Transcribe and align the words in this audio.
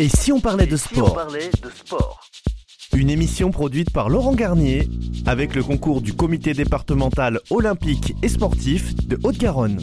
Et 0.00 0.08
si 0.08 0.30
on 0.30 0.38
parlait 0.38 0.68
de 0.68 0.76
sport 0.76 1.18
Une 2.96 3.10
émission 3.10 3.50
produite 3.50 3.90
par 3.90 4.08
Laurent 4.08 4.32
Garnier 4.32 4.88
avec 5.26 5.56
le 5.56 5.64
concours 5.64 6.02
du 6.02 6.12
comité 6.12 6.54
départemental 6.54 7.40
olympique 7.50 8.14
et 8.22 8.28
sportif 8.28 8.94
de 9.08 9.18
Haute-Garonne. 9.24 9.80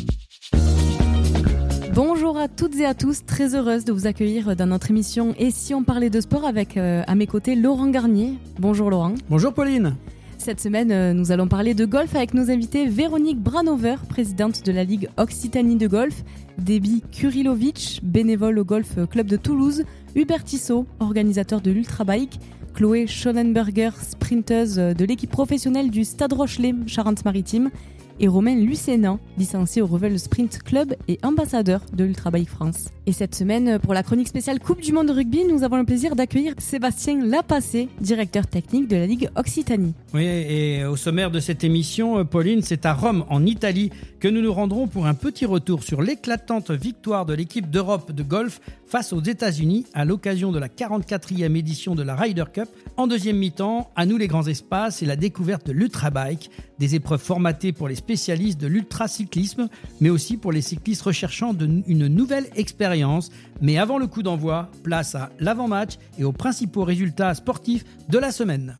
Bonjour 1.93 2.37
à 2.37 2.47
toutes 2.47 2.77
et 2.77 2.85
à 2.85 2.93
tous, 2.93 3.25
très 3.25 3.55
heureuse 3.55 3.83
de 3.83 3.91
vous 3.91 4.07
accueillir 4.07 4.55
dans 4.55 4.67
notre 4.67 4.89
émission 4.89 5.35
Et 5.37 5.51
si 5.51 5.73
on 5.73 5.83
parlait 5.83 6.09
de 6.09 6.21
sport 6.21 6.45
avec 6.45 6.77
euh, 6.77 7.03
à 7.07 7.15
mes 7.15 7.27
côtés 7.27 7.55
Laurent 7.55 7.89
Garnier. 7.89 8.35
Bonjour 8.57 8.89
Laurent. 8.89 9.15
Bonjour 9.29 9.53
Pauline. 9.53 9.97
Cette 10.37 10.61
semaine, 10.61 10.91
euh, 10.91 11.11
nous 11.11 11.33
allons 11.33 11.47
parler 11.47 11.73
de 11.73 11.85
golf 11.85 12.15
avec 12.15 12.33
nos 12.33 12.49
invités 12.49 12.87
Véronique 12.87 13.39
Branover, 13.39 13.95
présidente 14.07 14.63
de 14.65 14.71
la 14.71 14.85
Ligue 14.85 15.09
Occitanie 15.17 15.75
de 15.75 15.87
golf, 15.87 16.23
Debbie 16.57 17.03
Kurilovic, 17.11 17.99
bénévole 18.03 18.59
au 18.59 18.63
Golf 18.63 18.95
Club 19.09 19.27
de 19.27 19.37
Toulouse, 19.37 19.83
Hubert 20.15 20.45
Tissot, 20.45 20.85
organisateur 21.01 21.59
de 21.59 21.71
l'Ultrabike, 21.71 22.39
Chloé 22.73 23.05
Schonenberger, 23.05 23.89
sprinteuse 24.01 24.77
de 24.77 25.05
l'équipe 25.05 25.29
professionnelle 25.29 25.91
du 25.91 26.05
Stade 26.05 26.31
Rochelet 26.31 26.73
Charente-Maritime, 26.87 27.69
et 28.19 28.27
Romain 28.27 28.55
Lucénan, 28.55 29.19
licencié 29.37 29.81
au 29.81 29.87
Revel 29.87 30.19
Sprint 30.19 30.59
Club 30.63 30.95
et 31.07 31.19
ambassadeur 31.23 31.81
de 31.93 32.03
l'Ultrabike 32.03 32.49
France. 32.49 32.89
Et 33.07 33.11
cette 33.11 33.35
semaine, 33.35 33.77
pour 33.79 33.93
la 33.93 34.01
chronique 34.01 34.27
spéciale 34.27 34.59
Coupe 34.59 34.81
du 34.81 34.91
Monde 34.91 35.07
de 35.07 35.13
rugby, 35.13 35.45
nous 35.45 35.63
avons 35.63 35.77
le 35.77 35.85
plaisir 35.85 36.15
d'accueillir 36.15 36.53
Sébastien 36.57 37.23
Lapassé, 37.23 37.87
directeur 38.01 38.47
technique 38.47 38.87
de 38.87 38.95
la 38.95 39.05
Ligue 39.05 39.29
Occitanie. 39.35 39.93
Oui, 40.13 40.25
et 40.25 40.85
au 40.85 40.95
sommaire 40.95 41.29
de 41.29 41.39
cette 41.39 41.63
émission, 41.63 42.25
Pauline, 42.25 42.61
c'est 42.61 42.85
à 42.85 42.93
Rome, 42.93 43.25
en 43.29 43.45
Italie, 43.45 43.91
que 44.19 44.27
nous 44.27 44.41
nous 44.41 44.53
rendrons 44.53 44.87
pour 44.87 45.05
un 45.05 45.13
petit 45.13 45.45
retour 45.45 45.83
sur 45.83 46.01
l'éclatante 46.01 46.71
victoire 46.71 47.25
de 47.25 47.33
l'équipe 47.33 47.69
d'Europe 47.69 48.11
de 48.11 48.23
golf 48.23 48.59
face 48.87 49.13
aux 49.13 49.21
États-Unis 49.21 49.85
à 49.93 50.05
l'occasion 50.05 50.51
de 50.51 50.59
la 50.59 50.67
44e 50.67 51.55
édition 51.55 51.95
de 51.95 52.03
la 52.03 52.15
Ryder 52.15 52.45
Cup. 52.51 52.69
En 52.97 53.07
deuxième 53.07 53.37
mi-temps, 53.37 53.91
à 53.95 54.05
nous 54.05 54.17
les 54.17 54.27
grands 54.27 54.47
espaces 54.47 55.03
et 55.03 55.05
la 55.05 55.15
découverte 55.15 55.67
de 55.67 55.73
l'ultrabike, 55.73 56.49
des 56.79 56.95
épreuves 56.95 57.21
formatées 57.21 57.71
pour 57.71 57.87
les 57.87 57.95
spécialistes 58.05 58.61
de 58.61 58.67
l'ultracyclisme, 58.67 59.67
mais 59.99 60.11
aussi 60.11 60.37
pour 60.37 60.51
les 60.51 60.61
cyclistes 60.61 61.01
recherchant 61.01 61.55
une 61.87 62.07
nouvelle 62.07 62.45
expérience. 62.55 63.31
Mais 63.61 63.79
avant 63.79 63.97
le 63.97 64.05
coup 64.05 64.21
d'envoi, 64.21 64.69
place 64.83 65.15
à 65.15 65.31
l'avant-match 65.39 65.93
et 66.19 66.23
aux 66.23 66.31
principaux 66.31 66.83
résultats 66.83 67.33
sportifs 67.33 67.83
de 68.07 68.19
la 68.19 68.31
semaine. 68.31 68.77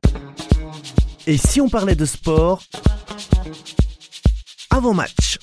Et 1.26 1.38
si 1.38 1.60
on 1.60 1.70
parlait 1.70 1.96
de 1.96 2.06
sport 2.06 2.62
avant-match 4.70 5.40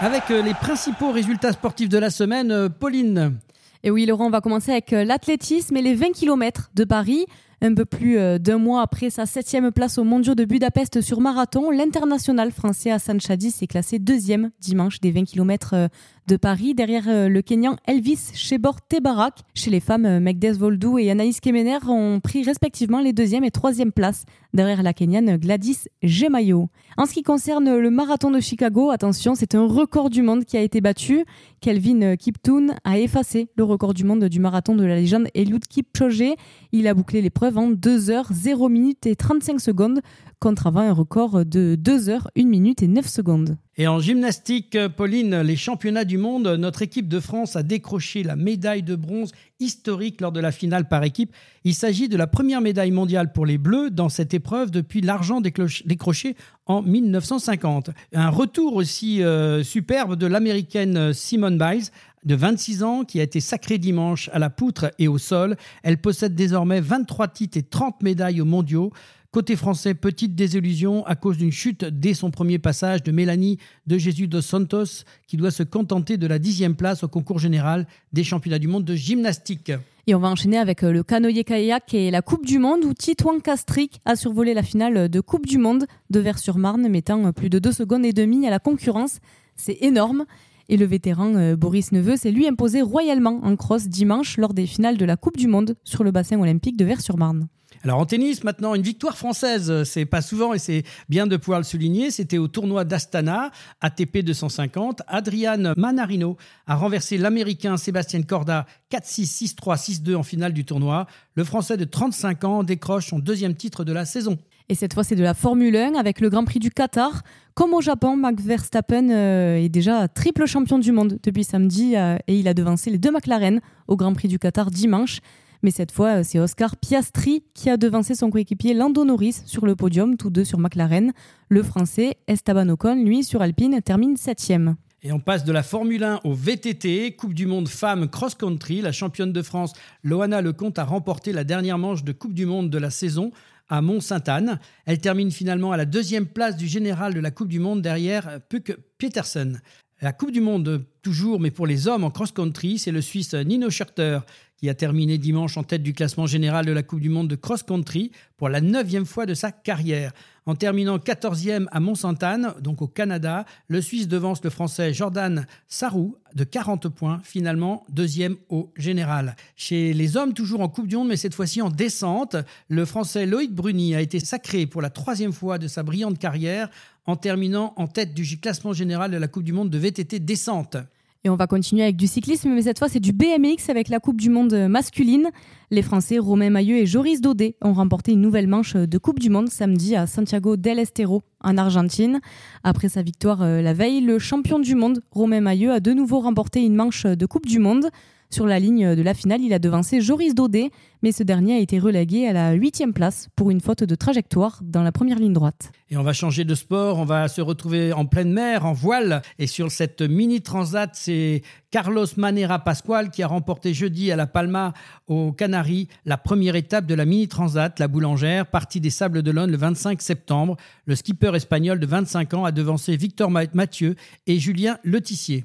Avec 0.00 0.30
euh, 0.30 0.40
les 0.42 0.54
principaux 0.54 1.12
résultats 1.12 1.52
sportifs 1.52 1.90
de 1.90 1.98
la 1.98 2.08
semaine, 2.08 2.50
euh, 2.50 2.68
Pauline. 2.70 3.38
Et 3.84 3.90
oui, 3.90 4.06
Laurent, 4.06 4.26
on 4.26 4.30
va 4.30 4.40
commencer 4.40 4.72
avec 4.72 4.92
euh, 4.92 5.04
l'athlétisme 5.04 5.76
et 5.76 5.82
les 5.82 5.94
20 5.94 6.12
km 6.12 6.70
de 6.74 6.84
Paris. 6.84 7.26
Un 7.64 7.74
peu 7.74 7.84
plus 7.84 8.18
d'un 8.40 8.58
mois 8.58 8.82
après 8.82 9.08
sa 9.08 9.24
septième 9.24 9.70
place 9.70 9.96
au 9.96 10.02
Mondiaux 10.02 10.34
de 10.34 10.44
Budapest 10.44 11.00
sur 11.00 11.20
marathon, 11.20 11.70
l'international 11.70 12.50
français 12.50 12.90
Hassan 12.90 13.20
Chadi 13.20 13.52
s'est 13.52 13.68
classé 13.68 14.00
deuxième 14.00 14.50
dimanche 14.60 15.00
des 15.00 15.12
20 15.12 15.24
km 15.24 15.88
de 16.26 16.36
Paris, 16.36 16.74
derrière 16.74 17.08
euh, 17.08 17.28
le 17.28 17.42
Kenyan 17.42 17.76
Elvis 17.86 18.30
Shebor 18.34 18.80
Tebarak. 18.82 19.40
Chez 19.54 19.70
les 19.70 19.80
femmes, 19.80 20.06
euh, 20.06 20.20
Megdes 20.20 20.56
Voldou 20.56 20.98
et 20.98 21.10
Anaïs 21.10 21.40
Kemener 21.40 21.78
ont 21.88 22.20
pris 22.20 22.44
respectivement 22.44 23.00
les 23.00 23.12
deuxième 23.12 23.44
et 23.44 23.50
troisième 23.50 23.92
places, 23.92 24.24
derrière 24.52 24.82
la 24.82 24.92
Kenyane 24.92 25.36
Gladys 25.36 25.88
Gemayo. 26.02 26.68
En 26.96 27.06
ce 27.06 27.12
qui 27.12 27.22
concerne 27.22 27.76
le 27.76 27.90
marathon 27.90 28.30
de 28.30 28.40
Chicago, 28.40 28.90
attention, 28.90 29.34
c'est 29.34 29.54
un 29.54 29.66
record 29.66 30.10
du 30.10 30.22
monde 30.22 30.44
qui 30.44 30.56
a 30.56 30.60
été 30.60 30.80
battu. 30.80 31.24
Kelvin 31.60 32.16
Kiptoon 32.16 32.68
a 32.84 32.98
effacé 32.98 33.48
le 33.56 33.64
record 33.64 33.94
du 33.94 34.04
monde 34.04 34.24
du 34.24 34.40
marathon 34.40 34.74
de 34.74 34.84
la 34.84 34.96
légende 34.96 35.28
Eliud 35.34 35.66
Kipchoge. 35.66 36.34
Il 36.72 36.86
a 36.86 36.94
bouclé 36.94 37.22
l'épreuve 37.22 37.58
en 37.58 37.70
2 37.70 38.10
heures 38.10 38.28
0 38.30 38.68
minutes 38.68 39.06
et 39.06 39.16
35 39.16 39.60
secondes 39.60 40.00
contre 40.40 40.66
avant 40.66 40.80
un 40.80 40.92
record 40.92 41.44
de 41.44 41.76
2 41.78 42.08
heures 42.08 42.28
1 42.36 42.46
minute 42.46 42.82
et 42.82 42.88
9 42.88 43.06
secondes. 43.06 43.56
Et 43.78 43.86
en 43.86 44.00
gymnastique, 44.00 44.76
Pauline, 44.96 45.40
les 45.40 45.56
championnats 45.56 46.04
du 46.04 46.18
monde, 46.18 46.46
notre 46.58 46.82
équipe 46.82 47.08
de 47.08 47.20
France 47.20 47.56
a 47.56 47.62
décroché 47.62 48.22
la 48.22 48.36
médaille 48.36 48.82
de 48.82 48.96
bronze 48.96 49.32
historique 49.60 50.20
lors 50.20 50.32
de 50.32 50.40
la 50.40 50.52
finale 50.52 50.88
par 50.88 51.04
équipe. 51.04 51.32
Il 51.64 51.74
s'agit 51.74 52.08
de 52.08 52.16
la 52.18 52.26
première 52.26 52.60
médaille 52.60 52.90
mondiale 52.90 53.32
pour 53.32 53.46
les 53.46 53.56
Bleus 53.56 53.90
dans 53.90 54.10
cette 54.10 54.34
épreuve 54.34 54.41
depuis 54.70 55.00
l'argent 55.00 55.40
décroché 55.40 56.36
en 56.66 56.82
1950. 56.82 57.90
Un 58.12 58.28
retour 58.28 58.74
aussi 58.74 59.22
euh, 59.22 59.62
superbe 59.62 60.16
de 60.16 60.26
l'américaine 60.26 61.12
Simone 61.12 61.58
Biles 61.58 61.86
de 62.24 62.34
26 62.34 62.82
ans 62.82 63.04
qui 63.04 63.20
a 63.20 63.22
été 63.22 63.40
sacrée 63.40 63.78
dimanche 63.78 64.30
à 64.32 64.38
la 64.38 64.50
poutre 64.50 64.90
et 64.98 65.08
au 65.08 65.18
sol. 65.18 65.56
Elle 65.82 65.98
possède 65.98 66.34
désormais 66.34 66.80
23 66.80 67.28
titres 67.28 67.58
et 67.58 67.62
30 67.62 68.02
médailles 68.02 68.40
aux 68.40 68.46
mondiaux. 68.46 68.92
Côté 69.32 69.56
français, 69.56 69.94
petite 69.94 70.34
désillusion 70.34 71.06
à 71.06 71.16
cause 71.16 71.38
d'une 71.38 71.52
chute 71.52 71.86
dès 71.86 72.12
son 72.12 72.30
premier 72.30 72.58
passage 72.58 73.02
de 73.02 73.12
Mélanie 73.12 73.58
de 73.86 73.96
Jésus 73.96 74.28
dos 74.28 74.42
Santos, 74.42 75.04
qui 75.26 75.38
doit 75.38 75.50
se 75.50 75.62
contenter 75.62 76.18
de 76.18 76.26
la 76.26 76.38
dixième 76.38 76.76
place 76.76 77.02
au 77.02 77.08
concours 77.08 77.38
général 77.38 77.86
des 78.12 78.24
championnats 78.24 78.58
du 78.58 78.68
monde 78.68 78.84
de 78.84 78.94
gymnastique. 78.94 79.72
Et 80.08 80.16
on 80.16 80.18
va 80.18 80.28
enchaîner 80.28 80.58
avec 80.58 80.82
euh, 80.82 80.90
le 80.90 81.04
canoë-kayak 81.04 81.94
et 81.94 82.10
la 82.10 82.22
Coupe 82.22 82.44
du 82.44 82.58
Monde 82.58 82.84
où 82.84 82.92
Titouan 82.92 83.38
Castric 83.38 84.00
a 84.04 84.16
survolé 84.16 84.52
la 84.52 84.64
finale 84.64 85.08
de 85.08 85.20
Coupe 85.20 85.46
du 85.46 85.58
Monde 85.58 85.86
de 86.10 86.18
Vers-sur-Marne, 86.18 86.88
mettant 86.88 87.32
plus 87.32 87.48
de 87.48 87.60
2 87.60 87.70
secondes 87.70 88.04
et 88.04 88.12
demie 88.12 88.44
à 88.44 88.50
la 88.50 88.58
concurrence. 88.58 89.20
C'est 89.54 89.78
énorme. 89.80 90.24
Et 90.68 90.76
le 90.76 90.86
vétéran 90.86 91.34
euh, 91.36 91.54
Boris 91.54 91.92
Neveu 91.92 92.16
s'est 92.16 92.32
lui 92.32 92.48
imposé 92.48 92.82
royalement 92.82 93.40
en 93.44 93.54
cross 93.54 93.86
dimanche 93.86 94.38
lors 94.38 94.54
des 94.54 94.66
finales 94.66 94.96
de 94.96 95.04
la 95.04 95.16
Coupe 95.16 95.36
du 95.36 95.46
Monde 95.46 95.76
sur 95.84 96.02
le 96.02 96.10
bassin 96.10 96.40
olympique 96.40 96.76
de 96.76 96.84
Vers-sur-Marne. 96.84 97.46
Alors 97.84 97.98
en 97.98 98.06
tennis, 98.06 98.44
maintenant, 98.44 98.76
une 98.76 98.82
victoire 98.82 99.16
française, 99.16 99.82
c'est 99.82 100.04
pas 100.04 100.22
souvent 100.22 100.54
et 100.54 100.58
c'est 100.58 100.84
bien 101.08 101.26
de 101.26 101.36
pouvoir 101.36 101.58
le 101.58 101.64
souligner. 101.64 102.12
C'était 102.12 102.38
au 102.38 102.46
tournoi 102.46 102.84
d'Astana, 102.84 103.50
ATP 103.80 104.18
250. 104.18 105.02
Adrian 105.08 105.74
Manarino 105.76 106.36
a 106.68 106.76
renversé 106.76 107.18
l'Américain 107.18 107.76
Sébastien 107.76 108.22
Corda 108.22 108.66
4-6, 108.92 109.56
6-3, 109.56 110.02
6-2 110.02 110.14
en 110.14 110.22
finale 110.22 110.52
du 110.52 110.64
tournoi. 110.64 111.08
Le 111.34 111.42
Français 111.42 111.76
de 111.76 111.84
35 111.84 112.44
ans 112.44 112.62
décroche 112.62 113.08
son 113.08 113.18
deuxième 113.18 113.56
titre 113.56 113.82
de 113.82 113.92
la 113.92 114.04
saison. 114.04 114.38
Et 114.68 114.76
cette 114.76 114.94
fois, 114.94 115.02
c'est 115.02 115.16
de 115.16 115.22
la 115.22 115.34
Formule 115.34 115.76
1 115.76 115.94
avec 115.96 116.20
le 116.20 116.30
Grand 116.30 116.44
Prix 116.44 116.60
du 116.60 116.70
Qatar. 116.70 117.22
Comme 117.54 117.74
au 117.74 117.80
Japon, 117.80 118.16
Max 118.16 118.42
Verstappen 118.44 119.10
euh, 119.10 119.56
est 119.56 119.68
déjà 119.68 120.06
triple 120.06 120.46
champion 120.46 120.78
du 120.78 120.92
monde 120.92 121.18
depuis 121.22 121.44
samedi 121.44 121.96
euh, 121.96 122.16
et 122.28 122.38
il 122.38 122.46
a 122.46 122.54
devancé 122.54 122.90
les 122.90 122.98
deux 122.98 123.10
McLaren 123.10 123.60
au 123.88 123.96
Grand 123.96 124.14
Prix 124.14 124.28
du 124.28 124.38
Qatar 124.38 124.70
dimanche. 124.70 125.18
Mais 125.64 125.70
cette 125.70 125.92
fois, 125.92 126.24
c'est 126.24 126.40
Oscar 126.40 126.76
Piastri 126.76 127.44
qui 127.54 127.70
a 127.70 127.76
devancé 127.76 128.16
son 128.16 128.30
coéquipier 128.30 128.74
Lando 128.74 129.04
Norris 129.04 129.42
sur 129.46 129.64
le 129.64 129.76
podium, 129.76 130.16
tous 130.16 130.30
deux 130.30 130.44
sur 130.44 130.58
McLaren. 130.58 131.12
Le 131.48 131.62
français 131.62 132.16
Esteban 132.26 132.68
Ocon, 132.68 133.04
lui, 133.04 133.22
sur 133.22 133.42
Alpine, 133.42 133.80
termine 133.80 134.16
septième. 134.16 134.74
Et 135.04 135.12
on 135.12 135.20
passe 135.20 135.44
de 135.44 135.52
la 135.52 135.62
Formule 135.62 136.02
1 136.02 136.20
au 136.24 136.32
VTT, 136.32 137.14
Coupe 137.14 137.34
du 137.34 137.46
Monde 137.46 137.68
Femmes 137.68 138.08
Cross-Country. 138.08 138.80
La 138.82 138.90
championne 138.90 139.32
de 139.32 139.42
France, 139.42 139.72
Loana 140.02 140.42
Lecomte, 140.42 140.80
a 140.80 140.84
remporté 140.84 141.32
la 141.32 141.44
dernière 141.44 141.78
manche 141.78 142.02
de 142.02 142.12
Coupe 142.12 142.34
du 142.34 142.46
Monde 142.46 142.68
de 142.68 142.78
la 142.78 142.90
saison 142.90 143.30
à 143.68 143.82
Mont-Sainte-Anne. 143.82 144.58
Elle 144.84 144.98
termine 144.98 145.30
finalement 145.30 145.70
à 145.70 145.76
la 145.76 145.84
deuxième 145.84 146.26
place 146.26 146.56
du 146.56 146.66
général 146.66 147.14
de 147.14 147.20
la 147.20 147.30
Coupe 147.30 147.48
du 147.48 147.60
Monde 147.60 147.82
derrière 147.82 148.40
Puck 148.48 148.76
Petersen. 148.98 149.60
La 150.02 150.12
Coupe 150.12 150.32
du 150.32 150.40
Monde, 150.40 150.84
toujours, 151.02 151.38
mais 151.38 151.52
pour 151.52 151.64
les 151.64 151.86
hommes 151.86 152.02
en 152.02 152.10
cross-country, 152.10 152.80
c'est 152.80 152.90
le 152.90 153.00
Suisse 153.00 153.34
Nino 153.34 153.70
Schurter 153.70 154.18
qui 154.56 154.68
a 154.68 154.74
terminé 154.74 155.16
dimanche 155.16 155.56
en 155.56 155.62
tête 155.62 155.84
du 155.84 155.92
classement 155.92 156.26
général 156.26 156.66
de 156.66 156.72
la 156.72 156.82
Coupe 156.82 156.98
du 156.98 157.08
Monde 157.08 157.28
de 157.28 157.36
cross-country 157.36 158.10
pour 158.36 158.48
la 158.48 158.60
neuvième 158.60 159.06
fois 159.06 159.26
de 159.26 159.34
sa 159.34 159.52
carrière. 159.52 160.12
En 160.44 160.56
terminant 160.56 160.98
14e 160.98 161.66
à 161.70 161.78
Mont-Sainte-Anne, 161.78 162.54
donc 162.60 162.82
au 162.82 162.88
Canada, 162.88 163.44
le 163.68 163.80
Suisse 163.80 164.08
devance 164.08 164.42
le 164.42 164.50
Français 164.50 164.92
Jordan 164.92 165.46
Sarrou 165.68 166.16
de 166.34 166.42
40 166.42 166.88
points, 166.88 167.20
finalement 167.22 167.84
deuxième 167.88 168.36
au 168.48 168.72
général. 168.76 169.36
Chez 169.54 169.92
les 169.92 170.16
hommes, 170.16 170.34
toujours 170.34 170.60
en 170.60 170.68
Coupe 170.68 170.88
du 170.88 170.96
Monde, 170.96 171.08
mais 171.08 171.16
cette 171.16 171.34
fois-ci 171.34 171.62
en 171.62 171.70
descente, 171.70 172.34
le 172.68 172.84
Français 172.84 173.24
Loïc 173.24 173.54
Bruni 173.54 173.94
a 173.94 174.00
été 174.00 174.18
sacré 174.18 174.66
pour 174.66 174.82
la 174.82 174.90
troisième 174.90 175.32
fois 175.32 175.58
de 175.58 175.68
sa 175.68 175.84
brillante 175.84 176.18
carrière 176.18 176.70
en 177.06 177.14
terminant 177.14 177.72
en 177.76 177.86
tête 177.86 178.12
du 178.12 178.40
classement 178.40 178.72
général 178.72 179.12
de 179.12 179.18
la 179.18 179.28
Coupe 179.28 179.44
du 179.44 179.52
Monde 179.52 179.70
de 179.70 179.78
VTT 179.78 180.18
descente. 180.18 180.76
Et 181.24 181.30
on 181.30 181.36
va 181.36 181.46
continuer 181.46 181.84
avec 181.84 181.94
du 181.94 182.08
cyclisme, 182.08 182.50
mais 182.50 182.62
cette 182.62 182.80
fois 182.80 182.88
c'est 182.88 182.98
du 182.98 183.12
BMX 183.12 183.68
avec 183.68 183.88
la 183.88 184.00
Coupe 184.00 184.20
du 184.20 184.28
Monde 184.28 184.66
masculine. 184.68 185.30
Les 185.70 185.82
Français 185.82 186.18
Romain 186.18 186.50
Mailleux 186.50 186.78
et 186.78 186.86
Joris 186.86 187.20
Daudet 187.20 187.54
ont 187.62 187.72
remporté 187.72 188.10
une 188.10 188.20
nouvelle 188.20 188.48
manche 188.48 188.74
de 188.74 188.98
Coupe 188.98 189.20
du 189.20 189.30
Monde 189.30 189.48
samedi 189.48 189.94
à 189.94 190.08
Santiago 190.08 190.56
del 190.56 190.80
Estero 190.80 191.22
en 191.40 191.56
Argentine. 191.58 192.20
Après 192.64 192.88
sa 192.88 193.02
victoire 193.02 193.42
euh, 193.42 193.62
la 193.62 193.72
veille, 193.72 194.00
le 194.00 194.18
champion 194.18 194.58
du 194.58 194.74
monde 194.74 195.00
Romain 195.12 195.40
Mailleux 195.40 195.70
a 195.70 195.78
de 195.78 195.92
nouveau 195.92 196.18
remporté 196.18 196.60
une 196.60 196.74
manche 196.74 197.06
de 197.06 197.26
Coupe 197.26 197.46
du 197.46 197.60
Monde. 197.60 197.90
Sur 198.32 198.46
la 198.46 198.58
ligne 198.58 198.94
de 198.94 199.02
la 199.02 199.12
finale, 199.12 199.42
il 199.42 199.52
a 199.52 199.58
devancé 199.58 200.00
Joris 200.00 200.34
Daudet, 200.34 200.70
mais 201.02 201.12
ce 201.12 201.22
dernier 201.22 201.56
a 201.56 201.58
été 201.58 201.78
relégué 201.78 202.26
à 202.26 202.32
la 202.32 202.52
huitième 202.52 202.94
place 202.94 203.28
pour 203.36 203.50
une 203.50 203.60
faute 203.60 203.84
de 203.84 203.94
trajectoire 203.94 204.58
dans 204.62 204.82
la 204.82 204.90
première 204.90 205.18
ligne 205.18 205.34
droite. 205.34 205.70
Et 205.90 205.98
on 205.98 206.02
va 206.02 206.14
changer 206.14 206.44
de 206.44 206.54
sport, 206.54 206.98
on 206.98 207.04
va 207.04 207.28
se 207.28 207.42
retrouver 207.42 207.92
en 207.92 208.06
pleine 208.06 208.32
mer, 208.32 208.64
en 208.64 208.72
voile. 208.72 209.20
Et 209.38 209.46
sur 209.46 209.70
cette 209.70 210.00
mini 210.00 210.40
transat, 210.40 210.88
c'est 210.94 211.42
Carlos 211.70 212.06
Manera 212.16 212.58
Pascual 212.58 213.10
qui 213.10 213.22
a 213.22 213.26
remporté 213.26 213.74
jeudi 213.74 214.10
à 214.10 214.16
La 214.16 214.26
Palma 214.26 214.72
aux 215.08 215.32
Canaries 215.32 215.88
la 216.06 216.16
première 216.16 216.56
étape 216.56 216.86
de 216.86 216.94
la 216.94 217.04
mini 217.04 217.28
transat, 217.28 217.78
la 217.78 217.86
boulangère, 217.86 218.46
partie 218.46 218.80
des 218.80 218.88
Sables 218.88 219.20
d'Olonne 219.20 219.50
le 219.50 219.58
25 219.58 220.00
septembre. 220.00 220.56
Le 220.86 220.96
skipper 220.96 221.36
espagnol 221.36 221.78
de 221.78 221.86
25 221.86 222.32
ans 222.32 222.44
a 222.46 222.52
devancé 222.52 222.96
Victor 222.96 223.30
Mathieu 223.30 223.94
et 224.26 224.38
Julien 224.38 224.78
Letissier. 224.84 225.44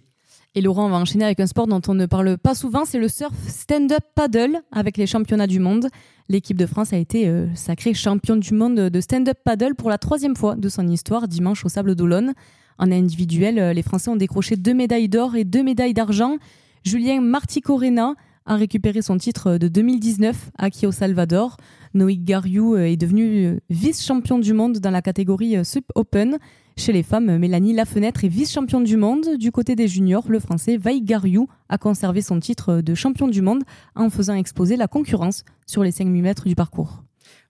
Et 0.57 0.61
Laurent 0.61 0.89
va 0.89 0.97
enchaîner 0.97 1.23
avec 1.23 1.39
un 1.39 1.45
sport 1.45 1.67
dont 1.67 1.83
on 1.87 1.93
ne 1.93 2.07
parle 2.07 2.35
pas 2.35 2.55
souvent, 2.55 2.83
c'est 2.83 2.97
le 2.97 3.09
surf 3.09 3.35
stand-up 3.47 4.03
paddle 4.15 4.59
avec 4.71 4.97
les 4.97 5.05
championnats 5.05 5.45
du 5.45 5.59
monde. 5.59 5.87
L'équipe 6.29 6.57
de 6.57 6.65
France 6.65 6.93
a 6.93 6.97
été 6.97 7.27
euh, 7.27 7.45
sacrée 7.53 7.93
championne 7.93 8.39
du 8.39 8.55
monde 8.55 8.73
de 8.75 8.99
stand-up 8.99 9.37
paddle 9.45 9.75
pour 9.75 9.91
la 9.91 9.99
troisième 9.99 10.35
fois 10.35 10.55
de 10.55 10.67
son 10.67 10.87
histoire 10.87 11.27
dimanche 11.27 11.63
au 11.63 11.69
Sable 11.69 11.93
d'Olonne. 11.93 12.33
En 12.79 12.91
individuel, 12.91 13.59
euh, 13.59 13.71
les 13.71 13.83
Français 13.83 14.09
ont 14.09 14.15
décroché 14.15 14.55
deux 14.55 14.73
médailles 14.73 15.09
d'or 15.09 15.35
et 15.35 15.43
deux 15.43 15.61
médailles 15.61 15.93
d'argent. 15.93 16.37
Julien 16.83 17.21
Marticorena 17.21 18.15
a 18.47 18.55
récupéré 18.55 19.03
son 19.03 19.19
titre 19.19 19.59
de 19.59 19.67
2019 19.67 20.49
acquis 20.57 20.87
au 20.87 20.91
Salvador. 20.91 21.57
Noïc 21.93 22.23
Gariou 22.23 22.73
euh, 22.73 22.85
est 22.85 22.97
devenu 22.97 23.59
vice-champion 23.69 24.39
du 24.39 24.53
monde 24.53 24.79
dans 24.79 24.89
la 24.89 25.03
catégorie 25.03 25.63
Sup 25.63 25.85
Open. 25.93 26.39
Chez 26.77 26.93
les 26.93 27.01
femmes, 27.01 27.37
Mélanie 27.39 27.73
Lafenêtre 27.73 28.23
est 28.23 28.27
vice-championne 28.27 28.83
du 28.83 28.97
monde. 28.97 29.35
Du 29.37 29.51
côté 29.51 29.75
des 29.75 29.87
juniors, 29.87 30.25
le 30.29 30.39
français 30.39 30.77
Vaï 30.77 31.01
Gariou 31.01 31.47
a 31.69 31.79
conservé 31.79 32.21
son 32.21 32.39
titre 32.39 32.81
de 32.81 32.93
champion 32.93 33.27
du 33.27 33.41
monde 33.41 33.63
en 33.95 34.11
faisant 34.11 34.35
exposer 34.35 34.77
la 34.77 34.87
concurrence 34.87 35.43
sur 35.65 35.83
les 35.83 35.91
5000 35.91 36.21
mètres 36.21 36.47
du 36.47 36.55
parcours. 36.55 37.03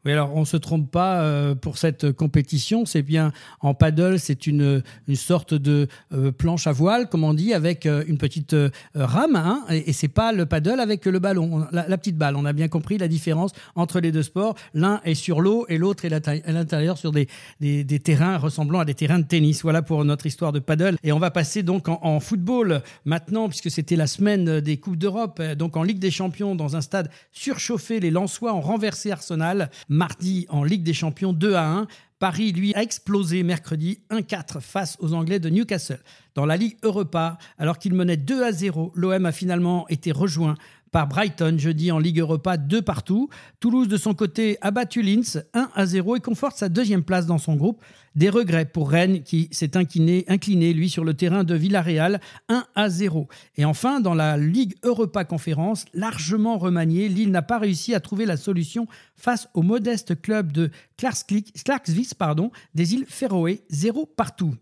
Oui, 0.07 0.13
alors 0.13 0.33
on 0.33 0.39
ne 0.39 0.45
se 0.45 0.55
trompe 0.55 0.89
pas 0.89 1.19
euh, 1.19 1.53
pour 1.53 1.77
cette 1.77 2.13
compétition. 2.13 2.85
C'est 2.85 3.01
bien 3.01 3.33
en 3.59 3.73
paddle, 3.73 4.21
c'est 4.21 4.47
une, 4.47 4.81
une 5.05 5.15
sorte 5.17 5.53
de 5.53 5.89
euh, 6.13 6.31
planche 6.31 6.65
à 6.65 6.71
voile, 6.71 7.09
comme 7.09 7.25
on 7.25 7.33
dit, 7.33 7.53
avec 7.53 7.85
euh, 7.85 8.05
une 8.07 8.17
petite 8.17 8.55
rame. 8.95 9.35
Hein, 9.35 9.65
et, 9.69 9.89
et 9.89 9.91
c'est 9.91 10.07
pas 10.07 10.31
le 10.31 10.45
paddle 10.45 10.79
avec 10.79 11.03
le 11.03 11.19
ballon, 11.19 11.67
la, 11.73 11.97
petite 11.97 12.15
balle. 12.15 12.37
On 12.37 12.45
a 12.45 12.53
bien 12.53 12.69
compris 12.69 12.97
la 12.97 13.09
différence 13.09 13.51
entre 13.75 13.99
les 13.99 14.13
deux 14.13 14.23
sports. 14.23 14.55
L'un 14.73 15.01
est 15.03 15.13
sur 15.13 15.41
l'eau 15.41 15.65
et 15.67 15.77
l'autre 15.77 16.05
est 16.05 16.13
à 16.13 16.51
l'intérieur 16.53 16.97
sur 16.97 17.11
des, 17.11 17.27
des, 17.59 17.99
terrains 17.99 18.37
ressemblant 18.37 18.79
à 18.79 18.85
des 18.85 18.93
terrains 18.93 19.19
de 19.19 19.25
tennis. 19.25 19.61
Voilà 19.61 19.81
pour 19.81 20.05
notre 20.05 20.25
histoire 20.25 20.53
de 20.53 20.59
paddle. 20.59 20.95
Et 21.03 21.11
on 21.11 21.19
va 21.19 21.31
passer 21.31 21.63
donc 21.63 21.89
en, 21.89 21.99
en 22.01 22.21
football 22.21 22.81
maintenant, 23.03 23.49
puisque 23.49 23.69
c'était 23.69 23.97
la 23.97 24.07
semaine 24.07 24.61
des 24.61 24.77
Coupes 24.77 24.95
d'Europe. 24.95 25.41
Donc 25.57 25.75
en 25.75 25.83
Ligue 25.83 25.99
des 25.99 26.11
Champions, 26.11 26.55
dans 26.55 26.77
un 26.77 26.81
stade 26.81 27.09
surchauffé, 27.33 27.99
les 27.99 28.09
Lensois 28.09 28.53
ont 28.53 28.61
renversé 28.61 29.11
Arsenal 29.11 29.69
mardi 29.97 30.45
en 30.49 30.63
Ligue 30.63 30.83
des 30.83 30.93
Champions 30.93 31.33
2 31.33 31.55
à 31.55 31.67
1. 31.69 31.87
Paris, 32.19 32.51
lui, 32.51 32.73
a 32.75 32.81
explosé 32.81 33.43
mercredi 33.43 33.99
1-4 34.09 34.61
face 34.61 34.97
aux 34.99 35.13
Anglais 35.13 35.39
de 35.39 35.49
Newcastle. 35.49 35.99
Dans 36.35 36.45
la 36.45 36.55
Ligue 36.55 36.77
Europa, 36.83 37.37
alors 37.57 37.77
qu'il 37.77 37.93
menait 37.93 38.17
2 38.17 38.43
à 38.43 38.51
0, 38.51 38.93
l'OM 38.95 39.25
a 39.25 39.31
finalement 39.31 39.87
été 39.89 40.11
rejoint 40.11 40.55
par 40.91 41.07
Brighton 41.07 41.57
jeudi 41.57 41.91
en 41.91 41.99
Ligue 41.99 42.19
Europa 42.19 42.57
2 42.57 42.81
partout. 42.81 43.29
Toulouse 43.59 43.87
de 43.87 43.97
son 43.97 44.13
côté 44.13 44.57
a 44.61 44.71
battu 44.71 45.01
Linz 45.01 45.43
1 45.53 45.69
à 45.75 45.85
0 45.85 46.15
et 46.15 46.19
conforte 46.19 46.57
sa 46.57 46.69
deuxième 46.69 47.03
place 47.03 47.25
dans 47.25 47.37
son 47.37 47.55
groupe. 47.55 47.83
Des 48.17 48.31
regrets 48.31 48.65
pour 48.65 48.89
Rennes 48.89 49.21
qui 49.21 49.47
s'est 49.51 49.77
incliné, 49.77 50.25
incliné, 50.27 50.73
lui, 50.73 50.89
sur 50.89 51.03
le 51.03 51.13
terrain 51.13 51.43
de 51.43 51.53
Villarreal 51.53 52.19
1 52.49 52.65
à 52.73 52.89
0. 52.89 53.27
Et 53.57 53.63
enfin, 53.63 53.99
dans 53.99 54.15
la 54.15 54.37
Ligue 54.37 54.73
Europa 54.81 55.23
Conférence, 55.23 55.85
largement 55.93 56.57
remaniée, 56.57 57.09
Lille 57.09 57.29
n'a 57.29 57.43
pas 57.43 57.59
réussi 57.59 57.93
à 57.93 57.99
trouver 57.99 58.25
la 58.25 58.35
solution 58.35 58.87
face 59.15 59.47
au 59.53 59.61
modeste 59.61 60.19
club 60.19 60.51
de 60.51 60.71
Clarksville 60.97 62.07
pardon, 62.17 62.49
des 62.73 62.95
îles 62.95 63.05
Féroé, 63.07 63.61
0 63.69 64.07
partout. 64.07 64.55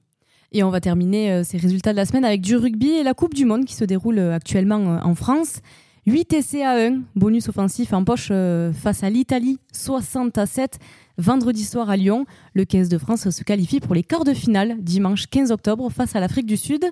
Et 0.52 0.62
on 0.62 0.70
va 0.70 0.82
terminer 0.82 1.32
euh, 1.32 1.44
ces 1.46 1.58
résultats 1.58 1.94
de 1.94 1.98
la 1.98 2.06
semaine 2.06 2.26
avec 2.26 2.42
du 2.42 2.58
rugby 2.58 2.90
et 2.90 3.04
la 3.04 3.14
Coupe 3.14 3.34
du 3.34 3.46
Monde 3.46 3.64
qui 3.64 3.74
se 3.74 3.86
déroule 3.86 4.20
euh, 4.20 4.36
actuellement 4.36 4.96
euh, 4.96 5.00
en 5.02 5.16
France. 5.16 5.62
8 6.08 6.34
essais 6.34 6.64
à 6.64 6.74
1, 6.74 7.02
bonus 7.16 7.50
offensif 7.50 7.92
en 7.92 8.04
poche 8.04 8.28
euh, 8.30 8.72
face 8.72 9.02
à 9.02 9.10
l'Italie, 9.10 9.58
60 9.74 10.38
à 10.38 10.46
7. 10.46 10.78
Vendredi 11.18 11.64
soir 11.64 11.90
à 11.90 11.98
Lyon, 11.98 12.28
le 12.54 12.64
15 12.64 12.90
de 12.90 13.00
France 13.00 13.28
se 13.28 13.44
qualifie 13.44 13.80
pour 13.80 13.96
les 13.96 14.04
quarts 14.04 14.24
de 14.24 14.36
finale, 14.36 14.76
dimanche 14.78 15.26
15 15.26 15.52
octobre, 15.52 15.90
face 15.90 16.16
à 16.16 16.20
l'Afrique 16.20 16.46
du 16.46 16.58
Sud. 16.58 16.86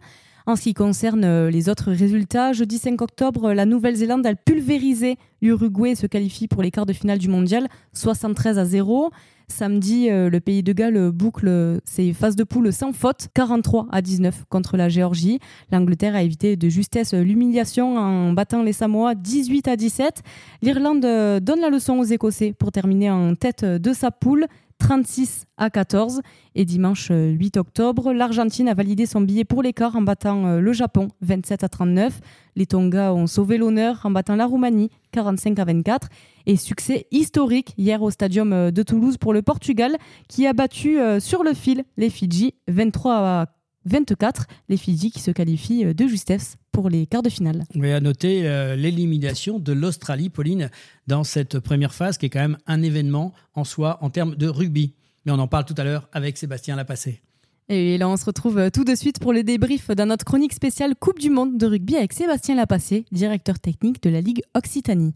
En 0.47 0.55
ce 0.55 0.63
qui 0.63 0.73
concerne 0.73 1.25
euh, 1.25 1.51
les 1.51 1.69
autres 1.69 1.91
résultats, 1.91 2.53
jeudi 2.53 2.79
5 2.79 2.99
octobre, 3.03 3.53
la 3.53 3.65
Nouvelle-Zélande 3.67 4.25
a 4.25 4.33
pulvérisé 4.33 5.17
l'Uruguay 5.43 5.91
et 5.91 5.95
se 5.95 6.07
qualifie 6.07 6.47
pour 6.47 6.63
les 6.63 6.71
quarts 6.71 6.87
de 6.87 6.93
finale 6.93 7.19
du 7.19 7.29
mondial, 7.29 7.67
73 7.93 8.57
à 8.57 8.65
0. 8.65 9.11
Samedi, 9.47 10.09
euh, 10.09 10.29
le 10.29 10.39
pays 10.39 10.63
de 10.63 10.73
Galles 10.73 11.11
boucle 11.11 11.79
ses 11.85 12.13
phases 12.13 12.35
de 12.35 12.43
poule 12.43 12.71
sans 12.71 12.93
faute, 12.93 13.27
43 13.33 13.87
à 13.91 14.01
19 14.01 14.45
contre 14.49 14.77
la 14.77 14.89
Géorgie. 14.89 15.39
L'Angleterre 15.71 16.15
a 16.15 16.23
évité 16.23 16.55
de 16.55 16.69
justesse 16.69 17.13
l'humiliation 17.13 17.97
en 17.97 18.33
battant 18.33 18.63
les 18.63 18.73
Samoa 18.73 19.15
18 19.15 19.67
à 19.67 19.75
17. 19.75 20.21
L'Irlande 20.61 21.05
euh, 21.05 21.39
donne 21.39 21.59
la 21.59 21.69
leçon 21.69 21.99
aux 21.99 22.03
Écossais 22.03 22.53
pour 22.53 22.71
terminer 22.71 23.11
en 23.11 23.35
tête 23.35 23.65
de 23.65 23.93
sa 23.93 24.11
poule, 24.11 24.47
36 24.83 25.45
à 25.55 25.69
14. 25.69 26.21
Et 26.55 26.65
dimanche 26.65 27.09
8 27.09 27.55
euh, 27.55 27.59
octobre, 27.61 28.11
l'Argentine 28.11 28.67
a 28.67 28.73
validé 28.73 29.05
son 29.05 29.21
billet 29.21 29.45
pour 29.45 29.63
l'écart 29.63 29.95
en 29.95 30.01
battant 30.01 30.45
euh, 30.45 30.59
le 30.59 30.73
Japon 30.73 31.07
27 31.21 31.63
à 31.63 31.69
39. 31.69 32.19
Les 32.57 32.65
Tonga 32.65 33.13
ont 33.13 33.25
sauvé 33.25 33.57
l'honneur 33.57 34.01
en 34.03 34.11
battant 34.11 34.35
la 34.35 34.45
Roumanie 34.45 34.89
45 35.13 35.57
à 35.57 35.63
24. 35.63 36.09
Et 36.47 36.57
succès 36.57 37.07
historique 37.11 37.73
hier 37.77 38.01
au 38.01 38.11
Stadium 38.11 38.51
euh, 38.51 38.71
de 38.71 38.83
Toulouse 38.83 39.15
pour 39.17 39.31
le 39.31 39.41
Portugal 39.41 39.95
qui 40.27 40.45
a 40.47 40.51
battu 40.51 40.97
sur 41.19 41.43
le 41.45 41.53
fil 41.53 41.85
les 41.95 42.09
Fidji 42.09 42.53
23 42.67 43.13
à 43.13 43.45
24, 43.85 44.47
les 44.69 44.77
Fidji 44.77 45.11
qui 45.11 45.19
se 45.19 45.31
qualifient 45.31 45.93
de 45.93 46.07
justesse 46.07 46.57
pour 46.71 46.89
les 46.89 47.05
quarts 47.05 47.23
de 47.23 47.29
finale. 47.29 47.63
Oui, 47.75 47.91
à 47.91 47.99
noter 47.99 48.47
euh, 48.47 48.75
l'élimination 48.75 49.59
de 49.59 49.73
l'Australie, 49.73 50.29
Pauline, 50.29 50.69
dans 51.07 51.23
cette 51.23 51.59
première 51.59 51.93
phase, 51.93 52.17
qui 52.17 52.25
est 52.25 52.29
quand 52.29 52.39
même 52.39 52.57
un 52.67 52.81
événement 52.81 53.33
en 53.53 53.63
soi 53.63 53.99
en 54.01 54.09
termes 54.09 54.35
de 54.35 54.47
rugby. 54.47 54.93
Mais 55.25 55.31
on 55.31 55.39
en 55.39 55.47
parle 55.47 55.65
tout 55.65 55.75
à 55.77 55.83
l'heure 55.83 56.09
avec 56.11 56.37
Sébastien 56.37 56.75
Lapassé. 56.75 57.21
Et 57.69 57.97
là, 57.97 58.09
on 58.09 58.17
se 58.17 58.25
retrouve 58.25 58.57
euh, 58.57 58.69
tout 58.69 58.83
de 58.83 58.95
suite 58.95 59.19
pour 59.19 59.31
le 59.31 59.43
débrief 59.43 59.89
dans 59.89 60.05
notre 60.05 60.25
chronique 60.25 60.53
spéciale 60.53 60.95
Coupe 60.99 61.19
du 61.19 61.29
Monde 61.29 61.57
de 61.57 61.65
rugby 61.65 61.95
avec 61.95 62.11
Sébastien 62.11 62.55
Lapassé, 62.55 63.05
directeur 63.11 63.59
technique 63.59 64.03
de 64.03 64.09
la 64.09 64.19
Ligue 64.19 64.41
Occitanie. 64.53 65.13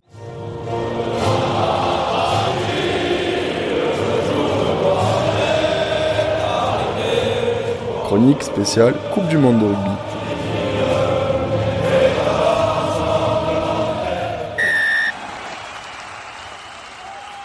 Chronique 8.07 8.41
spéciale 8.41 8.95
Coupe 9.13 9.27
du 9.27 9.37
Monde 9.37 9.59
de 9.59 9.65
rugby. 9.65 9.89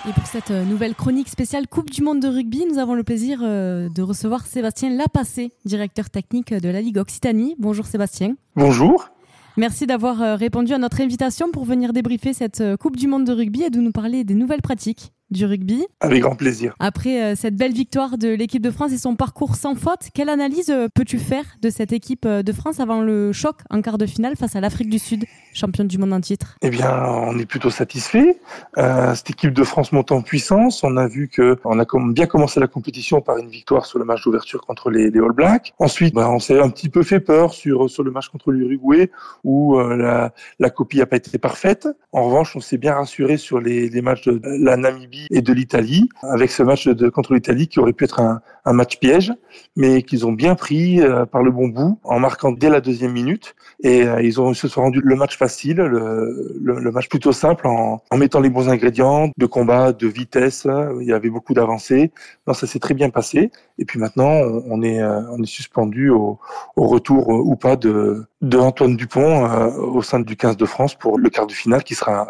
Et 0.08 0.12
pour 0.12 0.24
cette 0.24 0.52
euh, 0.52 0.64
nouvelle 0.64 0.94
chronique 0.94 1.28
spéciale 1.28 1.66
Coupe 1.66 1.90
du 1.90 2.00
Monde 2.00 2.20
de 2.20 2.28
rugby, 2.28 2.64
nous 2.70 2.78
avons 2.78 2.94
le 2.94 3.02
plaisir 3.02 3.40
euh, 3.42 3.88
de 3.88 4.02
recevoir 4.02 4.46
Sébastien 4.46 4.90
Lapassé, 4.90 5.50
directeur 5.64 6.10
technique 6.10 6.54
de 6.54 6.68
la 6.68 6.80
Ligue 6.80 6.98
Occitanie. 6.98 7.56
Bonjour 7.58 7.84
Sébastien. 7.84 8.36
Bonjour. 8.54 9.08
Merci 9.56 9.88
d'avoir 9.88 10.22
euh, 10.22 10.36
répondu 10.36 10.74
à 10.74 10.78
notre 10.78 11.00
invitation 11.00 11.50
pour 11.50 11.64
venir 11.64 11.92
débriefer 11.92 12.34
cette 12.34 12.62
Coupe 12.76 12.94
du 12.94 13.08
Monde 13.08 13.24
de 13.24 13.32
rugby 13.32 13.64
et 13.64 13.70
de 13.70 13.80
nous 13.80 13.90
parler 13.90 14.22
des 14.22 14.34
nouvelles 14.34 14.62
pratiques 14.62 15.12
du 15.32 15.46
rugby. 15.46 15.84
Avec 16.00 16.22
grand 16.22 16.36
plaisir. 16.36 16.74
Après 16.78 17.22
euh, 17.22 17.34
cette 17.34 17.56
belle 17.56 17.72
victoire 17.72 18.18
de 18.18 18.28
l'équipe 18.28 18.62
de 18.62 18.70
France 18.70 18.92
et 18.92 18.98
son 18.98 19.16
parcours 19.16 19.56
sans 19.56 19.74
faute, 19.74 20.10
quelle 20.14 20.28
analyse 20.28 20.70
euh, 20.70 20.88
peux-tu 20.94 21.18
faire 21.18 21.44
de 21.60 21.70
cette 21.70 21.92
équipe 21.92 22.26
euh, 22.26 22.42
de 22.42 22.52
France 22.52 22.80
avant 22.80 23.02
le 23.02 23.32
choc 23.32 23.56
en 23.70 23.82
quart 23.82 23.98
de 23.98 24.06
finale 24.06 24.36
face 24.36 24.54
à 24.54 24.60
l'Afrique 24.60 24.90
du 24.90 24.98
Sud, 24.98 25.24
championne 25.52 25.88
du 25.88 25.98
monde 25.98 26.12
en 26.12 26.20
titre? 26.20 26.56
Eh 26.62 26.70
bien, 26.70 27.04
on 27.04 27.38
est 27.38 27.46
plutôt 27.46 27.70
satisfait. 27.70 28.38
cette 28.76 29.30
équipe 29.30 29.52
de 29.52 29.64
France 29.64 29.92
monte 29.92 30.12
en 30.12 30.22
puissance. 30.22 30.84
On 30.84 30.96
a 30.96 31.08
vu 31.08 31.28
que 31.28 31.58
on 31.64 31.78
a 31.78 31.86
bien 32.12 32.26
commencé 32.26 32.60
la 32.60 32.66
compétition 32.66 33.20
par 33.20 33.38
une 33.38 33.48
victoire 33.48 33.86
sur 33.86 33.98
le 33.98 34.04
match 34.04 34.22
d'ouverture 34.24 34.64
contre 34.64 34.90
les, 34.90 35.06
All 35.06 35.32
Blacks. 35.32 35.72
Ensuite, 35.78 36.14
bah, 36.14 36.30
on 36.30 36.38
s'est 36.38 36.60
un 36.60 36.70
petit 36.70 36.88
peu 36.88 37.02
fait 37.02 37.20
peur 37.20 37.54
sur 37.54 37.88
sur 37.88 38.02
le 38.02 38.10
match 38.10 38.28
contre 38.28 38.50
l'Uruguay 38.52 39.10
où 39.44 39.78
la, 39.78 40.32
la 40.58 40.70
copie 40.70 40.98
n'a 40.98 41.06
pas 41.06 41.16
été 41.16 41.38
parfaite. 41.38 41.88
En 42.12 42.24
revanche, 42.24 42.56
on 42.56 42.60
s'est 42.60 42.78
bien 42.78 42.94
rassuré 42.94 43.36
sur 43.36 43.60
les, 43.60 43.88
les 43.88 44.02
matchs 44.02 44.24
de 44.26 44.40
la 44.42 44.76
Namibie 44.76 45.21
Et 45.30 45.42
de 45.42 45.52
l'Italie, 45.52 46.08
avec 46.22 46.50
ce 46.50 46.62
match 46.62 46.88
de, 46.88 47.08
contre 47.08 47.34
l'Italie 47.34 47.68
qui 47.68 47.78
aurait 47.78 47.92
pu 47.92 48.04
être 48.04 48.20
un, 48.20 48.40
match 48.72 48.98
piège, 48.98 49.32
mais 49.76 50.02
qu'ils 50.02 50.24
ont 50.26 50.32
bien 50.32 50.54
pris 50.54 51.00
euh, 51.00 51.26
par 51.26 51.42
le 51.42 51.50
bon 51.50 51.68
bout 51.68 51.98
en 52.04 52.20
marquant 52.20 52.52
dès 52.52 52.70
la 52.70 52.80
deuxième 52.80 53.12
minute. 53.12 53.54
Et 53.82 54.04
euh, 54.04 54.22
ils 54.22 54.40
ont 54.40 54.54
se 54.54 54.68
sont 54.68 54.82
rendus 54.82 55.00
le 55.02 55.16
match 55.16 55.36
facile, 55.36 55.76
le, 55.76 56.90
match 56.92 57.08
plutôt 57.08 57.32
simple 57.32 57.66
en, 57.66 58.02
mettant 58.16 58.40
les 58.40 58.50
bons 58.50 58.68
ingrédients 58.68 59.30
de 59.36 59.46
combat, 59.46 59.92
de 59.92 60.06
vitesse. 60.06 60.66
Il 61.00 61.06
y 61.06 61.12
avait 61.12 61.30
beaucoup 61.30 61.54
d'avancées. 61.54 62.12
Ça 62.52 62.66
s'est 62.66 62.78
très 62.78 62.94
bien 62.94 63.10
passé. 63.10 63.50
Et 63.78 63.84
puis 63.84 63.98
maintenant, 63.98 64.30
on 64.66 64.82
est, 64.82 65.00
euh, 65.00 65.22
on 65.30 65.42
est 65.42 65.46
suspendu 65.46 66.10
au, 66.10 66.38
retour 66.76 67.28
ou 67.28 67.56
pas 67.56 67.76
de, 67.76 68.24
de 68.42 68.58
Antoine 68.58 68.96
Dupont 68.96 69.48
au 69.76 70.02
sein 70.02 70.20
du 70.20 70.36
15 70.36 70.56
de 70.56 70.66
France 70.66 70.94
pour 70.94 71.18
le 71.18 71.30
quart 71.30 71.46
de 71.46 71.52
finale 71.52 71.84
qui 71.84 71.94
sera 71.94 72.26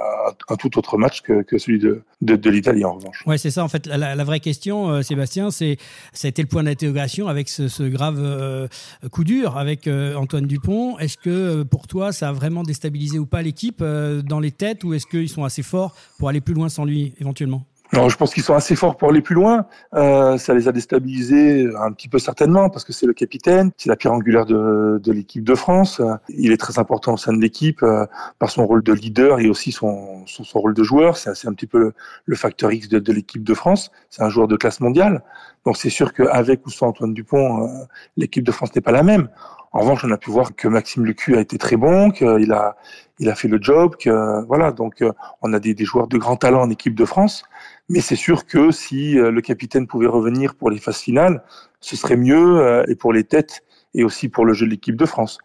un, 0.49 0.57
tout 0.57 0.79
autre 0.79 0.99
match 0.99 1.23
que, 1.23 1.43
que 1.43 1.59
celui 1.59 1.79
de, 1.79 2.03
de 2.21 2.51
l'Italie 2.51 2.82
Ouais, 3.27 3.39
c'est 3.39 3.51
ça 3.51 3.65
en 3.65 3.69
fait. 3.69 3.87
La, 3.87 4.25
vraie 4.25 4.41
question, 4.41 5.03
Sébastien, 5.03 5.51
c'est 5.51 5.79
ça 6.13 6.29
a 6.29 6.31
été 6.31 6.43
le 6.43 6.49
point 6.49 6.63
d'interrogation 6.63 7.29
avec 7.29 7.49
ce, 7.49 7.83
grave 7.89 8.19
euh, 8.21 8.69
coup 9.11 9.25
dur 9.25 9.57
avec 9.57 9.87
euh, 9.87 10.15
Antoine 10.15 10.47
Dupont. 10.47 10.99
Est-ce 10.99 11.17
que 11.17 11.31
euh, 11.31 11.65
pour 11.65 11.87
toi, 11.87 12.13
ça 12.13 12.29
a 12.29 12.33
vraiment 12.33 12.63
déstabilisé 12.63 13.19
ou 13.19 13.27
pas 13.27 13.43
l'équipe 13.43 13.83
dans 13.83 14.41
les 14.41 14.51
têtes 14.51 14.85
ou 14.85 14.95
est-ce 14.95 15.07
qu'ils 15.07 15.29
sont 15.29 15.45
assez 15.45 15.63
forts 15.63 15.95
pour 16.19 16.29
aller 16.29 16.41
plus 16.41 16.55
loin 16.55 16.69
sans 16.69 16.85
lui 16.85 17.15
éventuellement? 17.21 17.65
Non, 17.95 18.09
je 18.09 18.17
pense 18.17 18.33
qu'ils 18.33 18.43
sont 18.43 18.55
assez 18.55 18.75
forts 18.75 18.97
pour 18.97 19.11
aller 19.11 19.21
plus 19.21 19.35
loin. 19.35 19.67
Euh, 19.93 20.39
ça 20.39 20.55
les 20.55 20.67
a 20.67 20.73
déstabilisés 20.73 21.69
un 21.79 21.93
petit 21.93 22.09
peu 22.09 22.19
certainement 22.19 22.71
parce 22.71 22.85
que 22.85 22.93
c'est 22.95 23.05
le 23.05 23.13
capitaine, 23.13 23.71
c'est 23.77 23.91
la 23.91 23.97
pierre 23.97 24.15
angulaire 24.15 24.47
de, 24.47 24.99
de 25.03 25.13
l'équipe 25.13 25.45
de 25.45 25.55
France. 25.55 26.01
Il 26.31 26.53
est 26.53 26.57
très 26.57 26.79
important 26.79 27.13
au 27.13 27.17
sein 27.19 27.35
de 27.35 27.41
l'équipe 27.41 27.83
euh, 27.83 28.07
par 28.39 28.51
son 28.51 28.67
rôle 28.67 28.83
de 28.83 28.95
leader 28.95 29.41
et 29.41 29.49
aussi 29.51 29.73
son, 29.73 30.27
son, 30.27 30.43
son 30.43 30.61
rôle 30.61 30.73
de 30.73 30.83
joueur. 30.83 31.19
C'est 31.19 31.47
un 31.47 31.53
petit 31.53 31.67
peu 31.67 31.93
le, 32.25 32.37
facteur 32.37 32.73
X 32.73 32.89
de, 32.89 32.99
de 32.99 33.13
l'équipe 33.13 33.45
de 33.45 33.55
France. 33.55 33.91
C'est 34.09 34.23
un 34.23 34.31
joueur 34.31 34.49
de 34.49 34.57
classe 34.57 34.81
mondiale. 34.81 35.23
Donc 35.67 35.77
c'est 35.77 35.91
sûr 35.91 36.15
qu'avec 36.15 36.67
ou 36.67 36.71
sans 36.71 36.89
Antoine 36.89 37.13
Dupont, 37.13 37.65
euh, 37.65 37.69
l'équipe 38.17 38.43
de 38.43 38.53
France 38.53 38.75
n'est 38.75 38.81
pas 38.81 38.93
la 38.93 39.03
même. 39.03 39.29
En 39.73 39.81
revanche, 39.81 40.05
on 40.05 40.11
a 40.11 40.19
pu 40.19 40.31
voir 40.31 40.55
que 40.55 40.69
Maxime 40.69 41.07
Lecu 41.07 41.35
a 41.37 41.41
été 41.41 41.57
très 41.57 41.77
bon, 41.77 42.11
qu'il 42.11 42.53
a, 42.53 42.77
il 43.19 43.31
a 43.31 43.35
fait 43.35 43.49
le 43.49 43.59
job, 43.61 43.97
que 43.97 44.45
voilà. 44.47 44.71
Donc, 44.71 45.01
euh, 45.01 45.13
on 45.41 45.53
a 45.55 45.61
des, 45.61 45.73
des, 45.73 45.85
joueurs 45.85 46.09
de 46.09 46.19
grand 46.19 46.37
talent 46.37 46.61
en 46.61 46.69
équipe 46.69 46.95
de 46.95 47.07
France. 47.07 47.45
Mais 47.93 48.01
c'est 48.01 48.17
sûr 48.17 48.47
que 48.47 48.71
si 48.71 49.19
euh, 49.19 49.31
le 49.31 49.43
capitaine 49.43 49.87
pouvait 49.87 50.07
revenir 50.07 50.55
pour 50.55 50.71
les 50.71 50.79
phases 50.79 50.97
finales, 50.97 51.45
ce 51.81 51.95
serait 51.95 52.17
mieux 52.17 52.59
euh, 52.59 52.85
et 52.89 52.95
pour 52.95 53.13
les 53.13 53.23
têtes 53.23 53.65
et 53.95 54.03
aussi 54.03 54.31
pour 54.31 54.47
le 54.47 54.55
jeu 54.55 54.65
de 54.65 54.71
l'équipe 54.71 54.97
de 54.97 55.05
France. 55.05 55.37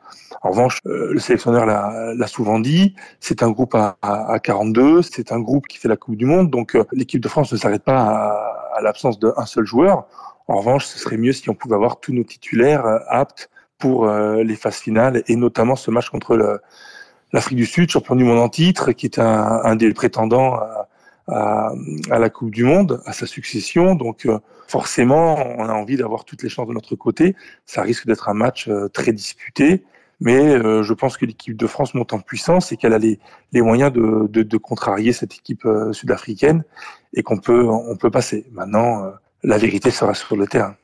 En 0.41 0.51
revanche, 0.51 0.79
le 0.85 1.19
sélectionneur 1.19 1.65
l'a 1.65 2.27
souvent 2.27 2.61
dit, 2.61 2.95
c'est 3.19 3.43
un 3.43 3.51
groupe 3.51 3.75
à, 3.75 3.97
à, 4.01 4.39
42, 4.39 5.01
c'est 5.01 5.33
un 5.33 5.41
groupe 5.41 5.67
qui 5.67 5.77
fait 5.77 5.89
la 5.89 5.97
Coupe 5.97 6.15
du 6.15 6.25
Monde, 6.25 6.49
donc 6.49 6.77
l'équipe 6.93 7.19
de 7.19 7.27
France 7.27 7.51
ne 7.51 7.57
s'arrête 7.57 7.83
pas 7.83 7.99
à, 7.99 8.77
à 8.77 8.81
l'absence 8.81 9.19
d'un 9.19 9.45
seul 9.45 9.65
joueur. 9.65 10.07
En 10.47 10.59
revanche, 10.59 10.85
ce 10.85 10.97
serait 10.97 11.17
mieux 11.17 11.33
si 11.33 11.49
on 11.49 11.55
pouvait 11.55 11.75
avoir 11.75 11.99
tous 11.99 12.13
nos 12.13 12.23
titulaires 12.23 12.85
aptes 13.09 13.49
pour 13.79 14.07
euh, 14.07 14.41
les 14.43 14.55
phases 14.55 14.77
finales 14.77 15.23
et 15.27 15.35
notamment 15.35 15.75
ce 15.75 15.91
match 15.91 16.09
contre 16.09 16.61
l'Afrique 17.33 17.57
du 17.57 17.65
Sud, 17.65 17.89
champion 17.89 18.15
du 18.15 18.23
monde 18.23 18.39
en 18.39 18.47
titre, 18.47 18.93
qui 18.93 19.07
est 19.07 19.19
un, 19.19 19.59
un 19.65 19.75
des 19.75 19.93
prétendants 19.93 20.57
à, 21.27 21.73
la 22.09 22.29
Coupe 22.29 22.51
du 22.51 22.63
Monde, 22.63 23.01
à 23.05 23.13
sa 23.13 23.25
succession. 23.25 23.95
Donc 23.95 24.25
euh, 24.25 24.39
forcément, 24.67 25.37
on 25.57 25.65
a 25.65 25.73
envie 25.73 25.97
d'avoir 25.97 26.25
toutes 26.25 26.43
les 26.43 26.49
chances 26.49 26.67
de 26.67 26.73
notre 26.73 26.95
côté. 26.95 27.35
Ça 27.65 27.81
risque 27.81 28.07
d'être 28.07 28.29
un 28.29 28.33
match 28.33 28.67
euh, 28.67 28.87
très 28.87 29.13
disputé. 29.13 29.83
Mais 30.19 30.59
je 30.59 30.93
pense 30.93 31.15
que 31.15 31.27
l'équipe 31.27 31.55
de 31.55 31.67
France 31.67 31.93
monte 31.93 32.11
en 32.11 32.19
puissance 32.19 32.71
et 32.71 32.77
qu'elle 32.77 32.93
a 32.93 32.97
les, 32.97 33.19
moyens 33.53 33.93
de, 33.93 34.57
contrarier 34.57 35.13
cette 35.13 35.35
équipe 35.35 35.67
sud-africaine 35.91 36.63
et 37.13 37.21
qu'on 37.21 37.37
peut, 37.37 38.09
passer. 38.11 38.47
Maintenant, 38.51 39.11
la 39.43 39.59
vérité 39.59 39.91
sera 39.91 40.15
sur 40.15 40.35
le 40.35 40.47
terrain. 40.47 40.75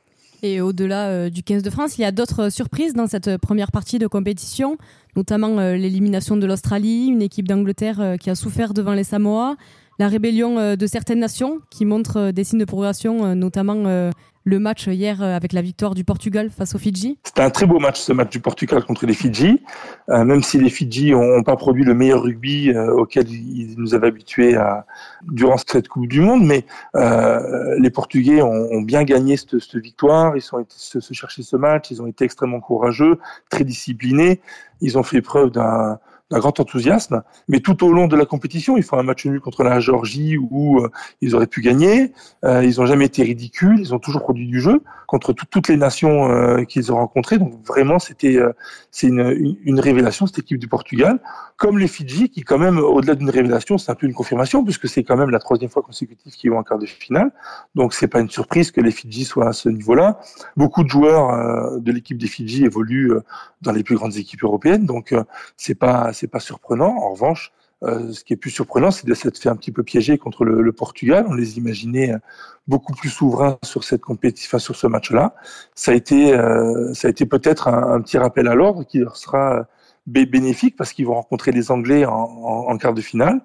Et 0.44 0.60
au-delà 0.60 1.08
euh, 1.08 1.30
du 1.30 1.42
15 1.42 1.62
de 1.62 1.70
France, 1.70 1.96
il 1.96 2.02
y 2.02 2.04
a 2.04 2.12
d'autres 2.12 2.50
surprises 2.50 2.92
dans 2.92 3.06
cette 3.06 3.38
première 3.38 3.72
partie 3.72 3.98
de 3.98 4.06
compétition, 4.06 4.76
notamment 5.16 5.58
euh, 5.58 5.74
l'élimination 5.74 6.36
de 6.36 6.46
l'Australie, 6.46 7.06
une 7.06 7.22
équipe 7.22 7.48
d'Angleterre 7.48 7.98
euh, 7.98 8.16
qui 8.18 8.28
a 8.28 8.34
souffert 8.34 8.74
devant 8.74 8.92
les 8.92 9.04
Samoa, 9.04 9.56
la 9.98 10.08
rébellion 10.08 10.76
de 10.76 10.86
certaines 10.86 11.20
nations 11.20 11.60
qui 11.70 11.84
montrent 11.84 12.30
des 12.30 12.44
signes 12.44 12.58
de 12.58 12.64
progression, 12.64 13.34
notamment 13.34 14.10
le 14.44 14.58
match 14.58 14.86
hier 14.86 15.22
euh, 15.22 15.34
avec 15.34 15.52
la 15.52 15.62
victoire 15.62 15.94
du 15.94 16.04
Portugal 16.04 16.50
face 16.50 16.74
aux 16.74 16.78
Fidji. 16.78 17.18
C'était 17.24 17.40
un 17.40 17.50
très 17.50 17.66
beau 17.66 17.78
match 17.78 18.00
ce 18.00 18.12
match 18.12 18.30
du 18.30 18.40
Portugal 18.40 18.84
contre 18.84 19.06
les 19.06 19.14
Fidji, 19.14 19.62
euh, 20.10 20.24
même 20.24 20.42
si 20.42 20.58
les 20.58 20.68
Fidji 20.68 21.12
n'ont 21.12 21.42
pas 21.42 21.56
produit 21.56 21.84
le 21.84 21.94
meilleur 21.94 22.22
rugby 22.22 22.70
euh, 22.70 22.92
auquel 22.92 23.28
ils 23.30 23.74
nous 23.78 23.94
avaient 23.94 24.08
habitués 24.08 24.54
à, 24.56 24.86
durant 25.22 25.56
cette 25.56 25.88
Coupe 25.88 26.08
du 26.08 26.20
Monde, 26.20 26.44
mais 26.44 26.66
euh, 26.94 27.74
les 27.78 27.90
Portugais 27.90 28.42
ont, 28.42 28.82
bien 28.82 29.04
gagné 29.04 29.36
cette, 29.36 29.76
victoire, 29.76 30.36
ils 30.36 30.42
se, 30.42 31.00
se 31.00 31.14
chercher 31.14 31.42
ce 31.42 31.56
match, 31.56 31.90
ils 31.90 32.02
ont 32.02 32.06
été 32.06 32.24
extrêmement 32.24 32.60
courageux, 32.60 33.18
très 33.48 33.64
disciplinés, 33.64 34.40
ils 34.80 34.98
ont 34.98 35.02
fait 35.02 35.22
preuve 35.22 35.50
d'un 35.50 35.98
un 36.34 36.40
grand 36.40 36.58
enthousiasme. 36.58 37.22
Mais 37.48 37.60
tout 37.60 37.84
au 37.84 37.92
long 37.92 38.08
de 38.08 38.16
la 38.16 38.26
compétition, 38.26 38.76
ils 38.76 38.82
font 38.82 38.98
un 38.98 39.02
match 39.02 39.24
nul 39.24 39.40
contre 39.40 39.62
la 39.62 39.78
Géorgie 39.78 40.36
où 40.36 40.80
euh, 40.80 40.90
ils 41.20 41.34
auraient 41.34 41.46
pu 41.46 41.60
gagner. 41.60 42.12
Euh, 42.44 42.64
ils 42.64 42.80
n'ont 42.80 42.86
jamais 42.86 43.06
été 43.06 43.22
ridicules. 43.22 43.78
Ils 43.78 43.94
ont 43.94 44.00
toujours 44.00 44.22
produit 44.22 44.46
du 44.46 44.60
jeu 44.60 44.82
contre 45.06 45.32
toutes 45.32 45.68
les 45.68 45.76
nations 45.76 46.30
euh, 46.30 46.64
qu'ils 46.64 46.92
ont 46.92 46.96
rencontrées. 46.96 47.38
Donc 47.38 47.64
vraiment, 47.64 47.98
c'était 48.00 48.38
c'est 48.90 49.06
une, 49.06 49.56
une, 49.64 49.80
révélation 49.80 50.26
cette 50.26 50.40
équipe 50.40 50.58
du 50.58 50.66
Portugal, 50.66 51.20
comme 51.64 51.78
les 51.78 51.88
Fidji, 51.88 52.28
qui 52.28 52.42
quand 52.42 52.58
même, 52.58 52.78
au-delà 52.78 53.14
d'une 53.14 53.30
révélation, 53.30 53.78
c'est 53.78 53.90
un 53.90 53.94
peu 53.94 54.06
une 54.06 54.12
confirmation 54.12 54.62
puisque 54.62 54.86
c'est 54.86 55.02
quand 55.02 55.16
même 55.16 55.30
la 55.30 55.38
troisième 55.38 55.70
fois 55.70 55.82
consécutive 55.82 56.34
qu'ils 56.34 56.50
vont 56.50 56.58
en 56.58 56.62
quart 56.62 56.78
de 56.78 56.84
finale. 56.84 57.30
Donc 57.74 57.94
c'est 57.94 58.06
pas 58.06 58.20
une 58.20 58.28
surprise 58.28 58.70
que 58.70 58.82
les 58.82 58.90
Fidji 58.90 59.24
soient 59.24 59.48
à 59.48 59.54
ce 59.54 59.70
niveau-là. 59.70 60.20
Beaucoup 60.58 60.84
de 60.84 60.90
joueurs 60.90 61.80
de 61.80 61.90
l'équipe 61.90 62.18
des 62.18 62.26
Fidji 62.26 62.66
évoluent 62.66 63.12
dans 63.62 63.72
les 63.72 63.82
plus 63.82 63.94
grandes 63.94 64.16
équipes 64.16 64.44
européennes, 64.44 64.84
donc 64.84 65.14
c'est 65.56 65.74
pas 65.74 66.12
c'est 66.12 66.26
pas 66.26 66.38
surprenant. 66.38 66.98
En 66.98 67.12
revanche, 67.12 67.50
euh, 67.82 68.12
ce 68.12 68.24
qui 68.24 68.32
est 68.32 68.36
plus 68.36 68.50
surprenant, 68.50 68.90
c'est 68.90 69.06
de 69.06 69.14
s'être 69.14 69.38
fait 69.38 69.48
un 69.48 69.56
petit 69.56 69.72
peu 69.72 69.82
piéger 69.82 70.16
contre 70.18 70.44
le, 70.44 70.72
Portugal. 70.72 71.24
On 71.28 71.34
les 71.34 71.58
imaginait 71.58 72.14
beaucoup 72.66 72.94
plus 72.94 73.10
souverains 73.10 73.58
sur 73.62 73.84
cette 73.84 74.00
compétition, 74.00 74.58
sur 74.58 74.76
ce 74.76 74.86
match-là. 74.86 75.34
Ça 75.74 75.92
a 75.92 75.94
été, 75.94 76.34
euh, 76.34 76.94
ça 76.94 77.08
a 77.08 77.10
été 77.10 77.26
peut-être 77.26 77.68
un, 77.68 78.00
petit 78.00 78.18
rappel 78.18 78.48
à 78.48 78.54
l'ordre 78.54 78.84
qui 78.84 78.98
leur 78.98 79.16
sera 79.16 79.66
bénéfique 80.06 80.76
parce 80.76 80.92
qu'ils 80.92 81.06
vont 81.06 81.14
rencontrer 81.14 81.52
les 81.52 81.70
Anglais 81.70 82.04
en, 82.04 82.12
en, 82.12 82.70
en, 82.70 82.78
quart 82.78 82.94
de 82.94 83.00
finale. 83.00 83.40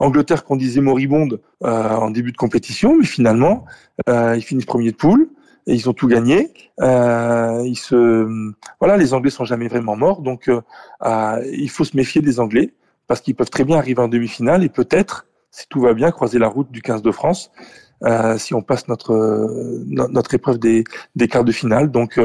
Angleterre 0.00 0.44
qu'on 0.44 0.56
disait 0.56 0.80
moribonde 0.80 1.40
euh, 1.62 1.88
en 1.90 2.10
début 2.10 2.32
de 2.32 2.36
compétition, 2.36 2.96
mais 2.98 3.06
finalement, 3.06 3.64
euh, 4.08 4.34
ils 4.36 4.42
finissent 4.42 4.66
premier 4.66 4.90
de 4.90 4.96
poule 4.96 5.28
et 5.66 5.74
ils 5.74 5.88
ont 5.88 5.92
tout 5.92 6.08
gagné. 6.08 6.52
Euh, 6.80 7.62
ils 7.64 7.78
se, 7.78 8.52
voilà, 8.80 8.96
les 8.96 9.14
Anglais 9.14 9.30
sont 9.30 9.44
jamais 9.44 9.68
vraiment 9.68 9.96
morts, 9.96 10.20
donc 10.20 10.48
euh, 10.48 10.60
il 11.52 11.70
faut 11.70 11.84
se 11.84 11.96
méfier 11.96 12.20
des 12.20 12.40
Anglais 12.40 12.74
parce 13.06 13.20
qu'ils 13.20 13.34
peuvent 13.34 13.50
très 13.50 13.64
bien 13.64 13.78
arriver 13.78 14.00
en 14.00 14.08
demi-finale 14.08 14.64
et 14.64 14.68
peut-être, 14.68 15.26
si 15.50 15.66
tout 15.68 15.80
va 15.80 15.94
bien, 15.94 16.10
croiser 16.10 16.38
la 16.38 16.48
route 16.48 16.70
du 16.70 16.82
15 16.82 17.02
de 17.02 17.10
France. 17.10 17.50
Euh, 18.02 18.36
si 18.36 18.52
on 18.54 18.60
passe 18.60 18.88
notre 18.88 19.14
notre 19.86 20.34
épreuve 20.34 20.58
des, 20.58 20.84
des 21.14 21.28
quarts 21.28 21.44
de 21.44 21.52
finale. 21.52 21.90
Donc 21.90 22.20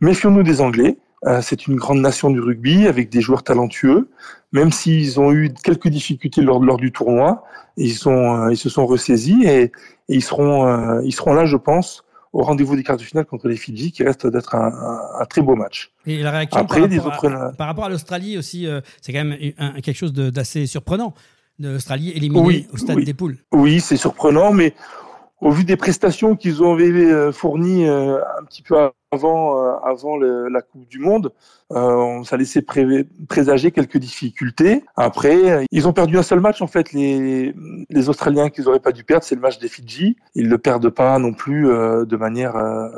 méfions-nous 0.00 0.42
des 0.42 0.60
Anglais. 0.60 0.96
C'est 1.40 1.66
une 1.66 1.76
grande 1.76 2.00
nation 2.00 2.30
du 2.30 2.40
rugby 2.40 2.86
avec 2.86 3.10
des 3.10 3.20
joueurs 3.20 3.42
talentueux. 3.42 4.08
Même 4.52 4.72
s'ils 4.72 5.20
ont 5.20 5.32
eu 5.32 5.52
quelques 5.62 5.88
difficultés 5.88 6.42
lors, 6.42 6.62
lors 6.62 6.76
du 6.76 6.92
tournoi, 6.92 7.44
ils 7.76 7.94
sont 7.94 8.48
ils 8.48 8.56
se 8.56 8.68
sont 8.68 8.86
ressaisis 8.86 9.44
et, 9.44 9.62
et 9.64 9.72
ils 10.08 10.22
seront 10.22 11.00
ils 11.02 11.12
seront 11.12 11.34
là, 11.34 11.44
je 11.44 11.56
pense, 11.56 12.04
au 12.32 12.42
rendez-vous 12.42 12.76
des 12.76 12.82
quarts 12.82 12.96
de 12.96 13.02
finale 13.02 13.24
contre 13.24 13.48
les 13.48 13.56
Fidji, 13.56 13.92
qui 13.92 14.02
reste 14.04 14.26
d'être 14.26 14.54
un, 14.54 14.68
un, 14.72 15.20
un, 15.20 15.24
très 15.24 15.42
beau 15.42 15.56
match. 15.56 15.92
Et 16.06 16.22
la 16.22 16.30
réaction 16.30 16.60
Après, 16.60 16.88
par, 16.88 17.04
rapport 17.04 17.24
autres... 17.24 17.34
à, 17.34 17.52
par 17.52 17.66
rapport 17.66 17.84
à 17.84 17.88
l'Australie 17.88 18.38
aussi, 18.38 18.66
euh, 18.66 18.80
c'est 19.00 19.12
quand 19.12 19.24
même 19.24 19.36
un, 19.58 19.80
quelque 19.80 19.96
chose 19.96 20.12
d'assez 20.12 20.66
surprenant. 20.66 21.14
L'Australie 21.58 22.10
éliminée 22.10 22.46
oui, 22.46 22.66
au 22.72 22.76
stade 22.76 22.96
oui. 22.96 23.04
des 23.04 23.14
poules. 23.14 23.38
Oui, 23.52 23.80
c'est 23.80 23.96
surprenant, 23.96 24.52
mais 24.52 24.74
au 25.40 25.50
vu 25.50 25.64
des 25.64 25.76
prestations 25.76 26.34
qu'ils 26.36 26.62
ont 26.62 26.76
euh, 26.78 27.32
fournies 27.32 27.86
euh, 27.86 28.18
un 28.40 28.44
petit 28.44 28.62
peu 28.62 28.76
avant, 29.12 29.56
euh, 29.56 29.76
avant 29.84 30.16
la 30.16 30.60
Coupe 30.62 30.86
du 30.88 30.98
Monde, 30.98 31.32
euh, 31.72 32.22
ça 32.24 32.36
laissait 32.36 32.62
pré 32.62 33.06
présager 33.28 33.70
quelques 33.70 33.98
difficultés. 33.98 34.84
Après, 34.96 35.64
ils 35.70 35.86
ont 35.86 35.92
perdu 35.92 36.18
un 36.18 36.22
seul 36.22 36.40
match 36.40 36.60
en 36.60 36.66
fait. 36.66 36.92
Les, 36.92 37.54
les 37.88 38.08
Australiens 38.08 38.50
qu'ils 38.50 38.68
auraient 38.68 38.80
pas 38.80 38.92
dû 38.92 39.04
perdre, 39.04 39.24
c'est 39.24 39.34
le 39.34 39.40
match 39.40 39.58
des 39.58 39.68
Fidji. 39.68 40.16
Ils 40.34 40.48
le 40.48 40.58
perdent 40.58 40.90
pas 40.90 41.18
non 41.18 41.32
plus 41.32 41.68
euh, 41.68 42.04
de 42.04 42.16
manière 42.16 42.56
euh, 42.56 42.88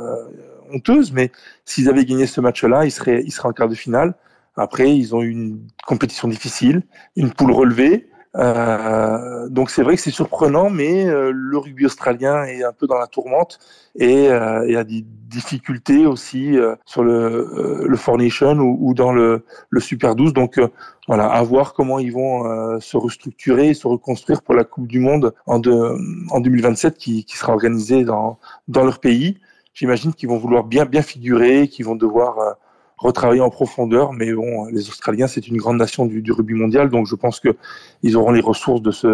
honteuse, 0.73 1.13
mais 1.13 1.31
s'ils 1.65 1.89
avaient 1.89 2.05
gagné 2.05 2.27
ce 2.27 2.41
match-là, 2.41 2.85
ils 2.85 2.93
seraient, 2.93 3.23
ils 3.25 3.33
seraient 3.33 3.49
en 3.49 3.53
quart 3.53 3.69
de 3.69 3.75
finale. 3.75 4.15
Après, 4.57 4.97
ils 4.97 5.15
ont 5.15 5.23
eu 5.23 5.31
une 5.31 5.61
compétition 5.87 6.29
difficile, 6.29 6.83
une 7.17 7.31
poule 7.33 7.53
relevée. 7.53 8.09
Euh, 8.37 9.49
donc 9.49 9.71
c'est 9.71 9.83
vrai 9.83 9.97
que 9.97 10.03
c'est 10.03 10.11
surprenant, 10.13 10.71
mais 10.71 11.05
euh, 11.07 11.33
le 11.35 11.59
rugby 11.59 11.87
australien 11.87 12.45
est 12.45 12.63
un 12.63 12.73
peu 12.73 12.87
dans 12.87 12.99
la 12.99 13.09
tourmente 13.09 13.59
et, 13.97 14.29
euh, 14.29 14.69
et 14.69 14.77
a 14.77 14.85
des 14.85 15.05
difficultés 15.05 16.07
aussi 16.07 16.57
euh, 16.57 16.77
sur 16.85 17.03
le, 17.03 17.87
le 17.89 17.97
Four 17.97 18.19
Nation 18.19 18.53
ou, 18.59 18.79
ou, 18.81 18.95
dans 18.95 19.13
le, 19.13 19.45
le 19.69 19.81
Super 19.81 20.15
12. 20.15 20.33
Donc 20.33 20.61
voilà, 21.09 21.27
à 21.27 21.43
voir 21.43 21.75
comment 21.75 21.99
ils 21.99 22.13
vont 22.13 22.79
se 22.81 22.97
restructurer 22.97 23.75
se 23.75 23.89
reconstruire 23.89 24.43
pour 24.43 24.55
la 24.55 24.65
Coupe 24.65 24.87
du 24.87 25.01
Monde 25.01 25.35
en, 25.47 25.59
de, 25.59 25.97
en 26.31 26.41
2027 26.41 26.97
qui, 26.99 27.25
qui 27.25 27.37
sera 27.37 27.53
organisée 27.53 28.05
dans, 28.05 28.39
dans 28.69 28.85
leur 28.85 29.01
pays. 29.01 29.39
J'imagine 29.75 30.15
qu'ils 30.15 30.29
vont 30.29 30.39
vouloir 30.39 30.65
bien 30.65 30.85
bien 30.85 31.03
figurer, 31.03 31.69
qu'ils 31.69 31.85
vont 31.85 31.97
devoir 31.97 32.57
retravailler 33.01 33.41
en 33.41 33.51
profondeur. 33.51 34.13
Mais 34.13 34.33
bon, 34.33 34.67
les 34.67 34.89
Australiens, 34.89 35.27
c'est 35.27 35.49
une 35.49 35.57
grande 35.57 35.79
nation 35.79 36.07
du, 36.07 36.23
du, 36.23 36.33
rugby 36.33 36.55
mondial, 36.55 36.91
donc 36.91 37.07
je 37.07 37.15
pense 37.15 37.41
que 37.41 37.57
ils 38.03 38.17
auront 38.17 38.31
les 38.31 38.41
ressources 38.41 38.83
de 38.83 38.91
se 38.91 39.09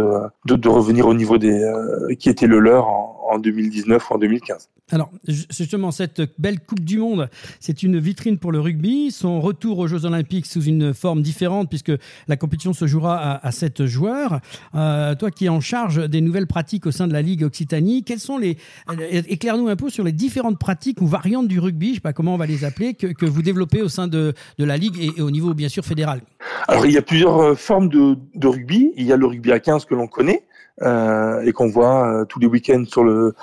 de, 0.45 0.57
de 0.57 0.69
revenir 0.69 1.07
au 1.07 1.15
niveau 1.15 1.39
des 1.39 1.63
euh, 1.63 2.15
qui 2.19 2.29
était 2.29 2.47
le 2.47 2.59
leur 2.59 2.89
en 3.31 3.39
2019 3.39 4.11
ou 4.11 4.15
en 4.15 4.19
2015. 4.19 4.69
Alors, 4.93 5.11
justement, 5.27 5.91
cette 5.91 6.23
belle 6.39 6.61
Coupe 6.61 6.81
du 6.81 6.99
Monde, 6.99 7.29
c'est 7.59 7.83
une 7.83 7.99
vitrine 7.99 8.39
pour 8.39 8.53
le 8.53 8.61
rugby. 8.61 9.11
Son 9.11 9.41
retour 9.41 9.81
aux 9.81 9.89
Jeux 9.89 10.05
Olympiques 10.05 10.47
sous 10.47 10.63
une 10.63 10.95
forme 10.95 11.23
différente, 11.23 11.69
puisque 11.69 11.91
la 12.29 12.37
compétition 12.37 12.73
se 12.73 12.87
jouera 12.87 13.19
à, 13.19 13.47
à 13.47 13.51
7 13.51 13.87
joueurs. 13.87 14.41
Euh, 14.77 15.17
toi 15.17 15.33
qui 15.33 15.47
es 15.47 15.49
en 15.49 15.61
charge 15.61 16.09
des 16.09 16.21
nouvelles 16.21 16.47
pratiques 16.47 16.87
au 16.87 16.93
sein 16.93 17.09
de 17.09 17.13
la 17.13 17.21
Ligue 17.21 17.43
Occitanie, 17.43 18.05
quelles 18.05 18.21
sont 18.21 18.39
les. 18.39 18.59
Euh, 18.89 19.23
éclaire-nous 19.29 19.67
un 19.67 19.75
peu 19.75 19.91
sur 19.91 20.05
les 20.05 20.13
différentes 20.13 20.61
pratiques 20.61 21.01
ou 21.01 21.07
variantes 21.09 21.49
du 21.49 21.59
rugby, 21.59 21.87
je 21.87 21.91
ne 21.91 21.95
sais 21.97 22.01
pas 22.01 22.13
comment 22.13 22.35
on 22.35 22.39
va 22.39 22.47
les 22.47 22.65
appeler, 22.65 22.95
que, 22.95 23.09
que 23.09 23.27
vous 23.27 23.43
développez 23.43 23.83
au 23.83 23.89
sein 23.89 24.07
de, 24.07 24.35
de 24.59 24.65
la 24.65 24.77
Ligue 24.77 24.99
et, 25.01 25.11
et, 25.19 25.23
au 25.23 25.33
niveau, 25.33 25.53
bien 25.53 25.69
sûr, 25.69 25.85
fédéral. 25.85 26.21
Alors, 26.69 26.87
il 26.87 26.93
y 26.93 26.99
a 26.99 27.03
plusieurs 27.03 27.39
euh, 27.39 27.55
formes 27.57 27.89
de, 27.89 28.17
de 28.37 28.47
rugby. 28.47 28.93
Il 28.97 29.05
y 29.05 29.13
a 29.13 29.17
le 29.17 29.27
rugby 29.27 29.51
à 29.51 29.59
15 29.59 29.85
que 29.85 29.97
l'on 29.97 30.07
connaît 30.07 30.45
euh, 30.83 31.41
et 31.41 31.53
qu'on 31.53 31.69
voit 31.69 32.07
euh, 32.07 32.25
tous 32.27 32.39
les 32.39 32.47
week-ends 32.47 32.85
sur 32.87 33.03
le, 33.03 33.35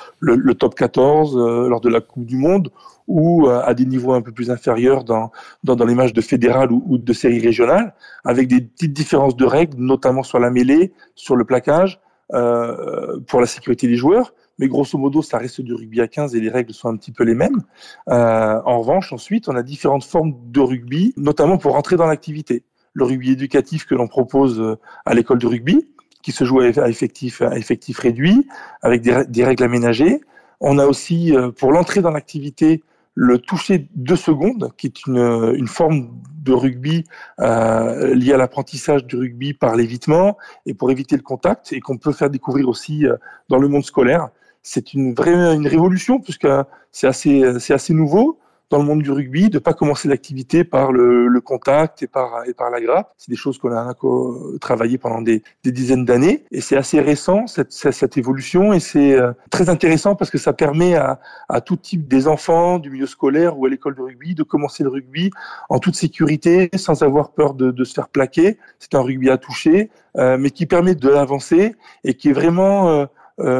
top 0.53 0.75
14 0.75 1.35
euh, 1.35 1.67
lors 1.67 1.81
de 1.81 1.89
la 1.89 1.99
Coupe 1.99 2.25
du 2.25 2.37
Monde 2.37 2.69
ou 3.07 3.49
à 3.49 3.73
des 3.73 3.85
niveaux 3.85 4.13
un 4.13 4.21
peu 4.21 4.31
plus 4.31 4.49
inférieurs 4.49 5.03
dans, 5.03 5.29
dans, 5.65 5.75
les 5.83 5.93
matchs 5.93 6.13
de 6.13 6.21
fédéral 6.21 6.71
ou, 6.71 6.97
de 6.97 7.11
séries 7.11 7.41
régionales, 7.41 7.93
avec 8.23 8.47
des 8.47 8.61
petites 8.61 8.93
différences 8.93 9.35
de 9.35 9.43
règles, 9.43 9.75
notamment 9.77 10.23
sur 10.23 10.39
la 10.39 10.49
mêlée, 10.49 10.93
sur 11.13 11.35
le 11.35 11.43
plaquage, 11.43 11.99
pour 12.29 13.41
la 13.41 13.45
sécurité 13.45 13.89
des 13.89 13.97
joueurs. 13.97 14.33
Mais 14.57 14.69
grosso 14.69 14.97
modo, 14.97 15.21
ça 15.21 15.37
reste 15.37 15.59
du 15.59 15.73
rugby 15.73 15.99
à 15.99 16.07
15 16.07 16.33
et 16.33 16.39
les 16.39 16.47
règles 16.47 16.73
sont 16.73 16.87
un 16.87 16.95
petit 16.95 17.11
peu 17.11 17.25
les 17.25 17.35
mêmes. 17.35 17.61
En 18.07 18.79
revanche, 18.79 19.11
ensuite, 19.11 19.49
on 19.49 19.55
a 19.57 19.63
différentes 19.63 20.05
formes 20.05 20.35
de 20.45 20.61
rugby, 20.61 21.13
notamment 21.17 21.57
pour 21.57 21.73
rentrer 21.73 21.97
dans 21.97 22.07
l'activité. 22.07 22.63
Le 22.93 23.03
rugby 23.03 23.31
éducatif 23.31 23.85
que 23.85 23.95
l'on 23.95 24.07
propose 24.07 24.77
à 25.03 25.13
l'école 25.13 25.39
de 25.39 25.47
rugby, 25.47 25.85
qui 26.23 26.31
se 26.31 26.45
joue 26.45 26.61
à 26.61 26.89
effectif, 26.89 27.41
à 27.41 27.55
effectif 27.57 27.99
réduit, 27.99 28.47
avec 28.81 29.01
des, 29.01 29.43
règles 29.43 29.63
aménagées. 29.63 30.21
On 30.59 30.79
a 30.79 30.87
aussi, 30.87 31.35
euh, 31.35 31.51
pour 31.51 31.71
l'entrée 31.71 32.01
dans 32.01 32.11
l'activité, 32.11 32.81
le 33.13 33.37
toucher 33.37 33.87
deux 33.93 34.15
secondes, 34.15 34.71
qui 34.77 34.87
est 34.87 35.05
une, 35.05 35.53
une 35.55 35.67
forme 35.67 36.09
de 36.43 36.53
rugby 36.53 37.03
euh, 37.39 38.15
liée 38.15 38.33
à 38.33 38.37
l'apprentissage 38.37 39.05
du 39.05 39.17
rugby 39.17 39.53
par 39.53 39.75
l'évitement 39.75 40.37
et 40.65 40.73
pour 40.73 40.89
éviter 40.89 41.15
le 41.15 41.21
contact, 41.21 41.73
et 41.73 41.79
qu'on 41.79 41.97
peut 41.97 42.13
faire 42.13 42.29
découvrir 42.29 42.69
aussi 42.69 43.05
euh, 43.05 43.15
dans 43.49 43.59
le 43.59 43.67
monde 43.67 43.83
scolaire. 43.83 44.29
C'est 44.63 44.93
une 44.93 45.13
vraie 45.13 45.33
une 45.53 45.67
révolution 45.67 46.21
puisque 46.21 46.47
c'est 46.93 47.05
assez 47.05 47.59
c'est 47.59 47.73
assez 47.73 47.93
nouveau 47.93 48.39
dans 48.69 48.79
le 48.79 48.85
monde 48.85 49.01
du 49.03 49.11
rugby, 49.11 49.49
de 49.49 49.59
pas 49.59 49.73
commencer 49.73 50.07
l'activité 50.07 50.63
par 50.63 50.91
le, 50.91 51.29
contact 51.41 52.01
et 52.01 52.07
par, 52.07 52.43
la 52.71 52.81
grappe. 52.81 53.13
C'est 53.17 53.29
des 53.29 53.37
choses 53.37 53.57
qu'on 53.57 53.71
a 53.71 53.93
travaillé 54.59 54.97
pendant 54.97 55.21
des, 55.21 55.43
dizaines 55.63 56.05
d'années 56.05 56.45
et 56.51 56.61
c'est 56.61 56.75
assez 56.75 56.99
récent 56.99 57.45
cette, 57.47 58.17
évolution 58.17 58.73
et 58.73 58.79
c'est 58.79 59.13
euh, 59.13 59.31
très 59.49 59.69
intéressant 59.69 60.15
parce 60.15 60.31
que 60.31 60.37
ça 60.37 60.53
permet 60.53 60.95
à, 60.95 61.19
tout 61.65 61.75
type 61.75 62.07
des 62.07 62.27
enfants 62.27 62.79
du 62.79 62.89
milieu 62.89 63.05
scolaire 63.05 63.57
ou 63.59 63.65
à 63.65 63.69
l'école 63.69 63.95
de 63.95 64.01
rugby 64.01 64.35
de 64.35 64.43
commencer 64.43 64.83
le 64.83 64.89
rugby 64.89 65.29
en 65.69 65.79
toute 65.79 65.95
sécurité 65.95 66.69
sans 66.75 67.03
avoir 67.03 67.31
peur 67.31 67.53
de, 67.53 67.83
se 67.83 67.93
faire 67.93 68.09
plaquer. 68.09 68.57
C'est 68.79 68.95
un 68.95 69.01
rugby 69.01 69.29
à 69.29 69.37
toucher, 69.37 69.91
euh, 70.17 70.37
mais 70.37 70.49
qui 70.49 70.65
permet 70.65 70.95
de 70.95 71.09
l'avancer 71.09 71.75
et 72.03 72.15
qui 72.15 72.29
est 72.29 72.33
vraiment 72.33 72.89
euh 72.89 73.05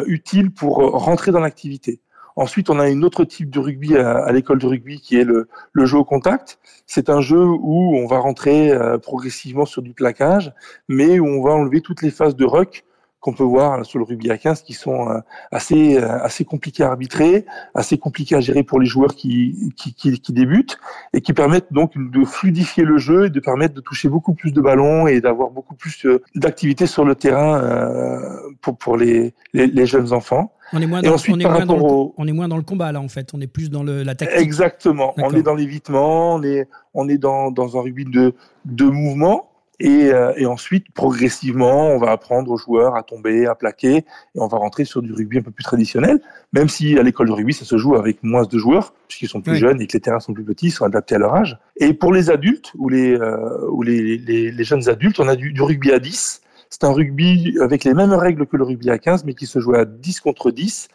utile 0.05 0.51
pour 0.51 0.75
rentrer 0.75 1.31
dans 1.31 1.39
l'activité. 1.39 1.99
Ensuite, 2.35 2.69
on 2.69 2.79
a 2.79 2.89
une 2.89 3.03
autre 3.03 3.23
type 3.25 3.49
de 3.49 3.59
rugby 3.59 3.95
à, 3.95 4.31
l'école 4.31 4.59
de 4.59 4.65
rugby 4.65 4.99
qui 4.99 5.17
est 5.17 5.23
le, 5.23 5.47
le 5.71 5.85
jeu 5.85 5.97
au 5.97 6.05
contact. 6.05 6.59
C'est 6.87 7.09
un 7.09 7.21
jeu 7.21 7.43
où 7.43 7.95
on 7.95 8.07
va 8.07 8.19
rentrer 8.19 8.71
euh, 8.71 8.97
progressivement 8.97 9.65
sur 9.65 9.81
du 9.81 9.93
plaquage, 9.93 10.53
mais 10.87 11.19
où 11.19 11.27
on 11.27 11.43
va 11.43 11.51
enlever 11.51 11.81
toutes 11.81 12.01
les 12.01 12.11
phases 12.11 12.35
de 12.35 12.45
ruck 12.45 12.85
qu'on 13.19 13.33
peut 13.33 13.43
voir 13.43 13.85
sur 13.85 13.99
le 13.99 14.03
rugby 14.03 14.29
à 14.31 14.37
15 14.37 14.63
qui 14.63 14.73
sont 14.73 15.09
euh, 15.09 15.19
assez 15.49 15.95
euh, 15.95 16.21
assez 16.21 16.43
compliqués 16.43 16.83
à 16.83 16.89
arbitrer, 16.89 17.45
assez 17.73 17.97
compliqués 17.97 18.35
à 18.35 18.41
gérer 18.41 18.63
pour 18.63 18.81
les 18.81 18.85
joueurs 18.85 19.15
qui, 19.15 19.73
qui, 19.77 19.93
qui, 19.93 20.33
débutent 20.33 20.77
et 21.13 21.21
qui 21.21 21.31
permettent 21.31 21.71
donc 21.71 21.93
de 21.95 22.25
fluidifier 22.25 22.83
le 22.83 22.97
jeu 22.97 23.27
et 23.27 23.29
de 23.29 23.39
permettre 23.39 23.75
de 23.75 23.79
toucher 23.79 24.09
beaucoup 24.09 24.33
plus 24.33 24.51
de 24.51 24.59
ballons 24.59 25.07
et 25.07 25.21
d'avoir 25.21 25.51
beaucoup 25.51 25.75
plus 25.75 26.05
d'activité 26.35 26.85
sur 26.85 27.05
le 27.05 27.15
terrain 27.15 27.61
pour, 28.59 28.77
pour 28.77 28.97
les, 28.97 29.33
les 29.53 29.85
jeunes 29.85 30.11
enfants. 30.11 30.51
On 30.73 30.81
est 30.81 30.87
moins 30.87 31.01
dans, 31.01 31.13
ensuite, 31.13 31.35
on 31.35 31.39
est 31.39 31.43
moins 31.43 31.65
dans, 31.65 31.77
le, 31.77 31.83
au... 31.83 32.13
on 32.17 32.27
est 32.27 32.31
moins 32.31 32.47
dans 32.47 32.57
le 32.57 32.63
combat 32.63 32.91
là 32.91 32.99
en 32.99 33.07
fait. 33.07 33.29
On 33.33 33.41
est 33.41 33.47
plus 33.47 33.69
dans 33.69 33.83
le, 33.83 34.03
la 34.03 34.15
tactique. 34.15 34.39
Exactement. 34.39 35.13
On 35.17 35.31
est 35.31 35.43
dans 35.43 35.55
l'évitement. 35.55 36.35
On 36.35 36.43
est 36.43 36.67
on 36.93 37.07
est 37.07 37.17
dans, 37.17 37.51
dans 37.51 37.77
un 37.77 37.81
rugby 37.81 38.05
de 38.05 38.33
de 38.65 38.85
mouvement. 38.85 39.49
Et, 39.79 40.11
euh, 40.13 40.31
et, 40.37 40.45
ensuite, 40.45 40.91
progressivement, 40.93 41.87
on 41.87 41.97
va 41.97 42.11
apprendre 42.11 42.51
aux 42.51 42.57
joueurs 42.57 42.95
à 42.95 43.03
tomber, 43.03 43.47
à 43.47 43.55
plaquer, 43.55 43.97
et 43.97 44.05
on 44.35 44.47
va 44.47 44.57
rentrer 44.57 44.85
sur 44.85 45.01
du 45.01 45.11
rugby 45.11 45.39
un 45.39 45.41
peu 45.41 45.51
plus 45.51 45.63
traditionnel, 45.63 46.21
même 46.53 46.69
si 46.69 46.97
à 46.97 47.03
l'école 47.03 47.27
de 47.27 47.33
rugby, 47.33 47.53
ça 47.53 47.65
se 47.65 47.77
joue 47.77 47.95
avec 47.95 48.23
moins 48.23 48.43
de 48.43 48.57
joueurs, 48.57 48.93
puisqu'ils 49.07 49.27
sont 49.27 49.41
plus 49.41 49.53
oui. 49.53 49.59
jeunes 49.59 49.81
et 49.81 49.87
que 49.87 49.93
les 49.93 49.99
terrains 49.99 50.19
sont 50.19 50.33
plus 50.33 50.43
petits, 50.43 50.67
ils 50.67 50.71
sont 50.71 50.85
adaptés 50.85 51.15
à 51.15 51.17
leur 51.17 51.35
âge. 51.35 51.57
Et 51.77 51.93
pour 51.93 52.13
les 52.13 52.29
adultes, 52.29 52.71
ou 52.77 52.87
les, 52.87 53.13
euh, 53.13 53.67
ou 53.71 53.81
les, 53.81 54.17
les, 54.19 54.51
les, 54.51 54.63
jeunes 54.63 54.87
adultes, 54.87 55.19
on 55.19 55.27
a 55.27 55.35
du, 55.35 55.51
du 55.51 55.61
rugby 55.61 55.91
à 55.91 55.99
10, 55.99 56.41
c'est 56.73 56.85
un 56.85 56.91
rugby 56.91 57.55
avec 57.61 57.83
les 57.83 57.93
mêmes 57.93 58.13
règles 58.13 58.47
que 58.47 58.57
le 58.57 58.63
rugby 58.63 58.89
à 58.89 58.97
15, 58.97 59.25
mais 59.25 59.35
qui 59.35 59.45
se 59.45 59.59
joue 59.59 59.75
à 59.75 59.85
10 59.85 60.21
contre 60.21 60.49
10 60.49 60.87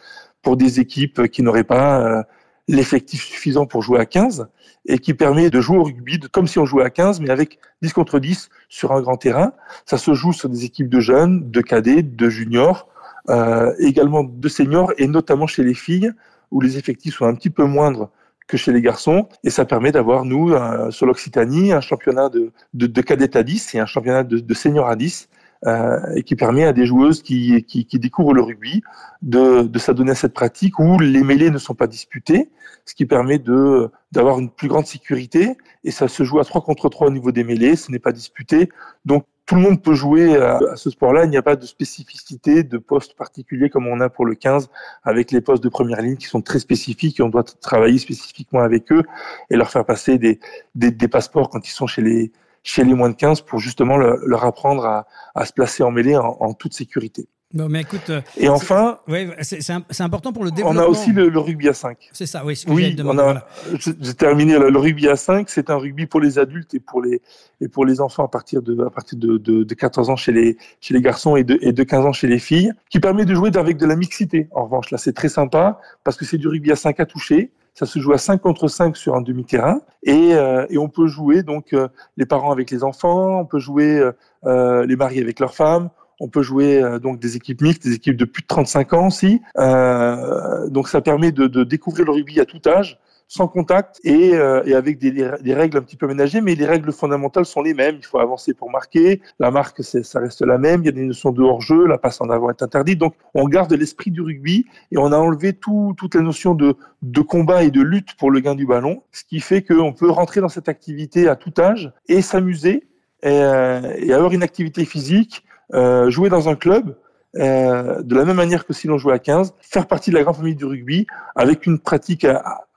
pour 0.43 0.57
des 0.57 0.81
équipes 0.81 1.29
qui 1.29 1.41
n'auraient 1.41 1.63
pas 1.63 2.01
euh, 2.01 2.23
l'effectif 2.67 3.23
suffisant 3.23 3.65
pour 3.65 3.81
jouer 3.81 4.01
à 4.01 4.05
15 4.05 4.49
et 4.87 4.99
qui 4.99 5.15
permet 5.15 5.51
de 5.51 5.61
jouer 5.61 5.79
au 5.79 5.85
rugby 5.85 6.19
comme 6.33 6.49
si 6.49 6.59
on 6.59 6.65
jouait 6.65 6.83
à 6.83 6.91
15, 6.91 7.21
mais 7.21 7.31
avec 7.31 7.61
10 7.83 7.93
contre 7.93 8.19
10 8.19 8.49
sur 8.69 8.91
un 8.91 9.01
grand 9.01 9.19
terrain. 9.19 9.53
Ça 9.87 9.99
se 9.99 10.15
joue 10.15 10.33
sur 10.33 10.49
des 10.49 10.65
équipes 10.65 10.89
de 10.89 10.99
jeunes, 10.99 11.49
de 11.49 11.61
cadets, 11.61 12.03
de 12.03 12.29
juniors, 12.29 12.89
euh, 13.29 13.73
également 13.79 14.25
de 14.25 14.49
seniors 14.49 14.93
et 14.99 15.07
notamment 15.07 15.47
chez 15.47 15.63
les 15.63 15.75
filles 15.75 16.11
où 16.51 16.61
les 16.61 16.77
effectifs 16.77 17.15
sont 17.15 17.27
un 17.27 17.37
petit 17.37 17.51
peu 17.51 17.67
moindres 17.67 18.11
que 18.49 18.57
chez 18.57 18.73
les 18.73 18.83
garçons. 18.83 19.29
Et 19.45 19.51
ça 19.51 19.65
permet 19.65 19.93
d'avoir, 19.93 20.25
nous, 20.25 20.53
sur 20.91 21.07
l'Occitanie, 21.07 21.73
un 21.73 21.81
championnat 21.81 22.31
de, 22.31 22.51
de, 22.75 22.89
de 22.89 23.01
cadets 23.01 23.37
à 23.37 23.45
10 23.45 23.77
et 23.77 23.79
un 23.79 23.87
championnat 23.87 24.25
de, 24.25 24.41
de 24.41 24.55
seniors 24.55 24.89
à 24.89 24.97
10 24.97 25.29
euh, 25.29 25.35
et 25.67 26.23
qui 26.23 26.37
permet 26.37 26.65
à 26.65 26.73
des 26.73 26.87
joueuses 26.87 27.23
qui, 27.23 27.65
qui, 27.65 27.85
qui 27.85 27.99
découvrent 27.99 28.33
le 28.33 28.43
rugby 28.43 28.83
de, 29.23 29.63
de 29.63 29.79
s'adonner 29.79 30.13
à 30.13 30.15
cette 30.15 30.33
pratique 30.33 30.79
où 30.79 30.99
les 30.99 31.23
mêlées 31.23 31.51
ne 31.51 31.59
sont 31.59 31.75
pas 31.75 31.87
disputées, 31.87 32.51
ce 32.85 32.95
qui 32.95 33.07
permet 33.07 33.39
de 33.39 33.91
d'avoir 34.13 34.39
une 34.39 34.51
plus 34.51 34.69
grande 34.69 34.87
sécurité 34.87 35.57
et 35.85 35.91
ça 35.91 36.09
se 36.09 36.23
joue 36.23 36.39
à 36.39 36.45
3 36.45 36.63
contre 36.63 36.89
3 36.89 37.09
au 37.09 37.11
niveau 37.11 37.33
des 37.33 37.45
mêlées, 37.45 37.77
ce 37.77 37.91
n'est 37.91 37.99
pas 37.99 38.13
disputé. 38.13 38.71
Donc 39.05 39.25
tout 39.45 39.55
le 39.55 39.61
monde 39.63 39.83
peut 39.83 39.95
jouer 39.95 40.37
à, 40.37 40.59
à 40.73 40.77
ce 40.77 40.91
sport-là, 40.91 41.25
il 41.25 41.31
n'y 41.31 41.37
a 41.37 41.43
pas 41.43 41.57
de 41.57 41.67
spécificité 41.67 42.63
de 42.63 42.79
poste 42.79 43.17
particulier 43.17 43.71
comme 43.71 43.87
on 43.87 44.01
a 44.01 44.09
pour 44.09 44.27
le 44.27 44.35
15 44.35 44.69
avec 45.03 45.31
les 45.33 45.41
postes 45.41 45.63
de 45.65 45.69
première 45.69 46.01
ligne 46.03 46.17
qui 46.17 46.27
sont 46.27 46.43
très 46.43 46.59
spécifiques 46.59 47.19
et 47.19 47.23
on 47.23 47.29
doit 47.29 47.45
travailler 47.45 47.99
spécifiquement 47.99 48.61
avec 48.61 48.93
eux 48.93 49.03
et 49.51 49.57
leur 49.57 49.71
faire 49.71 49.85
passer 49.85 50.19
des, 50.19 50.39
des, 50.75 50.91
des 50.91 51.09
passeports 51.09 51.51
quand 51.51 51.67
ils 51.67 51.73
sont 51.73 51.87
chez 51.87 52.03
les 52.03 52.33
chez 52.63 52.85
les 52.85 52.95
moins 52.95 53.11
de 53.11 53.15
15 53.15 53.43
pour 53.43 53.59
justement 53.59 53.97
le, 53.97 54.21
leur 54.27 54.45
apprendre 54.45 54.85
à, 54.85 55.07
à, 55.35 55.45
se 55.45 55.53
placer 55.53 55.83
en 55.83 55.91
mêlée 55.91 56.17
en, 56.17 56.37
en 56.41 56.55
toute 56.55 56.75
sécurité. 56.75 57.29
Bon, 57.55 57.67
mais 57.67 57.81
écoute, 57.81 58.11
euh, 58.11 58.21
et 58.37 58.51
enfin, 58.51 58.99
ouais, 59.09 59.35
c'est 59.41 60.03
important 60.03 60.35
pour 60.35 60.45
le 60.45 60.51
développement. 60.51 60.83
On 60.83 60.85
a 60.85 60.87
aussi 60.87 61.13
le, 61.13 61.31
le 61.31 61.39
rugby 61.39 61.67
à 61.71 61.73
5. 61.73 61.97
C'est 62.13 62.27
ça, 62.27 62.45
oui. 62.45 62.63
Oui, 62.69 62.95
on 63.03 63.17
a. 63.17 63.23
Voilà. 63.23 63.47
J'ai 63.79 64.13
terminé 64.13 64.59
le, 64.59 64.69
le, 64.69 64.79
rugby 64.79 65.09
à 65.09 65.17
5. 65.17 65.49
C'est 65.49 65.71
un 65.71 65.77
rugby 65.77 66.05
pour 66.05 66.21
les 66.21 66.39
adultes 66.39 66.75
et 66.75 66.79
pour 66.79 67.01
les 67.01 67.23
et 67.63 67.69
pour 67.69 67.87
les 67.87 68.03
enfants 68.03 68.23
à 68.23 68.29
partir 68.29 68.61
de 68.61 68.85
à 68.85 68.91
partir 68.91 69.19
de, 69.19 69.39
de, 69.39 69.65
de 69.65 69.75
14 69.75 70.11
ans 70.11 70.17
chez 70.17 70.33
les 70.33 70.59
chez 70.81 70.93
les 70.93 71.01
garçons 71.01 71.37
et 71.37 71.45
de 71.45 71.59
et 71.63 71.73
de 71.73 71.83
15 71.83 72.05
ans 72.05 72.13
chez 72.13 72.27
les 72.29 72.39
filles, 72.39 72.71
qui 72.91 73.01
permet 73.01 73.25
de 73.25 73.35
jouer 73.35 73.57
avec 73.57 73.79
de 73.79 73.87
la 73.87 73.97
mixité. 73.97 74.49
En 74.51 74.65
revanche, 74.65 74.91
là, 74.91 74.99
c'est 74.99 75.15
très 75.15 75.31
sympa 75.31 75.81
parce 76.05 76.19
que 76.19 76.27
c'est 76.27 76.39
du 76.39 76.49
rugby 76.49 76.71
à 76.71 76.77
5 76.77 77.01
à 77.01 77.07
toucher. 77.07 77.51
Ça 77.79 77.87
se 77.87 78.01
joue 78.01 78.13
à 78.13 78.19
5 78.19 78.41
contre 78.41 78.67
5 78.67 78.97
sur 78.97 79.15
un 79.15 79.21
demi-terrain 79.21 79.81
et, 80.03 80.35
euh, 80.35 80.67
et, 80.69 80.79
on 80.79 80.89
peut 80.89 81.07
jouer 81.07 81.45
donc 81.45 81.73
euh, 81.73 81.87
les 82.17 82.27
parents 82.27 82.51
avec 82.51 82.73
les 82.73 82.83
enfants, 82.83 83.39
on 83.39 83.45
peut 83.45 83.61
jouer 83.61 84.03
euh, 84.47 84.85
les 84.85 84.97
maris 84.97 85.21
avec 85.21 85.39
leurs 85.39 85.55
femmes, 85.55 85.89
on 86.19 86.27
peut 86.27 86.43
jouer 86.43 86.83
euh, 86.83 86.99
donc 86.99 87.21
des 87.21 87.37
équipes 87.37 87.63
mixtes, 87.63 87.85
des 87.85 87.95
équipes 87.95 88.17
de 88.17 88.25
plus 88.25 88.43
de 88.43 88.49
35 88.49 88.93
ans 88.95 89.07
aussi. 89.07 89.41
Euh, 89.59 90.69
donc 90.69 90.89
ça 90.89 91.01
permet 91.01 91.31
de, 91.31 91.47
de, 91.47 91.63
découvrir 91.63 92.07
le 92.07 92.11
rugby 92.11 92.41
à 92.41 92.45
tout 92.45 92.61
âge 92.67 92.99
sans 93.29 93.47
contact 93.47 94.01
et, 94.05 94.35
euh, 94.35 94.63
avec 94.77 94.99
des, 94.99 95.55
règles 95.55 95.77
un 95.77 95.83
petit 95.83 95.97
peu 95.97 96.07
aménagées, 96.07 96.41
mais 96.41 96.55
les 96.55 96.65
règles 96.65 96.91
fondamentales 96.93 97.45
sont 97.45 97.61
les 97.61 97.75
mêmes. 97.75 97.97
Il 97.99 98.05
faut 98.05 98.19
avancer 98.19 98.55
pour 98.55 98.71
marquer. 98.71 99.21
La 99.39 99.51
marque, 99.51 99.83
ça 99.85 100.19
reste 100.19 100.41
la 100.41 100.57
même. 100.57 100.81
Il 100.83 100.87
y 100.87 100.89
a 100.89 100.93
des 100.93 101.05
notions 101.05 101.31
de 101.31 101.43
hors-jeu. 101.43 101.87
La 101.87 101.99
passe 101.99 102.23
en 102.23 102.31
avant 102.31 102.49
est 102.49 102.63
interdite. 102.63 102.99
Donc, 102.99 103.15
on 103.35 103.47
garde 103.47 103.73
l'esprit 103.75 104.11
du 104.11 104.23
rugby 104.23 104.65
et 104.91 104.97
on 104.97 105.13
a 105.13 105.19
enlevé 105.19 105.53
tout, 105.53 105.95
toute 105.99 106.15
la 106.15 106.23
notion 106.23 106.55
de, 106.55 106.75
combat 107.21 107.63
et 107.65 107.71
de 107.71 107.83
lutte 107.83 108.15
pour 108.17 108.31
le 108.31 108.41
gain 108.41 108.55
du 108.55 108.67
ballon, 108.67 109.03
ce 109.13 109.25
qui 109.25 109.41
fait 109.41 109.63
qu'on 109.63 109.93
peut 109.93 110.11
rentrer 110.11 110.41
dans 110.41 110.49
cette 110.49 110.71
activité 110.71 111.29
à 111.29 111.37
tout 111.37 111.53
âge 111.59 111.93
et 112.09 112.23
s'amuser 112.23 112.89
et, 113.23 113.29
euh, 113.29 114.15
avoir 114.15 114.33
une 114.33 114.43
activité 114.43 114.87
physique, 114.87 115.45
euh, 115.75 116.09
jouer 116.09 116.31
dans 116.31 116.49
un 116.49 116.55
club. 116.55 116.97
De 117.35 118.15
la 118.15 118.25
même 118.25 118.37
manière 118.37 118.65
que 118.65 118.73
si 118.73 118.89
l'on 118.89 118.97
jouait 118.97 119.13
à 119.13 119.19
15, 119.19 119.55
faire 119.61 119.87
partie 119.87 120.11
de 120.11 120.17
la 120.17 120.23
grande 120.23 120.37
famille 120.37 120.57
du 120.57 120.65
rugby 120.65 121.07
avec 121.37 121.67
une 121.67 121.79
pratique 121.79 122.27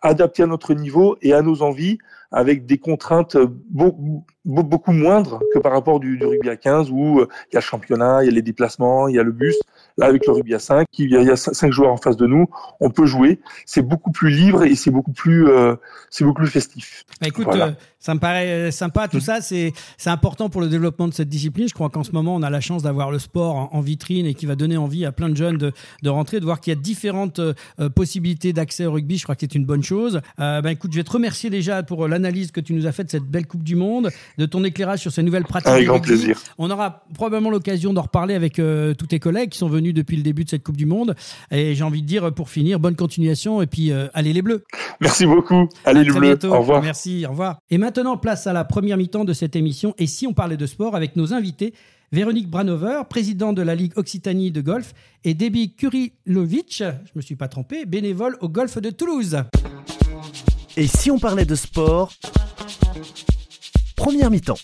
adaptée 0.02 0.44
à 0.44 0.48
notre 0.48 0.74
niveau 0.74 1.18
et 1.22 1.34
à 1.34 1.42
nos 1.42 1.62
envies, 1.62 1.98
avec 2.32 2.66
des 2.66 2.78
contraintes 2.78 3.38
beaucoup, 3.70 4.26
beaucoup 4.46 4.92
moindres 4.92 5.42
que 5.54 5.60
par 5.60 5.74
rapport 5.74 6.00
du, 6.00 6.18
du, 6.18 6.26
rugby 6.26 6.50
à 6.50 6.56
15 6.56 6.90
où 6.90 7.20
euh, 7.20 7.28
il 7.52 7.56
y 7.56 7.58
a 7.58 7.60
le 7.60 7.66
championnat, 7.66 8.24
il 8.24 8.28
y 8.28 8.30
a 8.30 8.32
les 8.32 8.42
déplacements, 8.42 9.08
il 9.08 9.16
y 9.16 9.20
a 9.20 9.24
le 9.24 9.34
bus. 9.34 9.58
Là, 9.98 10.06
avec 10.06 10.26
le 10.26 10.32
rugby 10.32 10.56
à 10.56 10.60
5, 10.60 10.88
il 10.98 11.12
y 11.12 11.18
a, 11.18 11.22
il 11.22 11.28
y 11.28 11.32
a 11.32 11.36
5 11.36 11.72
joueurs 11.72 11.92
en 11.92 11.98
face 11.98 12.16
de 12.16 12.26
nous, 12.26 12.48
on 12.80 12.90
peut 12.90 13.06
jouer. 13.06 13.42
C'est 13.66 13.82
beaucoup 13.82 14.12
plus 14.12 14.30
libre 14.30 14.64
et 14.64 14.76
c'est 14.76 14.90
beaucoup 14.90 15.12
plus, 15.12 15.50
euh, 15.50 15.76
c'est 16.10 16.24
beaucoup 16.24 16.42
plus 16.42 16.50
festif. 16.50 17.04
Bah 17.20 17.28
écoute, 17.28 17.46
voilà. 17.46 17.68
euh, 17.68 17.72
ça 18.00 18.16
me 18.16 18.20
paraît 18.20 18.72
sympa 18.72 19.10
tout 19.10 19.18
mmh. 19.18 19.22
ça. 19.22 19.42
C'est, 19.42 19.74
c'est 19.98 20.10
important 20.10 20.50
pour 20.50 20.62
le 20.62 20.70
développement 20.70 21.10
de 21.10 21.14
cette 21.14 21.28
discipline. 21.28 21.68
Je 21.68 21.74
crois 21.74 21.90
qu'en 21.90 22.04
ce 22.04 22.14
moment, 22.14 22.34
on 22.34 22.42
a 22.42 22.50
la 22.50 22.62
chance 22.62 22.84
d'avoir 22.84 23.12
le 23.12 23.20
sport 23.20 23.56
en, 23.56 23.70
en, 23.74 23.82
vitrine 23.82 24.26
et 24.26 24.34
qui 24.34 24.46
va 24.46 24.56
donner 24.56 24.78
envie 24.78 25.06
à 25.06 25.12
plein 25.12 25.28
de 25.28 25.36
jeunes 25.36 25.58
de, 25.58 25.74
de 26.02 26.10
rentrer, 26.10 26.40
de 26.40 26.46
voir 26.46 26.62
qu'il 26.62 26.72
y 26.72 26.78
a 26.78 26.80
différentes 26.80 27.40
euh, 27.40 27.54
possibilités 27.94 28.54
d'accès 28.54 28.86
au 28.86 28.94
rugby. 28.94 29.18
Je 29.18 29.24
crois 29.24 29.36
que 29.36 29.42
c'est 29.42 29.56
une 29.56 29.66
bonne 29.66 29.84
chose. 29.84 29.91
Bah 30.38 30.72
écoute, 30.72 30.92
je 30.92 30.98
vais 30.98 31.04
te 31.04 31.12
remercier 31.12 31.50
déjà 31.50 31.84
pour 31.84 32.08
l'analyse 32.08 32.52
que 32.52 32.60
tu 32.60 32.74
nous 32.74 32.88
as 32.88 32.92
faite 32.92 33.08
de 33.08 33.12
cette 33.12 33.24
belle 33.24 33.48
Coupe 33.48 33.64
du 33.64 33.76
Monde, 33.76 34.10
de 34.38 34.46
ton 34.46 34.64
éclairage 34.64 35.00
sur 35.00 35.12
ces 35.12 35.24
nouvelles 35.24 35.44
pratiques. 35.44 35.68
Avec 35.68 35.88
grand 35.88 36.00
plaisir. 36.00 36.40
On 36.58 36.70
aura 36.70 37.04
probablement 37.14 37.50
l'occasion 37.50 37.94
d'en 37.94 38.04
reparler 38.04 38.34
avec 38.34 38.60
euh, 38.60 38.94
tous 38.94 39.08
tes 39.08 39.20
collègues 39.20 39.50
qui 39.50 39.58
sont 39.58 39.70
venus 39.70 39.94
depuis 39.94 40.18
le 40.18 40.24
début 40.24 40.44
de 40.44 40.50
cette 40.50 40.64
Coupe 40.64 40.78
du 40.78 40.86
Monde. 40.86 41.16
Et 41.52 41.76
j'ai 41.76 41.84
envie 41.84 42.02
de 42.02 42.08
dire, 42.08 42.34
pour 42.34 42.50
finir, 42.50 42.80
bonne 42.80 42.96
continuation 42.96 43.62
et 43.62 43.68
puis 43.68 43.92
euh, 43.92 44.08
allez 44.14 44.34
les 44.34 44.42
Bleus. 44.42 44.64
Merci 45.00 45.26
beaucoup. 45.26 45.68
Allez 45.86 46.04
les 46.04 46.12
Bleus. 46.12 46.20
Bientôt. 46.22 46.54
Au 46.54 46.60
revoir. 46.60 46.82
Merci. 46.82 47.26
Au 47.26 47.32
revoir. 47.32 47.60
Et 47.70 47.78
maintenant, 47.78 48.18
place 48.18 48.48
à 48.48 48.54
la 48.54 48.64
première 48.64 48.98
mi-temps 48.98 49.26
de 49.26 49.34
cette 49.34 49.56
émission. 49.56 49.94
Et 49.98 50.08
si 50.08 50.28
on 50.28 50.34
parlait 50.34 50.58
de 50.58 50.66
sport 50.66 50.96
avec 50.96 51.16
nos 51.16 51.34
invités 51.34 51.74
Véronique 52.14 52.50
Branover, 52.50 53.04
présidente 53.10 53.56
de 53.56 53.62
la 53.62 53.74
Ligue 53.74 53.94
Occitanie 53.96 54.52
de 54.52 54.60
golf, 54.60 54.94
et 55.24 55.34
Debbie 55.34 55.74
Kurilovic, 55.76 56.80
je 56.80 56.84
ne 56.84 56.92
me 57.16 57.22
suis 57.22 57.38
pas 57.38 57.48
trompé, 57.48 57.86
bénévole 57.86 58.38
au 58.42 58.50
golf 58.50 58.80
de 58.80 58.90
Toulouse. 58.90 59.38
Et 60.76 60.88
si 60.88 61.10
on 61.10 61.20
parlait 61.20 61.46
de 61.46 61.56
sport 61.56 62.12
Première 63.96 64.30
mi-temps. 64.30 64.58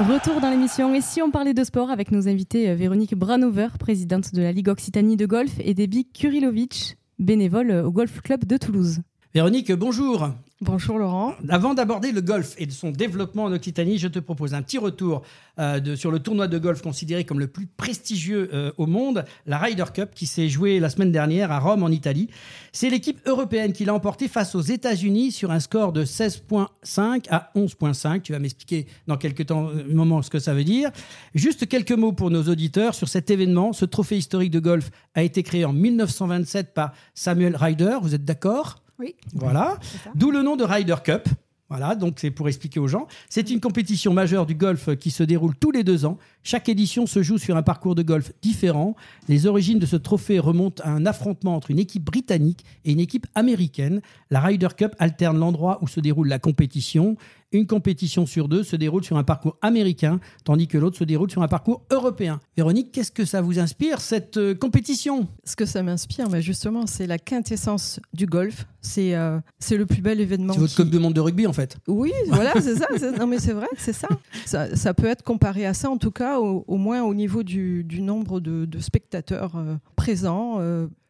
Retour 0.00 0.40
dans 0.40 0.50
l'émission 0.50 0.92
Et 0.92 1.00
si 1.02 1.22
on 1.22 1.30
parlait 1.30 1.54
de 1.54 1.62
sport 1.62 1.90
avec 1.90 2.10
nos 2.10 2.26
invités 2.26 2.68
euh, 2.68 2.74
Véronique 2.74 3.14
Branover, 3.14 3.68
présidente 3.78 4.34
de 4.34 4.42
la 4.42 4.50
Ligue 4.50 4.70
Occitanie 4.70 5.16
de 5.16 5.26
golf, 5.26 5.52
et 5.60 5.72
Debbie 5.74 6.08
Kurilovic, 6.12 6.96
bénévole 7.20 7.70
au 7.70 7.92
Golf 7.92 8.22
Club 8.22 8.44
de 8.44 8.56
Toulouse. 8.56 9.02
Véronique, 9.34 9.70
bonjour. 9.70 10.30
Bonjour 10.60 10.98
Laurent. 10.98 11.34
Avant 11.48 11.74
d'aborder 11.74 12.12
le 12.12 12.20
golf 12.20 12.54
et 12.58 12.66
de 12.66 12.70
son 12.70 12.92
développement 12.92 13.44
en 13.44 13.52
Occitanie, 13.52 13.98
je 13.98 14.06
te 14.06 14.20
propose 14.20 14.54
un 14.54 14.62
petit 14.62 14.78
retour 14.78 15.22
euh, 15.58 15.96
sur 15.96 16.12
le 16.12 16.20
tournoi 16.20 16.46
de 16.46 16.58
golf 16.58 16.80
considéré 16.80 17.24
comme 17.24 17.40
le 17.40 17.48
plus 17.48 17.66
prestigieux 17.66 18.50
euh, 18.54 18.70
au 18.78 18.86
monde, 18.86 19.24
la 19.46 19.58
Ryder 19.58 19.86
Cup, 19.92 20.10
qui 20.14 20.26
s'est 20.26 20.48
jouée 20.48 20.78
la 20.78 20.90
semaine 20.90 21.10
dernière 21.10 21.50
à 21.50 21.58
Rome 21.58 21.82
en 21.82 21.88
Italie. 21.88 22.30
C'est 22.70 22.88
l'équipe 22.88 23.20
européenne 23.26 23.72
qui 23.72 23.84
l'a 23.84 23.94
emporté 23.94 24.28
face 24.28 24.54
aux 24.54 24.60
États-Unis 24.60 25.32
sur 25.32 25.50
un 25.50 25.58
score 25.58 25.92
de 25.92 26.04
16.5 26.04 27.24
à 27.30 27.50
11.5. 27.56 28.22
Tu 28.22 28.30
vas 28.30 28.38
m'expliquer 28.38 28.86
dans 29.08 29.16
quelques 29.16 29.46
temps, 29.46 29.70
euh, 29.70 29.82
moments 29.92 30.22
ce 30.22 30.30
que 30.30 30.38
ça 30.38 30.54
veut 30.54 30.64
dire. 30.64 30.92
Juste 31.34 31.66
quelques 31.66 31.90
mots 31.90 32.12
pour 32.12 32.30
nos 32.30 32.44
auditeurs 32.44 32.94
sur 32.94 33.08
cet 33.08 33.28
événement. 33.28 33.72
Ce 33.72 33.84
trophée 33.84 34.18
historique 34.18 34.52
de 34.52 34.60
golf 34.60 34.92
a 35.16 35.24
été 35.24 35.42
créé 35.42 35.64
en 35.64 35.72
1927 35.72 36.74
par 36.74 36.92
Samuel 37.12 37.56
Ryder. 37.56 37.96
Vous 38.00 38.14
êtes 38.14 38.24
d'accord? 38.24 38.83
Oui. 38.98 39.14
Voilà. 39.34 39.78
D'où 40.14 40.30
le 40.30 40.42
nom 40.42 40.56
de 40.56 40.64
Ryder 40.64 40.96
Cup. 41.04 41.28
Voilà, 41.70 41.94
donc 41.94 42.16
c'est 42.18 42.30
pour 42.30 42.46
expliquer 42.46 42.78
aux 42.78 42.88
gens. 42.88 43.08
C'est 43.30 43.50
une 43.50 43.58
compétition 43.58 44.12
majeure 44.12 44.44
du 44.44 44.54
golf 44.54 44.94
qui 44.96 45.10
se 45.10 45.22
déroule 45.22 45.56
tous 45.56 45.70
les 45.70 45.82
deux 45.82 46.04
ans. 46.04 46.18
Chaque 46.42 46.68
édition 46.68 47.06
se 47.06 47.22
joue 47.22 47.38
sur 47.38 47.56
un 47.56 47.62
parcours 47.62 47.94
de 47.94 48.02
golf 48.02 48.32
différent. 48.42 48.94
Les 49.28 49.46
origines 49.46 49.78
de 49.78 49.86
ce 49.86 49.96
trophée 49.96 50.38
remontent 50.38 50.82
à 50.84 50.90
un 50.90 51.06
affrontement 51.06 51.56
entre 51.56 51.70
une 51.70 51.78
équipe 51.78 52.04
britannique 52.04 52.64
et 52.84 52.92
une 52.92 53.00
équipe 53.00 53.26
américaine. 53.34 54.02
La 54.30 54.40
Ryder 54.40 54.68
Cup 54.76 54.94
alterne 54.98 55.38
l'endroit 55.38 55.78
où 55.80 55.88
se 55.88 56.00
déroule 56.00 56.28
la 56.28 56.38
compétition. 56.38 57.16
Une 57.54 57.68
compétition 57.68 58.26
sur 58.26 58.48
deux 58.48 58.64
se 58.64 58.74
déroule 58.74 59.04
sur 59.04 59.16
un 59.16 59.22
parcours 59.22 59.56
américain, 59.62 60.18
tandis 60.42 60.66
que 60.66 60.76
l'autre 60.76 60.98
se 60.98 61.04
déroule 61.04 61.30
sur 61.30 61.40
un 61.40 61.46
parcours 61.46 61.82
européen. 61.92 62.40
Véronique, 62.56 62.90
qu'est-ce 62.90 63.12
que 63.12 63.24
ça 63.24 63.42
vous 63.42 63.60
inspire, 63.60 64.00
cette 64.00 64.38
euh, 64.38 64.56
compétition? 64.56 65.28
Ce 65.44 65.54
que 65.54 65.64
ça 65.64 65.84
m'inspire, 65.84 66.28
mais 66.28 66.42
justement, 66.42 66.88
c'est 66.88 67.06
la 67.06 67.16
quintessence 67.16 68.00
du 68.12 68.26
golf. 68.26 68.66
C'est 68.80 69.14
euh, 69.14 69.38
c'est 69.60 69.76
le 69.76 69.86
plus 69.86 70.02
bel 70.02 70.20
événement. 70.20 70.52
C'est 70.52 70.58
votre 70.58 70.74
qui... 70.74 70.82
Coupe 70.82 70.90
du 70.90 70.98
monde 70.98 71.14
de 71.14 71.20
rugby, 71.20 71.46
en 71.46 71.52
fait. 71.52 71.76
Oui, 71.86 72.10
voilà, 72.26 72.54
c'est 72.60 72.74
ça. 72.74 72.88
Non, 73.16 73.28
mais 73.28 73.38
c'est 73.38 73.52
vrai, 73.52 73.68
c'est 73.78 73.92
ça. 73.92 74.08
ça. 74.46 74.74
ça. 74.74 74.92
peut 74.92 75.06
être 75.06 75.22
comparé 75.22 75.64
à 75.64 75.74
ça, 75.74 75.88
en 75.88 75.96
tout 75.96 76.10
cas, 76.10 76.40
au, 76.40 76.64
au 76.66 76.76
moins 76.76 77.04
au 77.04 77.14
niveau 77.14 77.44
du, 77.44 77.84
du 77.84 78.02
nombre 78.02 78.40
de, 78.40 78.64
de 78.64 78.78
spectateurs 78.80 79.54
euh, 79.54 79.76
présents. 79.94 80.58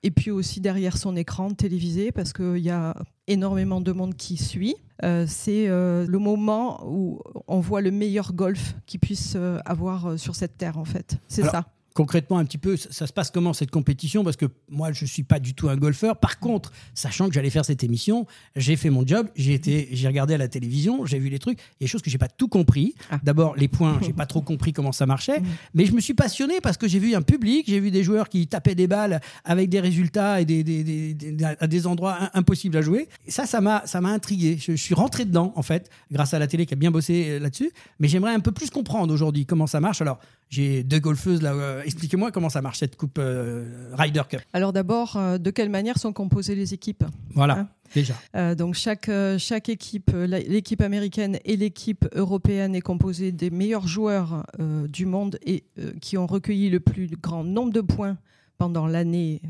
Et 0.04 0.10
puis 0.10 0.30
aussi 0.30 0.60
derrière 0.60 0.98
son 0.98 1.16
écran 1.16 1.50
télévisé, 1.54 2.12
parce 2.12 2.34
qu'il 2.34 2.58
y 2.58 2.68
a 2.68 2.94
énormément 3.26 3.80
de 3.80 3.90
monde 3.90 4.14
qui 4.14 4.36
suit. 4.36 4.76
Euh, 5.02 5.24
c'est 5.26 5.66
euh, 5.68 6.06
le 6.06 6.18
moment 6.18 6.86
où 6.86 7.20
on 7.48 7.58
voit 7.58 7.80
le 7.80 7.90
meilleur 7.90 8.34
golf 8.34 8.76
qu'il 8.84 9.00
puisse 9.00 9.32
euh, 9.34 9.58
avoir 9.64 10.18
sur 10.18 10.34
cette 10.34 10.58
terre, 10.58 10.76
en 10.76 10.84
fait. 10.84 11.18
C'est 11.26 11.42
ça 11.42 11.66
concrètement 11.94 12.38
un 12.38 12.44
petit 12.44 12.58
peu, 12.58 12.76
ça, 12.76 12.88
ça, 12.90 13.06
se 13.06 13.12
passe 13.12 13.30
comment 13.30 13.52
cette 13.52 13.70
compétition? 13.70 14.24
Parce 14.24 14.36
que 14.36 14.46
moi, 14.68 14.92
je 14.92 15.04
suis 15.06 15.22
pas 15.22 15.38
du 15.38 15.54
tout 15.54 15.68
un 15.68 15.76
golfeur. 15.76 16.16
Par 16.18 16.40
contre, 16.40 16.72
sachant 16.94 17.28
que 17.28 17.34
j'allais 17.34 17.50
faire 17.50 17.64
cette 17.64 17.84
émission, 17.84 18.26
j'ai 18.56 18.76
fait 18.76 18.90
mon 18.90 19.06
job, 19.06 19.28
j'ai 19.36 19.54
été, 19.54 19.88
j'ai 19.92 20.08
regardé 20.08 20.34
à 20.34 20.38
la 20.38 20.48
télévision, 20.48 21.06
j'ai 21.06 21.18
vu 21.18 21.28
les 21.28 21.38
trucs. 21.38 21.58
Il 21.58 21.62
y 21.62 21.84
a 21.84 21.86
des 21.86 21.86
choses 21.86 22.02
que 22.02 22.10
j'ai 22.10 22.18
pas 22.18 22.28
tout 22.28 22.48
compris. 22.48 22.94
Ah. 23.10 23.20
D'abord, 23.22 23.56
les 23.56 23.68
points, 23.68 23.98
j'ai 24.02 24.12
pas 24.12 24.26
trop 24.34 24.42
compris 24.42 24.72
comment 24.72 24.92
ça 24.92 25.06
marchait, 25.06 25.40
mmh. 25.40 25.46
mais 25.74 25.86
je 25.86 25.92
me 25.92 26.00
suis 26.00 26.14
passionné 26.14 26.60
parce 26.60 26.76
que 26.76 26.88
j'ai 26.88 26.98
vu 26.98 27.14
un 27.14 27.22
public, 27.22 27.66
j'ai 27.68 27.80
vu 27.80 27.90
des 27.90 28.02
joueurs 28.02 28.28
qui 28.28 28.46
tapaient 28.48 28.74
des 28.74 28.88
balles 28.88 29.20
avec 29.44 29.68
des 29.70 29.80
résultats 29.80 30.40
et 30.40 30.44
des, 30.44 30.64
des, 30.64 30.82
des, 30.82 31.14
des 31.14 31.44
à 31.44 31.66
des 31.66 31.86
endroits 31.86 32.30
impossibles 32.34 32.76
à 32.76 32.82
jouer. 32.82 33.08
Et 33.26 33.30
ça, 33.30 33.46
ça 33.46 33.60
m'a, 33.60 33.86
ça 33.86 34.00
m'a 34.00 34.10
intrigué. 34.10 34.58
Je, 34.58 34.72
je 34.72 34.82
suis 34.82 34.94
rentré 34.94 35.24
dedans 35.24 35.52
en 35.54 35.62
fait, 35.62 35.90
grâce 36.10 36.34
à 36.34 36.38
la 36.38 36.48
télé 36.48 36.66
qui 36.66 36.74
a 36.74 36.76
bien 36.76 36.90
bossé 36.90 37.38
là-dessus. 37.38 37.70
Mais 38.00 38.08
j'aimerais 38.08 38.34
un 38.34 38.40
peu 38.40 38.50
plus 38.50 38.70
comprendre 38.70 39.14
aujourd'hui 39.14 39.46
comment 39.46 39.66
ça 39.66 39.80
marche. 39.80 40.02
Alors, 40.02 40.18
j'ai 40.50 40.84
deux 40.84 41.00
golfeuses 41.00 41.42
là. 41.42 41.52
Euh, 41.52 41.82
Expliquez-moi 41.82 42.30
comment 42.30 42.48
ça 42.48 42.62
marche 42.62 42.78
cette 42.78 42.96
coupe 42.96 43.18
euh, 43.18 43.90
Ryder 43.94 44.22
Cup. 44.28 44.40
Alors 44.52 44.72
d'abord, 44.72 45.16
euh, 45.16 45.38
de 45.38 45.50
quelle 45.50 45.70
manière 45.70 45.98
sont 45.98 46.12
composées 46.12 46.54
les 46.54 46.74
équipes 46.74 47.04
Voilà. 47.34 47.58
Hein 47.58 47.68
Déjà. 47.94 48.14
Euh, 48.34 48.54
donc 48.54 48.74
chaque, 48.74 49.10
chaque 49.38 49.68
équipe, 49.68 50.10
l'équipe 50.14 50.80
américaine 50.80 51.38
et 51.44 51.56
l'équipe 51.56 52.06
européenne 52.14 52.74
est 52.74 52.80
composée 52.80 53.30
des 53.30 53.50
meilleurs 53.50 53.86
joueurs 53.86 54.46
du 54.58 55.06
monde 55.06 55.38
et 55.46 55.64
qui 56.00 56.18
ont 56.18 56.26
recueilli 56.26 56.70
le 56.70 56.80
plus 56.80 57.08
grand 57.20 57.44
nombre 57.44 57.72
de 57.72 57.80
points 57.82 58.16
pendant 58.58 58.86
l'année 58.86 59.42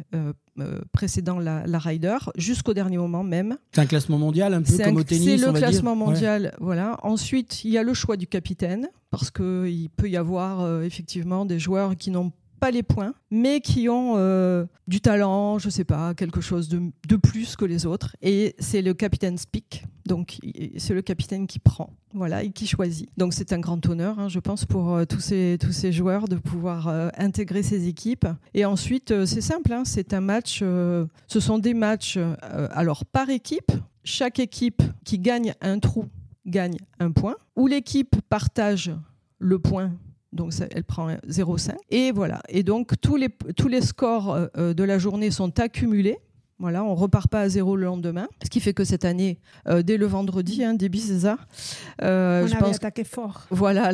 précédant 0.92 1.38
la, 1.38 1.66
la 1.66 1.78
Ryder, 1.78 2.18
jusqu'au 2.36 2.74
dernier 2.74 2.96
moment 2.96 3.24
même. 3.24 3.56
C'est 3.72 3.80
un 3.80 3.86
classement 3.86 4.18
mondial, 4.18 4.54
un 4.54 4.62
peu 4.62 4.76
comme 4.76 4.96
un, 4.96 5.00
au 5.00 5.02
tennis. 5.02 5.40
C'est 5.40 5.46
le 5.46 5.52
classement 5.52 5.96
dire. 5.96 6.06
mondial, 6.06 6.42
ouais. 6.44 6.52
voilà. 6.60 6.98
Ensuite, 7.02 7.64
il 7.64 7.72
y 7.72 7.78
a 7.78 7.82
le 7.82 7.94
choix 7.94 8.16
du 8.16 8.26
capitaine, 8.26 8.88
parce 9.10 9.30
qu'il 9.30 9.90
peut 9.96 10.08
y 10.08 10.16
avoir 10.16 10.60
euh, 10.60 10.82
effectivement 10.82 11.44
des 11.44 11.58
joueurs 11.58 11.96
qui 11.96 12.10
n'ont 12.10 12.32
pas 12.64 12.70
les 12.70 12.83
points, 12.83 13.12
mais 13.31 13.61
qui 13.61 13.90
ont 13.90 14.14
euh, 14.16 14.64
du 14.88 15.03
talent, 15.03 15.59
je 15.59 15.68
sais 15.68 15.85
pas, 15.85 16.14
quelque 16.14 16.40
chose 16.40 16.70
de, 16.70 16.81
de 17.07 17.16
plus 17.16 17.57
que 17.57 17.66
les 17.66 17.85
autres. 17.85 18.16
Et 18.22 18.57
c'est 18.59 18.81
le 18.81 18.94
capitaine 18.94 19.37
speak, 19.37 19.85
donc 20.07 20.38
c'est 20.79 20.94
le 20.94 21.03
capitaine 21.03 21.46
qui 21.46 21.59
prend, 21.59 21.90
voilà, 22.14 22.42
et 22.42 22.53
qui 22.53 22.66
choisit. 22.66 23.11
Donc 23.18 23.35
c'est 23.35 23.53
un 23.53 23.59
grand 23.59 23.87
honneur, 23.87 24.18
hein, 24.18 24.31
je 24.31 24.38
pense, 24.38 24.64
pour 24.64 24.94
euh, 24.94 25.05
tous 25.05 25.20
ces 25.20 25.59
tous 25.61 25.72
ces 25.72 25.92
joueurs 25.92 26.27
de 26.27 26.37
pouvoir 26.37 26.88
euh, 26.88 27.11
intégrer 27.18 27.62
ces 27.62 27.87
équipes. 27.87 28.27
Et 28.55 28.64
ensuite, 28.64 29.27
c'est 29.27 29.42
simple, 29.42 29.70
hein, 29.70 29.83
c'est 29.85 30.14
un 30.14 30.22
match. 30.22 30.61
ce 30.61 31.40
sont 31.40 31.59
des 31.59 31.74
matchs, 31.74 32.18
alors 32.70 33.05
par 33.05 33.29
équipe. 33.29 33.72
Chaque 34.05 34.38
équipe 34.38 34.83
qui 35.05 35.18
gagne 35.18 35.53
un 35.61 35.79
trou 35.81 36.07
gagne 36.46 36.79
un 36.98 37.11
point, 37.11 37.37
ou 37.57 37.66
l'équipe 37.66 38.16
partage 38.31 38.90
le 39.38 39.59
point 39.59 39.92
donc 40.34 40.52
elle 40.72 40.84
prend 40.84 41.08
0,5. 41.08 41.74
Et 41.90 42.12
voilà. 42.12 42.42
Et 42.48 42.62
donc 42.62 43.00
tous 43.00 43.16
les, 43.16 43.28
tous 43.56 43.68
les 43.68 43.80
scores 43.80 44.48
euh, 44.56 44.74
de 44.74 44.84
la 44.84 44.98
journée 44.98 45.30
sont 45.30 45.58
accumulés 45.60 46.18
Voilà, 46.60 46.84
on 46.84 46.94
repart 46.94 47.28
pas 47.28 47.40
à 47.40 47.48
zéro 47.48 47.74
le 47.74 47.84
lendemain. 47.84 48.28
Ce 48.44 48.48
qui 48.48 48.60
fait 48.60 48.74
que 48.74 48.84
cette 48.84 49.04
année, 49.04 49.38
euh, 49.66 49.82
dès 49.82 49.96
le 49.96 50.06
vendredi, 50.06 50.62
hein, 50.62 50.74
début 50.74 50.98
César, 50.98 51.48
euh, 52.00 52.44
on 52.44 52.46
je 52.46 52.52
avait 52.52 52.62
pense 52.62 52.76
attaqué 52.76 53.02
fort. 53.02 53.46
Voilà, 53.50 53.90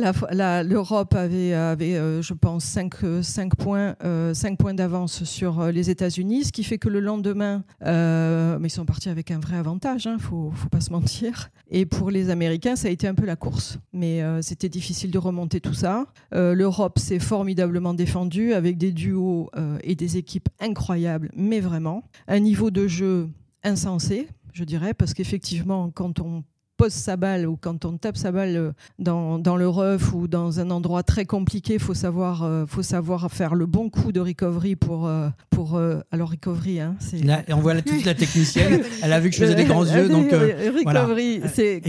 l'Europe 0.62 1.14
avait, 1.14 1.54
avait 1.54 1.96
euh, 1.96 2.20
je 2.20 2.34
pense, 2.34 2.64
5, 2.64 2.94
5 3.22 3.56
points, 3.56 3.94
5 4.34 4.58
points 4.58 4.74
d'avance 4.74 5.24
sur 5.24 5.66
les 5.68 5.88
États-Unis, 5.88 6.44
ce 6.44 6.52
qui 6.52 6.62
fait 6.62 6.76
que 6.76 6.90
le 6.90 7.00
lendemain, 7.00 7.64
mais 7.80 8.68
ils 8.68 8.70
sont 8.70 8.84
partis 8.84 9.08
avec 9.08 9.30
un 9.30 9.38
vrai 9.38 9.56
avantage, 9.56 10.04
il 10.04 10.10
hein, 10.10 10.18
faut, 10.18 10.52
faut 10.54 10.68
pas 10.68 10.80
se 10.80 10.90
mentir. 10.90 11.50
Et 11.70 11.86
pour 11.86 12.10
les 12.10 12.28
Américains, 12.28 12.76
ça 12.76 12.88
a 12.88 12.90
été 12.90 13.08
un 13.08 13.14
peu 13.14 13.24
la 13.24 13.36
course, 13.36 13.78
mais 13.94 14.22
c'était 14.42 14.68
difficile 14.68 15.10
de 15.10 15.18
remonter 15.18 15.60
tout 15.60 15.74
ça. 15.74 16.06
L'Europe 16.32 16.98
s'est 16.98 17.20
formidablement 17.20 17.94
défendue 17.94 18.52
avec 18.52 18.76
des 18.76 18.92
duos 18.92 19.50
et 19.82 19.94
des 19.94 20.18
équipes 20.18 20.48
incroyables, 20.60 21.30
mais 21.34 21.60
vraiment. 21.60 22.04
Un 22.28 22.44
niveau 22.50 22.72
de 22.72 22.88
jeu 22.88 23.28
insensé, 23.62 24.26
je 24.52 24.64
dirais, 24.64 24.92
parce 24.92 25.14
qu'effectivement, 25.14 25.88
quand 25.94 26.18
on 26.18 26.42
pose 26.76 26.92
sa 26.92 27.16
balle 27.16 27.46
ou 27.46 27.56
quand 27.56 27.84
on 27.84 27.96
tape 27.96 28.16
sa 28.16 28.32
balle 28.32 28.56
euh, 28.56 28.72
dans, 28.98 29.38
dans 29.38 29.56
le 29.56 29.68
rough 29.68 30.12
ou 30.14 30.26
dans 30.26 30.58
un 30.58 30.72
endroit 30.72 31.04
très 31.04 31.26
compliqué, 31.26 31.74
il 31.74 31.78
faut 31.78 31.94
savoir, 31.94 32.42
euh, 32.42 32.66
faut 32.66 32.82
savoir 32.82 33.30
faire 33.30 33.54
le 33.54 33.66
bon 33.66 33.88
coup 33.88 34.10
de 34.10 34.18
recovery 34.18 34.74
pour. 34.74 35.06
Euh, 35.06 35.28
pour 35.50 35.78
alors, 36.10 36.30
recovery, 36.30 36.80
hein, 36.80 36.96
c'est. 36.98 37.22
Là, 37.22 37.42
on 37.50 37.60
voit 37.60 37.80
toute 37.82 38.04
la 38.04 38.14
technicienne, 38.14 38.82
elle 39.02 39.12
a 39.12 39.20
vu 39.20 39.30
que 39.30 39.36
je 39.36 39.42
faisais 39.42 39.54
des 39.54 39.66
grands 39.66 39.84
yeux, 39.84 40.08
donc. 40.08 40.30
recovery, 40.32 41.42
c'est 41.54 41.82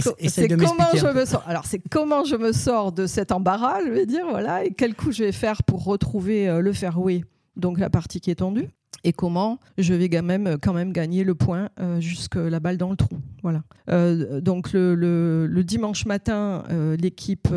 comment 0.49 0.89
je 0.93 1.07
me 1.11 1.25
sors. 1.25 1.43
Alors, 1.47 1.65
c'est 1.65 1.81
comment 1.89 2.23
je 2.23 2.35
me 2.35 2.51
sors 2.51 2.91
de 2.91 3.07
cet 3.07 3.31
embarras, 3.31 3.79
je 3.83 3.91
vais 3.91 4.05
dire, 4.05 4.25
voilà, 4.29 4.63
et 4.63 4.73
quel 4.77 4.93
coup 4.93 5.11
je 5.11 5.23
vais 5.23 5.31
faire 5.31 5.63
pour 5.63 5.85
retrouver 5.85 6.59
le 6.61 6.73
fairway, 6.73 7.23
donc 7.55 7.79
la 7.79 7.89
partie 7.89 8.19
qui 8.21 8.31
est 8.31 8.35
tendue 8.35 8.69
et 9.03 9.13
comment 9.13 9.59
je 9.77 9.93
vais 9.93 10.09
quand 10.09 10.73
même, 10.73 10.91
gagner 10.91 11.23
le 11.23 11.35
point 11.35 11.69
euh, 11.79 11.99
jusque 11.99 12.35
la 12.35 12.59
balle 12.59 12.77
dans 12.77 12.89
le 12.89 12.95
trou. 12.95 13.17
Voilà. 13.41 13.63
Euh, 13.89 14.41
donc 14.41 14.73
le, 14.73 15.61
dimanche 15.63 16.05
matin, 16.05 16.63
euh, 16.69 16.95
l'équipe, 16.97 17.47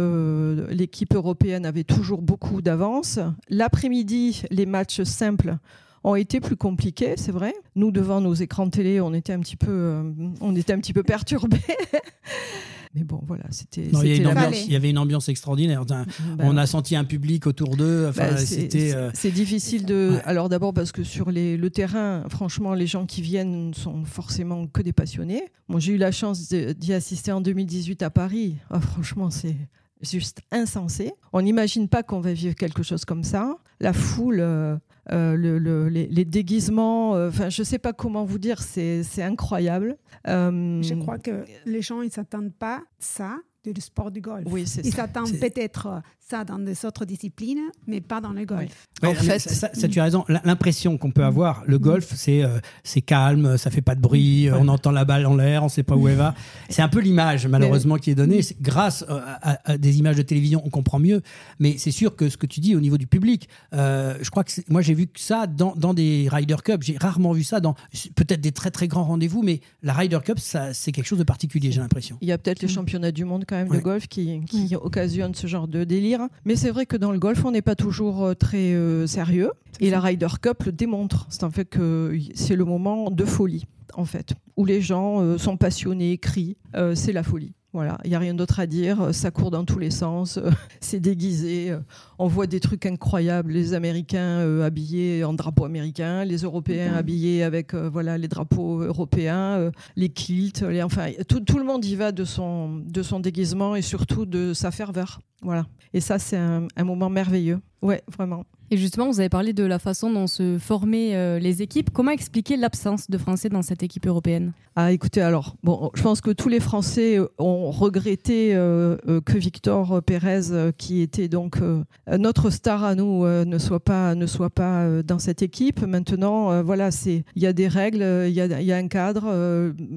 l'équipe 0.71 1.15
européenne 1.15 1.67
avait 1.67 1.85
toujours 1.85 2.23
beaucoup 2.23 2.63
d'avance. 2.63 3.19
L'après-midi, 3.49 4.43
les 4.51 4.67
matchs 4.67 5.03
simples 5.03 5.57
ont 6.03 6.17
été 6.17 6.41
plus 6.41 6.57
compliqués, 6.57 7.15
c'est 7.17 7.33
vrai. 7.33 7.55
Nous, 7.77 7.91
devant 7.91 8.21
nos 8.21 8.35
écrans 8.35 8.69
télé, 8.69 9.01
on 9.01 9.15
était 9.15 9.33
un 9.33 9.41
petit 9.41 9.57
peu, 9.57 10.03
on 10.41 10.55
était 10.55 10.73
un 10.73 10.79
petit 10.79 10.93
peu 10.93 11.03
perturbés. 11.03 11.59
Mais 12.95 13.03
bon, 13.03 13.21
voilà, 13.27 13.45
c'était. 13.51 13.87
Il, 13.87 14.73
y 14.73 14.77
avait 14.77 14.91
une 14.91 14.99
ambiance 14.99 15.29
extraordinaire. 15.29 15.85
Ben 15.85 16.07
on 16.39 16.57
a 16.57 16.67
senti 16.67 16.95
un 16.95 17.05
public 17.05 17.47
autour 17.47 17.77
d'eux. 17.77 18.07
Enfin, 18.09 18.31
bah, 18.31 18.37
euh, 18.41 19.11
c'est 19.15 19.31
difficile 19.33 19.85
de. 19.85 20.19
Alors 20.25 20.49
d'abord 20.49 20.73
parce 20.73 20.93
que 20.93 21.03
sur 21.03 21.31
les, 21.31 21.57
le 21.57 21.71
terrain, 21.71 22.25
franchement, 22.29 22.73
les 22.75 22.87
gens 22.87 23.07
qui 23.07 23.21
viennent 23.21 23.75
sont 23.75 24.05
forcément 24.05 24.67
que 24.69 24.81
des 24.81 24.93
passionnés. 24.93 25.45
Moi, 25.69 25.81
j'ai 25.81 25.95
eu 25.95 25.97
la 25.97 26.13
chance 26.13 26.49
d'y 26.49 26.93
assister 26.93 27.33
en 27.33 27.41
2018 27.41 28.03
à 28.03 28.11
Paris. 28.11 28.57
Ah, 28.71 28.81
franchement, 28.81 29.31
c'est 29.31 29.57
juste 30.03 30.43
insensé. 30.53 31.13
On 31.33 31.43
n'imagine 31.43 31.89
pas 31.89 32.03
qu'on 32.03 32.21
va 32.21 32.33
vivre 32.33 32.55
quelque 32.55 32.83
chose 32.83 33.05
comme 33.05 33.25
ça. 33.25 33.57
La 33.81 33.93
foule, 33.93 34.39
euh, 34.41 34.77
euh, 35.13 35.37
le, 35.37 35.89
les, 35.89 36.25
déguisements, 36.25 37.15
euh, 37.15 37.29
enfin, 37.29 37.49
je 37.49 37.63
ne 37.63 37.65
sais 37.65 37.79
pas 37.79 37.93
comment 37.93 38.25
vous 38.25 38.39
dire, 38.39 38.61
c'est 38.63 39.05
incroyable. 39.23 39.97
je 40.27 40.95
crois 41.01 41.19
que 41.19 41.45
les 41.67 41.83
gens, 41.83 42.03
ils 42.03 42.07
ne 42.07 42.13
s'attendent 42.13 42.55
pas 42.55 42.83
ça 42.99 43.39
du 43.65 43.81
sport 43.81 44.11
du 44.11 44.21
golf. 44.21 44.47
Oui, 44.51 44.63
Ils 44.85 44.93
s'attendent 44.93 45.39
peut-être 45.41 46.03
ça 46.29 46.45
dans 46.45 46.59
des 46.59 46.85
autres 46.87 47.05
disciplines, 47.05 47.61
mais 47.87 48.01
pas 48.01 48.21
dans 48.21 48.33
le 48.33 48.45
golf. 48.45 48.89
en 49.03 49.15
fait, 49.15 49.39
ça, 49.39 49.69
tu 49.89 50.01
as 50.01 50.05
raison. 50.05 50.25
L'impression 50.45 50.97
qu'on 50.97 51.11
peut 51.11 51.23
mm. 51.23 51.27
avoir, 51.27 51.65
le 51.67 51.79
golf, 51.79 52.13
c'est 52.17 52.43
euh, 52.43 52.59
c'est 52.83 53.03
calme, 53.03 53.59
ça 53.59 53.71
fait 53.71 53.83
pas 53.83 53.95
de 53.95 54.01
bruit, 54.01 54.49
on 54.51 54.69
entend 54.69 54.91
la 54.91 55.05
balle 55.05 55.27
en 55.27 55.37
l'air, 55.37 55.63
on 55.65 55.69
sait 55.69 55.83
pas 55.83 55.97
où 55.97 56.09
elle 56.09 56.17
va. 56.17 56.35
C'est 56.71 56.83
un 56.83 56.89
peu 56.89 57.01
l'image, 57.01 57.47
malheureusement, 57.47 57.97
qui 57.97 58.11
est 58.11 58.15
donnée. 58.15 58.41
Grâce 58.61 59.05
euh, 59.09 59.21
à, 59.43 59.77
des 59.77 59.99
images 59.99 60.17
de 60.17 60.23
télévision, 60.23 60.63
on 60.65 60.71
comprend 60.71 60.99
mieux. 60.99 61.21
Mais 61.61 61.77
c'est 61.79 61.91
sûr 61.91 62.17
que 62.17 62.29
ce 62.29 62.37
que 62.37 62.47
tu 62.47 62.61
dis 62.61 62.75
au 62.75 62.81
niveau 62.81 62.97
du 62.97 63.07
public, 63.07 63.49
euh, 63.75 64.17
je 64.21 64.31
crois 64.31 64.45
que 64.45 64.51
moi 64.69 64.83
j'ai 64.83 64.95
vu 64.95 65.07
que 65.07 65.21
ça 65.21 65.47
dans, 65.47 65.75
dans 65.77 65.95
des 65.95 66.29
Ryder 66.31 66.57
Cup. 66.65 66.83
J'ai 66.83 66.97
rarement 66.97 67.33
vu 67.33 67.45
ça 67.45 67.61
dans 67.61 67.75
peut-être 68.15 68.41
des 68.41 68.53
très 68.53 68.71
très 68.71 68.89
grands 68.89 69.05
rendez-vous, 69.05 69.43
mais 69.43 69.61
la 69.83 69.93
Ryder 69.93 70.21
Cup, 70.25 70.39
c'est 70.39 70.93
quelque 70.93 71.07
chose 71.07 71.19
de 71.19 71.25
particulier, 71.25 71.71
j'ai 71.71 71.81
l'impression. 71.81 72.17
Il 72.23 72.29
y 72.29 72.33
a 72.33 72.39
peut-être 72.39 72.63
les 72.63 72.69
mm. 72.69 72.71
championnats 72.71 73.13
du 73.13 73.25
monde 73.25 73.45
quand 73.47 73.57
même 73.57 73.69
de 73.69 73.79
golf 73.79 74.09
qui, 74.09 74.41
qui 74.47 74.75
occasionnent 74.75 75.35
ce 75.35 75.47
genre 75.47 75.69
de 75.69 75.85
délire. 75.85 76.14
Mais 76.45 76.57
c'est 76.57 76.71
vrai 76.71 76.87
que 76.87 76.97
dans 76.97 77.13
le 77.13 77.19
golf, 77.19 77.45
on 77.45 77.51
n'est 77.51 77.63
pas 77.63 77.75
toujours 77.75 78.25
euh, 78.25 78.35
très 78.35 78.75
euh, 78.75 79.07
sérieux. 79.07 79.53
Et 79.81 79.91
la 79.91 80.01
Ryder 80.01 80.29
Cup 80.41 80.65
le 80.65 80.73
démontre. 80.73 81.27
C'est 81.31 81.45
en 81.45 81.51
fait 81.51 81.65
que 81.65 82.17
c'est 82.35 82.57
le 82.57 82.65
moment 82.65 83.11
de 83.11 83.25
folie, 83.25 83.67
en 83.95 84.05
fait, 84.05 84.35
où 84.57 84.65
les 84.65 84.81
gens 84.81 85.21
euh, 85.21 85.39
sont 85.39 85.57
passionnés, 85.57 86.19
crient. 86.19 86.57
c'est 86.95 87.13
la 87.13 87.23
folie. 87.23 87.55
Voilà, 87.75 87.99
il 88.05 88.11
n'y 88.11 88.17
a 88.17 88.21
rien 88.21 88.35
d'autre 88.35 88.61
à 88.61 88.67
dire. 88.67 89.13
Ça 89.13 89.31
court 89.31 89.51
dans 89.51 89.65
tous 89.65 89.79
les 89.79 89.91
sens. 89.91 90.39
c'est 90.81 91.01
déguisé. 91.01 91.77
On 92.19 92.29
voit 92.29 92.47
des 92.47 92.61
trucs 92.61 92.87
incroyables. 92.87 93.53
Les 93.53 93.75
Américains 93.75 94.63
habillés 94.63 95.25
en 95.25 95.35
drapeau 95.35 95.65
américain, 95.65 96.25
les 96.25 96.39
Européens 96.39 96.95
habillés 96.95 97.43
avec 97.43 97.75
voilà 97.75 98.17
les 98.17 98.29
drapeaux 98.29 98.81
européens, 98.81 99.73
les 99.97 100.09
kilts. 100.09 100.63
Les, 100.63 100.83
enfin, 100.83 101.11
tout, 101.29 101.41
tout, 101.41 101.59
le 101.59 101.65
monde 101.65 101.85
y 101.85 101.97
va 101.97 102.13
de 102.13 102.25
son, 102.25 102.79
de 102.79 103.03
son 103.03 103.19
déguisement 103.19 103.75
et 103.75 103.83
surtout 103.83 104.25
de 104.25 104.55
sa 104.55 104.71
ferveur. 104.71 105.21
Voilà. 105.43 105.67
Et 105.93 106.01
ça, 106.01 106.21
c'est 106.21 106.37
un, 106.37 106.69
un 106.77 106.85
moment 106.85 107.11
merveilleux. 107.11 107.61
Ouais, 107.83 108.03
vraiment. 108.17 108.45
Et 108.71 108.77
justement, 108.77 109.09
vous 109.09 109.21
avez 109.21 109.29
parlé 109.29 109.53
de 109.53 109.65
la 109.65 109.79
façon 109.79 110.11
dont 110.11 110.27
se 110.27 110.59
formaient 110.59 111.15
euh, 111.15 111.39
les 111.39 111.63
équipes. 111.63 111.91
Comment 111.93 112.13
expliquer 112.13 112.57
l'absence 112.57 113.11
de 113.11 113.19
Français 113.19 113.49
dans 113.49 113.63
cette 113.63 113.83
équipe 113.83 114.07
européenne? 114.07 114.53
Ah, 114.77 114.91
écoutez, 114.91 115.21
alors, 115.21 115.55
bon, 115.63 115.91
je 115.95 116.03
pense 116.03 116.21
que 116.21 116.31
tous 116.31 116.49
les 116.49 116.61
Français 116.61 117.19
euh, 117.19 117.29
ont 117.39 117.71
regretté 117.71 118.55
euh, 118.55 118.97
que 119.25 119.37
Victor 119.37 120.03
Pérez, 120.03 120.73
qui 120.79 121.03
était 121.03 121.29
donc 121.29 121.59
notre 122.07 122.51
star 122.51 122.85
à 122.85 122.95
nous, 122.95 123.25
ne 123.27 123.59
soit 123.59 123.81
pas, 123.81 124.15
ne 124.15 124.27
soit 124.27 124.51
pas 124.51 125.03
dans 125.03 125.19
cette 125.19 125.43
équipe. 125.43 125.83
Maintenant, 125.83 126.63
voilà, 126.63 126.91
il 127.07 127.23
y 127.37 127.47
a 127.47 127.53
des 127.53 127.69
règles, 127.69 128.03
il 128.27 128.35
y 128.35 128.73
a, 128.73 128.77
un 128.77 128.89
cadre. 128.89 129.27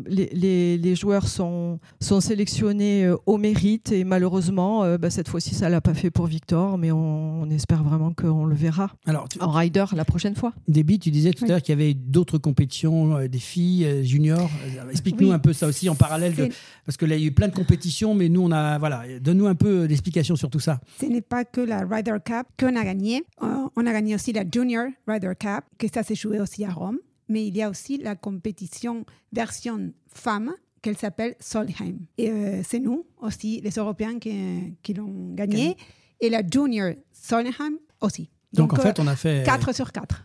Les, 0.08 0.95
joueurs 0.95 1.27
sont, 1.27 1.80
sont 1.99 2.21
sélectionnés 2.21 3.12
au 3.25 3.38
mérite 3.38 3.91
et 3.91 4.03
malheureusement, 4.03 4.97
bah, 4.97 5.10
cette 5.10 5.27
fois-ci, 5.27 5.56
ça 5.56 5.69
l'a 5.69 5.82
pas 5.82 5.93
fait 5.93 6.12
pour 6.12 6.27
Victor, 6.27 6.77
mais 6.77 6.91
on, 6.91 7.41
on 7.41 7.49
espère 7.49 7.84
vraiment 7.84 8.12
qu'on 8.13 8.45
le 8.45 8.57
verra 8.58 8.91
Alors, 9.06 9.28
en 9.39 9.50
rider 9.50 9.86
la 9.96 10.04
prochaine 10.04 10.36
fois. 10.36 10.54
Déby, 10.67 11.00
tu 11.00 11.12
disais 11.12 11.32
tout 11.32 11.46
à 11.46 11.48
l'heure 11.48 11.62
qu'il 11.62 11.80
y 11.80 11.82
avait 11.82 11.93
d'autres 11.93 12.38
compétitions, 12.38 13.17
euh, 13.17 13.28
des 13.28 13.39
filles, 13.39 13.86
euh, 13.86 14.04
juniors. 14.04 14.50
Euh, 14.65 14.89
explique-nous 14.89 15.32
un 15.32 15.39
peu 15.39 15.54
ça 15.54 15.67
aussi 15.67 15.89
en 15.89 15.96
parallèle, 15.96 16.36
de, 16.36 16.50
parce 16.86 16.98
que 16.98 17.06
là, 17.06 17.15
il 17.15 17.22
y 17.22 17.24
a 17.26 17.28
eu 17.28 17.32
plein 17.32 17.48
de 17.48 17.56
compétitions, 17.56 18.13
mais 18.13 18.30
nous, 18.30 18.41
on 18.41 18.52
a. 18.52 18.78
Voilà, 18.78 19.04
donne-nous 19.20 19.48
un 19.48 19.56
peu 19.56 19.88
d'explications 19.88 20.36
sur 20.36 20.50
tout 20.50 20.60
ça. 20.60 20.82
Ce 21.00 21.06
n'est 21.06 21.22
pas 21.22 21.46
que 21.46 21.62
la 21.62 21.86
Ryder 21.86 22.17
Cup 22.26 22.48
qu'on 22.60 22.76
a 22.76 22.84
gagné. 22.84 23.24
on 23.41 23.86
a 23.86 23.93
gagné 23.93 24.15
aussi 24.15 24.34
la 24.34 24.43
Junior 24.50 24.88
Ryder 25.08 25.34
Cup, 25.39 25.63
que 25.78 25.88
ça 25.93 26.04
s'est 26.04 26.15
joué 26.15 26.39
aussi 26.39 26.65
à 26.65 26.72
Rome. 26.72 26.98
Mais 27.30 27.46
il 27.46 27.56
y 27.56 27.62
a 27.62 27.70
aussi 27.70 27.98
la 27.98 28.15
compétition 28.15 29.06
version 29.34 29.91
femme 30.08 30.54
qu'elle 30.82 30.98
s'appelle 30.98 31.36
Solheim. 31.39 31.98
Et 32.17 32.32
c'est 32.63 32.80
nous 32.80 33.06
aussi, 33.22 33.62
les 33.62 33.72
Européens, 33.72 34.20
qui, 34.20 34.76
qui 34.82 34.93
l'ont 34.93 35.34
gagné. 35.34 35.76
Et 36.20 36.30
la 36.30 36.41
Junior 36.41 36.93
Solheim 37.12 37.78
aussi. 38.02 38.30
Donc, 38.53 38.73
en 38.73 38.77
fait, 38.77 38.99
on 38.99 39.07
a 39.07 39.15
fait. 39.15 39.45
4 39.45 39.73
sur 39.73 39.91
4. 39.91 40.23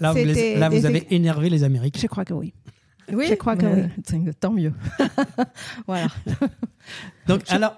là, 0.00 0.12
vous, 0.12 0.86
avez 0.86 1.06
énervé 1.14 1.50
les 1.50 1.64
Américains. 1.64 2.00
Je 2.00 2.06
crois 2.06 2.24
que 2.24 2.34
oui. 2.34 2.54
Oui, 3.12 3.26
je 3.28 3.34
crois 3.34 3.56
que 3.56 3.66
oui. 3.66 4.32
Tant 4.38 4.52
mieux. 4.52 4.72
voilà. 5.86 6.08
Donc, 7.26 7.42
alors, 7.48 7.76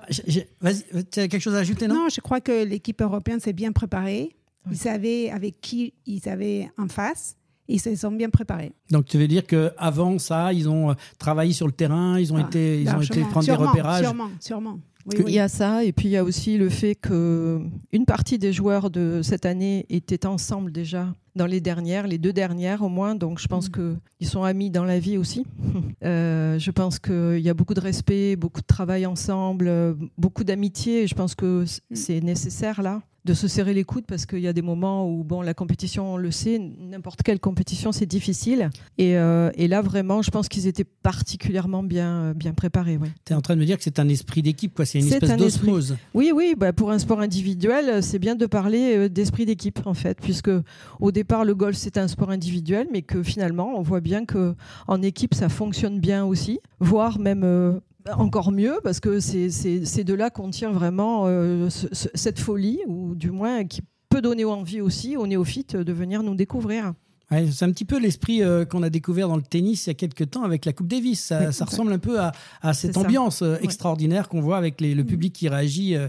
vas-y, 0.60 0.84
tu 1.10 1.20
as 1.20 1.28
quelque 1.28 1.40
chose 1.40 1.54
à 1.54 1.58
ajouter, 1.58 1.86
non? 1.86 1.94
Non, 1.94 2.08
je 2.08 2.20
crois 2.20 2.40
que 2.40 2.64
l'équipe 2.64 3.00
européenne 3.00 3.40
s'est 3.40 3.52
bien 3.52 3.72
préparée. 3.72 4.36
Ils 4.70 4.76
savaient 4.76 5.30
avec 5.30 5.60
qui 5.60 5.94
ils 6.06 6.28
avaient 6.28 6.70
en 6.78 6.88
face. 6.88 7.36
Ils 7.68 7.80
se 7.80 7.94
sont 7.94 8.10
bien 8.10 8.30
préparés. 8.30 8.72
Donc, 8.90 9.06
tu 9.06 9.16
veux 9.16 9.28
dire 9.28 9.46
qu'avant 9.46 10.18
ça, 10.18 10.52
ils 10.52 10.68
ont 10.68 10.90
euh, 10.90 10.94
travaillé 11.18 11.52
sur 11.52 11.66
le 11.66 11.72
terrain, 11.72 12.18
ils 12.18 12.32
ont, 12.32 12.36
ah, 12.36 12.40
été, 12.40 12.82
ils 12.82 12.90
ont 12.90 13.00
été 13.00 13.20
prendre 13.20 13.46
des 13.46 13.52
repérages? 13.52 14.02
Sûrement, 14.02 14.30
sûrement. 14.40 14.80
Il 15.06 15.30
y 15.30 15.38
a 15.38 15.48
ça, 15.48 15.84
et 15.84 15.92
puis 15.92 16.08
il 16.08 16.10
y 16.12 16.16
a 16.16 16.24
aussi 16.24 16.58
le 16.58 16.68
fait 16.68 16.94
que 16.94 17.60
une 17.92 18.04
partie 18.04 18.38
des 18.38 18.52
joueurs 18.52 18.90
de 18.90 19.20
cette 19.22 19.46
année 19.46 19.86
étaient 19.88 20.26
ensemble 20.26 20.72
déjà 20.72 21.14
dans 21.36 21.46
les 21.46 21.60
dernières, 21.60 22.06
les 22.06 22.18
deux 22.18 22.32
dernières 22.32 22.82
au 22.82 22.88
moins, 22.88 23.14
donc 23.14 23.38
je 23.38 23.48
pense 23.48 23.68
mm. 23.68 23.98
qu'ils 24.18 24.28
sont 24.28 24.42
amis 24.42 24.70
dans 24.70 24.84
la 24.84 24.98
vie 24.98 25.18
aussi. 25.18 25.46
Euh, 26.02 26.58
je 26.58 26.70
pense 26.70 26.98
qu'il 26.98 27.40
y 27.40 27.50
a 27.50 27.54
beaucoup 27.54 27.74
de 27.74 27.80
respect, 27.80 28.34
beaucoup 28.34 28.62
de 28.62 28.66
travail 28.66 29.04
ensemble, 29.04 29.70
beaucoup 30.16 30.44
d'amitié, 30.44 31.02
et 31.02 31.06
je 31.06 31.14
pense 31.14 31.34
que 31.34 31.64
mm. 31.64 31.94
c'est 31.94 32.20
nécessaire 32.22 32.80
là 32.80 33.02
de 33.30 33.34
se 33.34 33.46
serrer 33.46 33.74
les 33.74 33.84
coudes 33.84 34.06
parce 34.08 34.26
qu'il 34.26 34.40
y 34.40 34.48
a 34.48 34.52
des 34.52 34.62
moments 34.62 35.08
où 35.08 35.22
bon, 35.22 35.40
la 35.40 35.54
compétition, 35.54 36.14
on 36.14 36.16
le 36.16 36.32
sait, 36.32 36.58
n'importe 36.58 37.22
quelle 37.22 37.38
compétition, 37.38 37.92
c'est 37.92 38.06
difficile. 38.06 38.70
Et, 38.98 39.16
euh, 39.16 39.50
et, 39.54 39.68
là, 39.68 39.82
vraiment, 39.82 40.20
je 40.20 40.32
pense 40.32 40.48
qu'ils 40.48 40.66
étaient 40.66 40.84
particulièrement 40.84 41.84
bien, 41.84 42.32
bien 42.34 42.54
préparés. 42.54 42.96
Ouais. 42.96 43.10
Tu 43.24 43.32
es 43.32 43.36
en 43.36 43.40
train 43.40 43.54
de 43.54 43.60
me 43.60 43.66
dire 43.66 43.76
que 43.76 43.84
c'est 43.84 44.00
un 44.00 44.08
esprit 44.08 44.42
d'équipe, 44.42 44.74
quoi. 44.74 44.84
C'est 44.84 44.98
une 44.98 45.06
espèce 45.06 45.36
d'osmose. 45.36 45.96
Oui, 46.12 46.32
oui. 46.34 46.54
Bah, 46.58 46.72
pour 46.72 46.90
un 46.90 46.98
sport 46.98 47.20
individuel, 47.20 48.02
c'est 48.02 48.18
bien 48.18 48.34
de 48.34 48.46
parler 48.46 49.08
d'esprit 49.08 49.46
d'équipe, 49.46 49.78
en 49.84 49.94
fait, 49.94 50.18
puisque 50.20 50.50
au 50.98 51.12
départ, 51.12 51.44
le 51.44 51.54
golf, 51.54 51.76
c'est 51.76 51.98
un 51.98 52.08
sport 52.08 52.30
individuel, 52.30 52.88
mais 52.92 53.02
que 53.02 53.22
finalement, 53.22 53.78
on 53.78 53.82
voit 53.82 54.00
bien 54.00 54.24
que 54.24 54.56
en 54.88 55.02
équipe, 55.02 55.34
ça 55.34 55.48
fonctionne 55.48 56.00
bien 56.00 56.24
aussi, 56.24 56.58
voire 56.80 57.20
même 57.20 57.80
encore 58.16 58.52
mieux, 58.52 58.80
parce 58.82 59.00
que 59.00 59.20
c'est 59.20 60.04
de 60.04 60.14
là 60.14 60.30
qu'on 60.30 60.50
tire 60.50 60.72
vraiment 60.72 61.24
euh, 61.26 61.68
cette 61.70 62.38
folie, 62.38 62.80
ou 62.86 63.14
du 63.14 63.30
moins 63.30 63.64
qui 63.64 63.82
peut 64.10 64.20
donner 64.20 64.44
envie 64.44 64.80
aussi 64.80 65.16
aux 65.16 65.26
néophytes 65.26 65.76
de 65.76 65.92
venir 65.92 66.22
nous 66.22 66.34
découvrir. 66.34 66.94
c'est 67.30 67.64
un 67.64 67.70
petit 67.70 67.84
peu 67.84 67.98
l'esprit 67.98 68.42
euh, 68.42 68.64
qu'on 68.64 68.82
a 68.82 68.90
découvert 68.90 69.28
dans 69.28 69.36
le 69.36 69.42
tennis 69.42 69.86
il 69.86 69.90
y 69.90 69.92
a 69.92 69.94
quelques 69.94 70.30
temps 70.30 70.42
avec 70.42 70.64
la 70.64 70.72
Coupe 70.72 70.88
Davis. 70.88 71.32
Ça, 71.52 71.64
ressemble 71.64 71.92
un 71.92 71.98
peu 71.98 72.18
à, 72.20 72.74
cette 72.74 72.96
ambiance 72.96 73.42
euh, 73.42 73.56
extraordinaire 73.62 74.28
qu'on 74.28 74.40
voit 74.40 74.58
avec 74.58 74.80
le 74.80 74.94
mm. 74.94 75.06
public 75.06 75.32
qui 75.32 75.48
réagit 75.48 75.94
euh, 75.94 76.08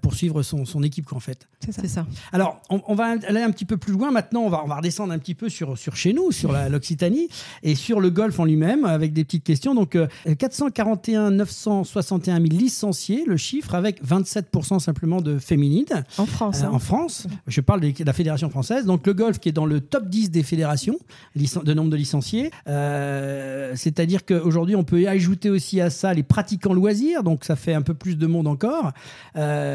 pour 0.00 0.14
suivre 0.14 0.42
son, 0.42 0.64
son 0.64 0.82
équipe, 0.82 1.12
en 1.12 1.20
fait. 1.20 1.48
C'est 1.70 1.88
ça. 1.88 2.06
Alors, 2.32 2.60
on, 2.70 2.94
va 2.94 3.16
aller 3.26 3.42
un 3.42 3.50
petit 3.50 3.64
peu 3.64 3.76
plus 3.76 3.92
loin. 3.92 4.10
Maintenant, 4.10 4.42
on 4.42 4.50
va, 4.50 4.62
on 4.64 4.68
va 4.68 4.76
redescendre 4.76 5.12
un 5.12 5.18
petit 5.18 5.34
peu 5.34 5.48
sur, 5.48 5.78
sur 5.78 5.96
chez 5.96 6.12
nous, 6.12 6.32
sur 6.32 6.52
l'Occitanie 6.52 7.28
et 7.62 7.74
sur 7.74 8.00
le 8.00 8.10
golf 8.10 8.38
en 8.38 8.44
lui-même, 8.44 8.84
avec 8.84 9.12
des 9.12 9.24
petites 9.24 9.44
questions. 9.44 9.74
Donc, 9.74 9.96
441 10.38 11.30
961 11.30 12.36
000 12.36 12.46
licenciés, 12.48 13.24
le 13.26 13.36
chiffre, 13.36 13.74
avec 13.74 14.02
27% 14.04 14.78
simplement 14.78 15.20
de 15.20 15.38
féminines. 15.38 16.04
En 16.18 16.26
France. 16.26 16.62
Euh, 16.62 16.66
hein. 16.66 16.70
En 16.72 16.78
France. 16.78 17.26
Je 17.46 17.60
parle 17.60 17.80
de 17.80 17.92
la 18.04 18.12
fédération 18.12 18.50
française. 18.50 18.84
Donc, 18.84 19.06
le 19.06 19.14
golf 19.14 19.38
qui 19.38 19.48
est 19.48 19.52
dans 19.52 19.66
le 19.66 19.80
top 19.80 20.08
10 20.08 20.30
des 20.30 20.42
fédérations 20.42 20.98
de 21.34 21.74
nombre 21.74 21.90
de 21.90 21.96
licenciés. 21.96 22.50
Euh, 22.68 23.72
c'est-à-dire 23.76 24.24
qu'aujourd'hui, 24.24 24.76
on 24.76 24.84
peut 24.84 25.06
ajouter 25.08 25.50
aussi 25.50 25.80
à 25.80 25.90
ça 25.90 26.14
les 26.14 26.22
pratiquants 26.22 26.74
loisirs. 26.74 27.22
Donc, 27.22 27.44
ça 27.44 27.56
fait 27.56 27.74
un 27.74 27.82
peu 27.82 27.94
plus 27.94 28.16
de 28.16 28.26
monde 28.26 28.46
encore. 28.46 28.92
Euh, 29.36 29.73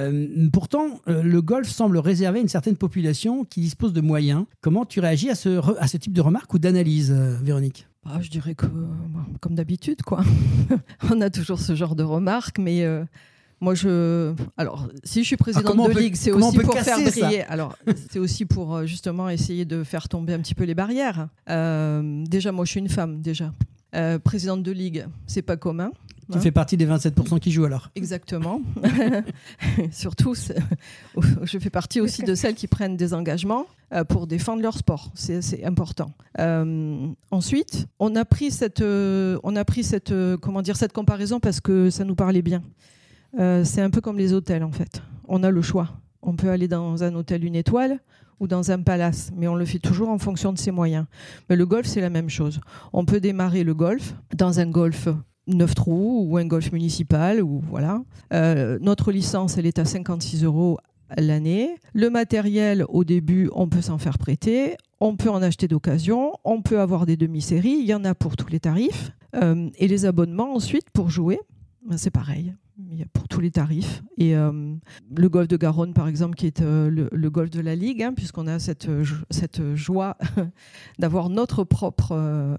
pourtant, 0.51 0.99
euh, 1.07 1.23
le 1.23 1.41
golf 1.41 1.69
semble 1.69 1.97
réservé 1.97 2.39
à 2.39 2.41
une 2.41 2.47
certaine 2.47 2.75
population 2.75 3.45
qui 3.45 3.61
dispose 3.61 3.93
de 3.93 4.01
moyens. 4.01 4.45
Comment 4.61 4.85
tu 4.85 4.99
réagis 4.99 5.29
à 5.29 5.35
ce, 5.35 5.59
à 5.79 5.87
ce 5.87 5.97
type 5.97 6.13
de 6.13 6.21
remarques 6.21 6.53
ou 6.53 6.59
d'analyse, 6.59 7.11
euh, 7.11 7.37
Véronique? 7.41 7.87
Ah, 8.05 8.19
Je 8.21 8.29
dirais 8.29 8.55
que, 8.55 8.65
comme 9.41 9.55
d'habitude, 9.55 10.01
quoi. 10.03 10.23
On 11.11 11.21
a 11.21 11.29
toujours 11.29 11.59
ce 11.59 11.75
genre 11.75 11.95
de 11.95 12.03
remarques, 12.03 12.57
mais. 12.59 12.85
Moi, 13.61 13.75
je. 13.75 14.33
Alors, 14.55 14.87
si 15.03 15.21
je 15.21 15.27
suis 15.27 15.35
présidente 15.37 15.75
de 15.75 15.99
ligue, 15.99 16.15
c'est 16.15 16.31
aussi 16.31 16.59
pour 16.59 16.77
faire 16.79 16.97
briller. 17.01 17.43
Alors, 17.43 17.75
c'est 18.09 18.19
aussi 18.19 18.45
pour 18.45 18.85
justement 18.85 19.29
essayer 19.29 19.65
de 19.65 19.83
faire 19.83 20.07
tomber 20.07 20.33
un 20.33 20.39
petit 20.39 20.55
peu 20.55 20.63
les 20.63 20.75
barrières. 20.75 21.27
déjà, 21.45 22.51
moi, 22.53 22.63
je 22.63 22.71
suis 22.71 22.79
une 22.79 22.89
femme, 22.89 23.21
déjà. 23.21 23.53
présidente 24.23 24.63
de 24.63 24.71
ligue, 24.71 25.05
c'est 25.27 25.41
pas 25.41 25.57
commun. 25.57 25.91
Tu 26.31 26.39
fais 26.39 26.51
partie 26.51 26.77
des 26.77 26.85
27% 26.85 27.39
qui 27.39 27.51
jouent 27.51 27.65
alors 27.65 27.89
Exactement. 27.95 28.61
Surtout, 29.91 30.35
je 30.35 31.59
fais 31.59 31.69
partie 31.69 32.01
aussi 32.01 32.23
de 32.23 32.35
celles 32.35 32.55
qui 32.55 32.67
prennent 32.67 32.97
des 32.97 33.13
engagements 33.13 33.65
euh, 33.93 34.03
pour 34.03 34.27
défendre 34.27 34.61
leur 34.61 34.77
sport. 34.77 35.11
C'est 35.15 35.65
important. 35.65 36.11
Euh, 36.39 37.07
ensuite, 37.31 37.87
on 37.99 38.15
a 38.15 38.25
pris 38.25 38.51
cette, 38.51 38.81
euh, 38.81 39.39
on 39.43 39.55
a 39.55 39.65
pris 39.65 39.83
cette, 39.83 40.13
comment 40.41 40.61
dire, 40.61 40.77
cette 40.77 40.93
comparaison 40.93 41.39
parce 41.39 41.59
que 41.59 41.89
ça 41.89 42.03
nous 42.03 42.15
parlait 42.15 42.43
bien. 42.43 42.61
C'est 43.37 43.81
un 43.81 43.89
peu 43.89 44.01
comme 44.01 44.17
les 44.17 44.33
hôtels 44.33 44.63
en 44.63 44.71
fait. 44.71 45.01
On 45.27 45.43
a 45.43 45.51
le 45.51 45.61
choix. 45.61 45.89
On 46.21 46.35
peut 46.35 46.49
aller 46.49 46.67
dans 46.67 47.03
un 47.03 47.13
hôtel 47.15 47.45
une 47.45 47.55
étoile 47.55 47.99
ou 48.39 48.47
dans 48.47 48.71
un 48.71 48.81
palace, 48.81 49.31
mais 49.35 49.47
on 49.47 49.55
le 49.55 49.65
fait 49.65 49.79
toujours 49.79 50.09
en 50.09 50.17
fonction 50.17 50.53
de 50.53 50.57
ses 50.57 50.71
moyens. 50.71 51.05
Mais 51.49 51.55
le 51.55 51.65
golf, 51.65 51.85
c'est 51.85 52.01
la 52.01 52.09
même 52.09 52.29
chose. 52.29 52.59
On 52.93 53.05
peut 53.05 53.19
démarrer 53.19 53.63
le 53.63 53.73
golf 53.73 54.15
dans 54.35 54.59
un 54.59 54.65
golf 54.65 55.09
9 55.49 55.75
trous 55.75 56.25
ou 56.27 56.37
un 56.37 56.45
golf 56.45 56.71
municipal. 56.71 57.41
Voilà. 57.41 58.01
Euh, 58.33 58.79
notre 58.81 59.11
licence, 59.11 59.57
elle 59.57 59.65
est 59.65 59.79
à 59.79 59.85
56 59.85 60.43
euros 60.43 60.77
l'année. 61.17 61.75
Le 61.93 62.09
matériel, 62.09 62.85
au 62.89 63.03
début, 63.03 63.49
on 63.53 63.67
peut 63.67 63.81
s'en 63.81 63.97
faire 63.97 64.17
prêter. 64.17 64.75
On 64.99 65.15
peut 65.15 65.29
en 65.29 65.41
acheter 65.41 65.67
d'occasion. 65.67 66.33
On 66.43 66.61
peut 66.61 66.79
avoir 66.79 67.05
des 67.05 67.17
demi-séries. 67.17 67.77
Il 67.79 67.85
y 67.85 67.93
en 67.93 68.05
a 68.05 68.13
pour 68.15 68.35
tous 68.35 68.49
les 68.49 68.59
tarifs. 68.59 69.11
Euh, 69.35 69.69
et 69.77 69.87
les 69.87 70.05
abonnements, 70.05 70.53
ensuite, 70.53 70.89
pour 70.91 71.09
jouer, 71.09 71.39
ben, 71.87 71.97
c'est 71.97 72.11
pareil 72.11 72.53
pour 73.13 73.27
tous 73.27 73.39
les 73.39 73.51
tarifs. 73.51 74.03
Et 74.17 74.35
euh, 74.35 74.51
le 75.15 75.29
golf 75.29 75.47
de 75.47 75.57
Garonne, 75.57 75.93
par 75.93 76.07
exemple, 76.07 76.35
qui 76.35 76.47
est 76.47 76.61
euh, 76.61 76.89
le, 77.11 77.29
golf 77.29 77.49
de 77.49 77.61
la 77.61 77.75
Ligue, 77.75 78.03
hein, 78.03 78.13
puisqu'on 78.13 78.47
a 78.47 78.59
cette, 78.59 78.89
euh, 78.89 79.05
cette 79.29 79.75
joie 79.75 80.17
d'avoir 80.99 81.29
notre 81.29 81.63
propre 81.63 82.57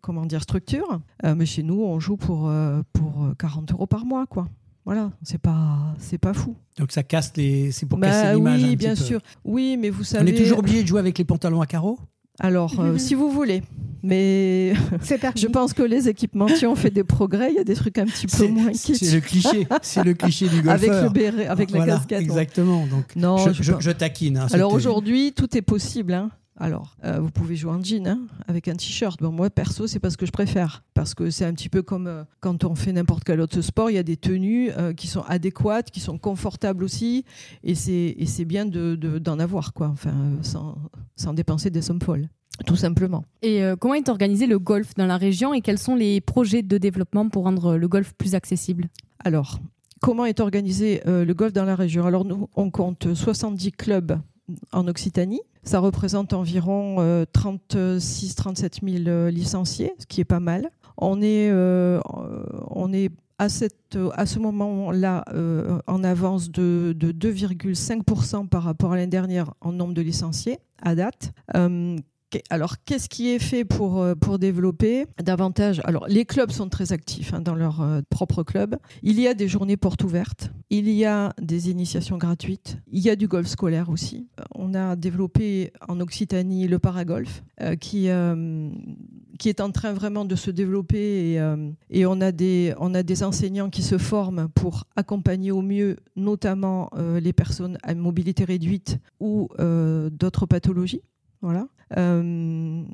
comment 0.00 0.26
dire, 0.26 0.42
structure. 0.42 1.00
mais 1.24 1.46
chez 1.46 1.62
nous, 1.62 1.82
on 1.82 2.00
joue 2.00 2.16
pour, 2.16 2.50
pour 2.92 3.28
40 3.38 3.72
euros 3.72 3.86
par 3.86 4.04
mois. 4.04 4.26
quoi. 4.26 4.48
Voilà, 4.84 5.10
c'est 5.22 5.38
pas 5.38 5.94
c'est 5.98 6.16
pas 6.16 6.32
fou. 6.32 6.56
Donc 6.78 6.92
ça 6.92 7.02
casse 7.02 7.36
les 7.36 7.72
c'est 7.72 7.84
pour 7.84 7.98
bah 7.98 8.08
casser 8.08 8.34
l'image 8.34 8.62
Oui, 8.62 8.76
bien 8.76 8.94
sûr. 8.94 9.20
Oui, 9.44 9.76
mais 9.78 9.90
vous 9.90 10.02
savez 10.02 10.24
On 10.24 10.34
est 10.34 10.38
toujours 10.38 10.60
obligé 10.60 10.82
de 10.82 10.88
jouer 10.88 11.00
avec 11.00 11.18
les 11.18 11.24
pantalons 11.24 11.60
à 11.60 11.66
carreaux? 11.66 11.98
Alors, 12.40 12.74
si 12.96 13.14
vous 13.14 13.30
voulez. 13.30 13.62
Mais 14.02 14.74
je 15.34 15.46
pense 15.48 15.72
que 15.72 15.82
les 15.82 16.08
équipementiers 16.08 16.68
ont 16.68 16.76
fait 16.76 16.90
des 16.90 17.02
progrès. 17.02 17.50
Il 17.50 17.56
y 17.56 17.58
a 17.58 17.64
des 17.64 17.74
trucs 17.74 17.98
un 17.98 18.06
petit 18.06 18.28
peu 18.28 18.46
moins 18.46 18.70
kitsch. 18.70 18.98
C'est 18.98 19.14
le 19.14 19.20
cliché, 19.20 19.66
c'est 19.82 20.04
le 20.04 20.14
cliché 20.14 20.48
du 20.48 20.62
golfeur. 20.62 20.72
Avec 20.72 21.02
le 21.02 21.08
béret, 21.08 21.46
avec 21.46 21.70
la 21.72 21.84
casquette. 21.84 22.20
Exactement. 22.20 22.86
Donc, 22.86 23.16
non, 23.16 23.38
je, 23.52 23.74
je, 23.80 23.90
taquine. 23.90 24.38
Hein, 24.38 24.46
Alors 24.52 24.72
aujourd'hui, 24.72 25.32
tout 25.32 25.56
est 25.56 25.62
possible. 25.62 26.12
Hein. 26.12 26.30
Alors, 26.60 26.96
euh, 27.04 27.20
vous 27.20 27.30
pouvez 27.30 27.54
jouer 27.54 27.70
en 27.70 27.82
jean 27.82 28.06
hein, 28.08 28.20
avec 28.48 28.66
un 28.66 28.74
t-shirt. 28.74 29.20
Bon, 29.22 29.30
moi, 29.30 29.48
perso, 29.48 29.86
c'est 29.86 30.00
pas 30.00 30.10
ce 30.10 30.16
que 30.16 30.26
je 30.26 30.32
préfère. 30.32 30.82
Parce 30.92 31.14
que 31.14 31.30
c'est 31.30 31.44
un 31.44 31.54
petit 31.54 31.68
peu 31.68 31.82
comme 31.82 32.08
euh, 32.08 32.24
quand 32.40 32.64
on 32.64 32.74
fait 32.74 32.92
n'importe 32.92 33.22
quel 33.22 33.40
autre 33.40 33.60
sport, 33.60 33.90
il 33.90 33.94
y 33.94 33.98
a 33.98 34.02
des 34.02 34.16
tenues 34.16 34.70
euh, 34.76 34.92
qui 34.92 35.06
sont 35.06 35.22
adéquates, 35.22 35.92
qui 35.92 36.00
sont 36.00 36.18
confortables 36.18 36.82
aussi. 36.82 37.24
Et 37.62 37.76
c'est 37.76 38.44
bien 38.44 38.66
d'en 38.66 38.96
de, 38.96 39.40
avoir, 39.40 39.72
quoi. 39.72 39.88
Enfin, 39.88 40.12
sans, 40.42 40.76
sans 41.14 41.32
dépenser 41.32 41.70
des 41.70 41.82
sommes 41.82 42.02
folles 42.02 42.28
tout 42.66 42.74
simplement. 42.74 43.24
Et 43.40 43.62
comment 43.78 43.94
est 43.94 44.08
organisé 44.08 44.48
le 44.48 44.58
golf 44.58 44.92
dans 44.96 45.06
la 45.06 45.16
région 45.16 45.54
et 45.54 45.60
quels 45.60 45.78
sont 45.78 45.94
les 45.94 46.20
projets 46.20 46.62
de 46.62 46.76
développement 46.76 47.28
pour 47.28 47.44
rendre 47.44 47.76
le 47.76 47.86
golf 47.86 48.14
plus 48.14 48.34
accessible? 48.34 48.88
Alors, 49.20 49.60
comment 50.00 50.24
est 50.24 50.40
organisé 50.40 51.00
le 51.06 51.32
golf 51.34 51.52
dans 51.52 51.64
la 51.64 51.76
région? 51.76 52.04
Alors, 52.04 52.24
nous, 52.24 52.48
on 52.56 52.72
compte 52.72 53.14
70 53.14 53.70
clubs 53.70 54.18
en 54.72 54.88
Occitanie. 54.88 55.40
Ça 55.68 55.80
représente 55.80 56.32
environ 56.32 56.96
36-37 57.34 59.04
000 59.04 59.28
licenciés, 59.28 59.92
ce 59.98 60.06
qui 60.06 60.22
est 60.22 60.24
pas 60.24 60.40
mal. 60.40 60.70
On 60.96 61.20
est, 61.20 61.50
euh, 61.50 62.00
on 62.70 62.90
est 62.94 63.10
à, 63.36 63.50
cette, 63.50 63.98
à 64.14 64.24
ce 64.24 64.38
moment-là 64.38 65.26
euh, 65.34 65.78
en 65.86 66.04
avance 66.04 66.50
de, 66.50 66.96
2,5% 66.98 68.48
par 68.48 68.62
rapport 68.62 68.92
à 68.92 68.96
l'année 68.96 69.08
dernière 69.08 69.52
en 69.60 69.72
nombre 69.72 69.92
de 69.92 70.00
licenciés 70.00 70.58
à 70.80 70.94
date. 70.94 71.32
Euh, 71.54 71.98
alors, 72.50 72.76
qu'est-ce 72.84 73.08
qui 73.08 73.30
est 73.30 73.38
fait 73.38 73.64
pour, 73.64 74.00
euh, 74.00 74.14
pour 74.14 74.38
développer 74.38 75.06
davantage? 75.22 75.80
Alors, 75.84 76.06
les 76.08 76.24
clubs 76.24 76.50
sont 76.50 76.68
très 76.68 76.92
actifs 76.92 77.32
hein, 77.32 77.40
dans 77.40 77.54
leur 77.54 77.80
euh, 77.80 78.00
propre 78.10 78.42
club. 78.42 78.76
Il 79.02 79.18
y 79.18 79.26
a 79.26 79.34
des 79.34 79.48
journées 79.48 79.76
portes 79.76 80.04
ouvertes. 80.04 80.50
Il 80.70 80.90
y 80.90 81.04
a 81.04 81.32
des 81.40 81.70
initiations 81.70 82.18
gratuites. 82.18 82.78
Il 82.92 83.00
y 83.00 83.10
a 83.10 83.16
du 83.16 83.28
golf 83.28 83.46
scolaire 83.46 83.88
aussi. 83.88 84.28
Euh, 84.38 84.44
on 84.54 84.74
a 84.74 84.96
développé 84.96 85.72
en 85.88 86.00
Occitanie 86.00 86.68
le 86.68 86.78
paragolf, 86.78 87.42
qui, 87.80 88.08
qui 89.38 89.48
est 89.48 89.60
en 89.60 89.70
train 89.72 89.92
vraiment 89.92 90.24
de 90.24 90.36
se 90.36 90.50
développer. 90.50 91.32
Et, 91.32 91.40
et, 91.90 92.06
on, 92.06 92.20
a 92.20 92.32
des, 92.32 92.74
on 92.78 92.94
a 92.94 93.02
des 93.02 93.22
enseignants 93.22 93.70
qui 93.70 93.82
se 93.82 93.98
forment 93.98 94.48
pour 94.54 94.84
accompagner 94.96 95.50
au 95.50 95.62
mieux, 95.62 95.96
notamment 96.16 96.90
les 97.20 97.32
personnes 97.32 97.78
à 97.82 97.94
mobilité 97.94 98.44
réduite 98.44 98.98
ou 99.20 99.48
d'autres 99.58 100.46
pathologies. 100.46 101.02
Voilà. 101.40 101.68
Euh, 101.96 102.22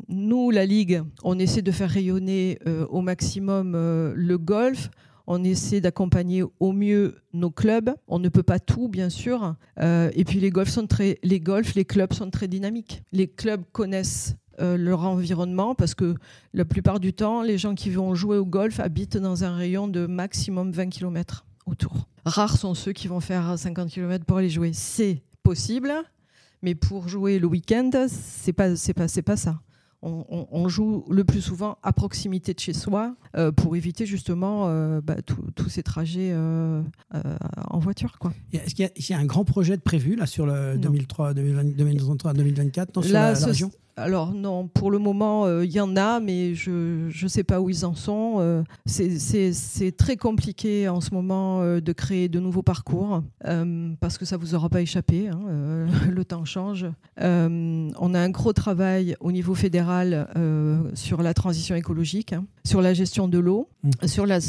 nous, 0.08 0.50
la 0.50 0.66
Ligue, 0.66 1.02
on 1.22 1.38
essaie 1.38 1.62
de 1.62 1.70
faire 1.70 1.90
rayonner 1.90 2.58
euh, 2.66 2.86
au 2.86 3.00
maximum 3.00 3.74
euh, 3.74 4.12
le 4.16 4.38
golf. 4.38 4.90
On 5.26 5.42
essaie 5.42 5.80
d'accompagner 5.80 6.44
au 6.60 6.72
mieux 6.72 7.16
nos 7.32 7.50
clubs. 7.50 7.94
On 8.08 8.18
ne 8.18 8.28
peut 8.28 8.42
pas 8.42 8.58
tout, 8.58 8.88
bien 8.88 9.08
sûr. 9.08 9.54
et 9.80 10.24
puis 10.26 10.38
les 10.38 10.50
golfs 10.50 10.68
sont 10.68 10.86
très, 10.86 11.18
les 11.22 11.40
golfs, 11.40 11.74
les 11.74 11.86
clubs 11.86 12.12
sont 12.12 12.28
très 12.28 12.46
dynamiques. 12.46 13.02
Les 13.10 13.26
clubs 13.26 13.62
connaissent 13.72 14.36
leur 14.58 15.00
environnement 15.00 15.74
parce 15.74 15.94
que 15.94 16.14
la 16.52 16.66
plupart 16.66 17.00
du 17.00 17.14
temps, 17.14 17.40
les 17.40 17.56
gens 17.56 17.74
qui 17.74 17.88
vont 17.88 18.14
jouer 18.14 18.36
au 18.36 18.44
golf 18.44 18.80
habitent 18.80 19.16
dans 19.16 19.44
un 19.44 19.56
rayon 19.56 19.88
de 19.88 20.04
maximum 20.04 20.72
20 20.72 20.90
km 20.90 21.46
autour. 21.64 22.06
Rares 22.26 22.58
sont 22.58 22.74
ceux 22.74 22.92
qui 22.92 23.08
vont 23.08 23.20
faire 23.20 23.58
50 23.58 23.88
km 23.88 24.26
pour 24.26 24.36
aller 24.36 24.50
jouer. 24.50 24.72
C'est 24.74 25.22
possible, 25.42 25.90
mais 26.64 26.74
pour 26.74 27.08
jouer 27.08 27.38
le 27.38 27.46
week-end, 27.46 27.90
c'est 28.08 28.52
pas, 28.52 28.74
c'est 28.74 28.94
pas, 28.94 29.06
c'est 29.06 29.22
pas 29.22 29.36
ça. 29.36 29.60
on, 30.02 30.68
joue 30.68 31.04
le 31.10 31.24
plus 31.24 31.40
souvent 31.40 31.78
à 31.82 31.92
proximité 31.92 32.54
de 32.54 32.58
chez 32.58 32.72
soi 32.72 33.14
pour 33.56 33.76
éviter 33.76 34.06
justement 34.06 34.66
bah, 35.00 35.16
tous 35.22 35.68
ces 35.68 35.82
trajets 35.82 36.34
en 36.34 37.78
voiture. 37.78 38.18
Est-ce 38.52 38.74
qu'il 38.74 38.90
y, 39.10 39.12
a 39.12 39.18
un 39.18 39.24
grand 39.26 39.44
projet 39.44 39.76
de 39.76 39.82
prévu 39.82 40.16
là, 40.16 40.26
sur 40.26 40.46
le 40.46 40.76
2003, 40.78 41.34
2023, 41.34 42.32
2024 42.34 43.02
sur 43.02 43.12
la, 43.12 43.34
région? 43.34 43.70
Alors 43.96 44.32
non, 44.32 44.66
pour 44.66 44.90
le 44.90 44.98
moment, 44.98 45.60
il 45.60 45.70
y 45.70 45.80
en 45.80 45.96
a, 45.96 46.20
mais 46.20 46.54
je 46.54 46.70
ne 47.22 47.28
sais 47.28 47.44
pas 47.44 47.60
où 47.60 47.70
ils 47.70 47.84
en 47.86 47.94
sont. 47.94 48.64
c'est 48.86 49.96
très 49.96 50.16
compliqué 50.16 50.88
en 50.88 51.00
ce 51.00 51.12
moment 51.12 51.62
de 51.64 51.92
créer 51.92 52.28
de 52.28 52.40
nouveaux 52.40 52.62
parcours, 52.62 53.22
parce 54.00 54.18
que 54.18 54.24
ça 54.24 54.36
vous 54.36 54.54
aura 54.54 54.68
pas 54.68 54.80
échappé, 54.80 55.28
hein, 55.28 55.86
le 56.10 56.24
temps 56.24 56.44
change. 56.44 56.86
on 57.18 58.14
a 58.14 58.20
un 58.20 58.30
gros 58.30 58.52
travail 58.52 59.16
au 59.20 59.32
niveau 59.32 59.54
fédéral 59.54 60.28
sur 60.94 61.22
la 61.22 61.34
transition 61.34 61.76
écologique, 61.76 62.32
hein, 62.32 62.44
sur 62.64 62.82
la 62.82 62.94
gestion 62.94 63.28
de 63.28 63.38
l'eau, 63.38 63.68
mmh. 63.82 64.06
sur 64.06 64.26
la, 64.26 64.40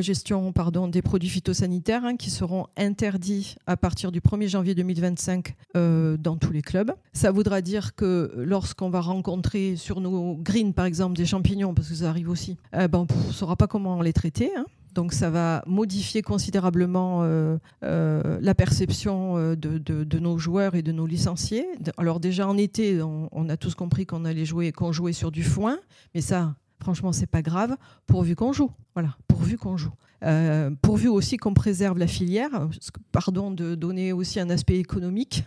gestion 0.00 0.52
pardon, 0.52 0.88
des 0.88 1.02
produits 1.02 1.28
phytosanitaires 1.28 2.04
hein, 2.04 2.16
qui 2.16 2.30
seront 2.30 2.66
interdits 2.76 3.56
à 3.66 3.76
partir 3.76 4.12
du 4.12 4.20
1er 4.20 4.48
janvier 4.48 4.74
2025 4.74 5.54
dans 5.74 6.36
tous 6.36 6.52
les 6.52 6.62
clubs. 6.62 6.92
Ça 7.12 7.30
voudra 7.30 7.60
dire 7.60 7.94
que 7.94 8.32
lorsqu'on 8.36 8.83
on 8.84 8.90
va 8.90 9.00
rencontrer 9.00 9.76
sur 9.76 10.00
nos 10.00 10.36
greens, 10.36 10.72
par 10.72 10.84
exemple, 10.84 11.16
des 11.16 11.26
champignons, 11.26 11.74
parce 11.74 11.88
que 11.88 11.94
ça 11.94 12.08
arrive 12.08 12.28
aussi, 12.28 12.56
eh 12.72 12.88
ben, 12.88 13.06
on 13.10 13.28
ne 13.28 13.32
saura 13.32 13.56
pas 13.56 13.66
comment 13.66 14.00
les 14.02 14.12
traiter. 14.12 14.50
Hein. 14.56 14.66
Donc 14.94 15.12
ça 15.12 15.28
va 15.28 15.62
modifier 15.66 16.22
considérablement 16.22 17.22
euh, 17.22 17.58
euh, 17.82 18.38
la 18.40 18.54
perception 18.54 19.36
euh, 19.36 19.56
de, 19.56 20.18
nos 20.18 20.38
joueurs 20.38 20.76
et 20.76 20.82
de 20.82 20.92
nos 20.92 21.06
licenciés. 21.06 21.66
Alors 21.98 22.20
déjà 22.20 22.48
en 22.48 22.56
été, 22.56 23.02
on, 23.02 23.48
a 23.48 23.56
tous 23.56 23.74
compris 23.74 24.06
qu'on 24.06 24.24
allait 24.24 24.44
jouer, 24.44 24.70
qu'on 24.70 24.92
jouait 24.92 25.12
sur 25.12 25.32
du 25.32 25.42
foin, 25.42 25.78
mais 26.14 26.20
ça, 26.20 26.54
franchement, 26.80 27.12
c'est 27.12 27.26
pas 27.26 27.42
grave, 27.42 27.76
pourvu 28.06 28.36
qu'on 28.36 28.52
joue. 28.52 28.70
Voilà, 28.94 29.16
pourvu 29.26 29.58
qu'on 29.58 29.76
joue. 29.76 29.92
Euh, 30.22 30.70
pourvu 30.80 31.08
aussi 31.08 31.36
qu'on 31.36 31.54
préserve 31.54 31.98
la 31.98 32.06
filière, 32.06 32.68
pardon 33.12 33.50
de 33.50 33.74
donner 33.74 34.12
aussi 34.12 34.40
un 34.40 34.48
aspect 34.48 34.78
économique, 34.78 35.44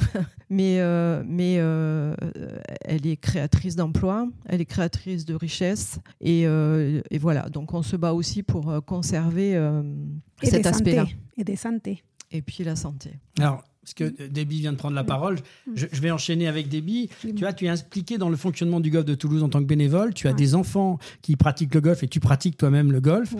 mais, 0.50 0.80
euh, 0.80 1.22
mais 1.26 1.56
euh, 1.58 2.14
elle 2.80 3.06
est 3.06 3.16
créatrice 3.16 3.76
d'emplois, 3.76 4.28
elle 4.46 4.60
est 4.60 4.66
créatrice 4.66 5.24
de 5.24 5.34
richesses, 5.34 6.00
et, 6.20 6.42
et, 6.42 7.18
voilà, 7.18 7.48
donc 7.48 7.72
on 7.74 7.82
se 7.82 7.96
bat 7.96 8.14
aussi 8.14 8.42
pour 8.42 8.84
conserver 8.84 9.60
cet 10.42 10.66
aspect-là. 10.66 11.06
Et 11.36 11.44
des 11.44 11.56
santé. 11.56 12.02
Et 12.32 12.42
puis 12.42 12.64
la 12.64 12.76
santé. 12.76 13.10
Alors, 13.38 13.62
parce 13.86 13.94
que 13.94 14.26
Déby 14.26 14.58
vient 14.58 14.72
de 14.72 14.76
prendre 14.76 14.96
la 14.96 15.04
parole. 15.04 15.38
Je, 15.72 15.86
vais 16.00 16.10
enchaîner 16.10 16.48
avec 16.48 16.68
Déby. 16.68 17.08
Tu 17.20 17.36
vois, 17.38 17.52
tu 17.52 17.66
es 17.66 17.68
impliqué 17.68 18.18
dans 18.18 18.28
le 18.28 18.36
fonctionnement 18.36 18.80
du 18.80 18.90
golf 18.90 19.04
de 19.04 19.14
Toulouse 19.14 19.44
en 19.44 19.48
tant 19.48 19.60
que 19.60 19.66
bénévole. 19.66 20.12
Tu 20.12 20.26
as 20.26 20.32
des 20.32 20.56
enfants 20.56 20.98
qui 21.22 21.36
pratiquent 21.36 21.72
le 21.72 21.80
golf 21.80 22.02
et 22.02 22.08
tu 22.08 22.18
pratiques 22.18 22.56
toi-même 22.56 22.90
le 22.90 23.00
golf. 23.00 23.36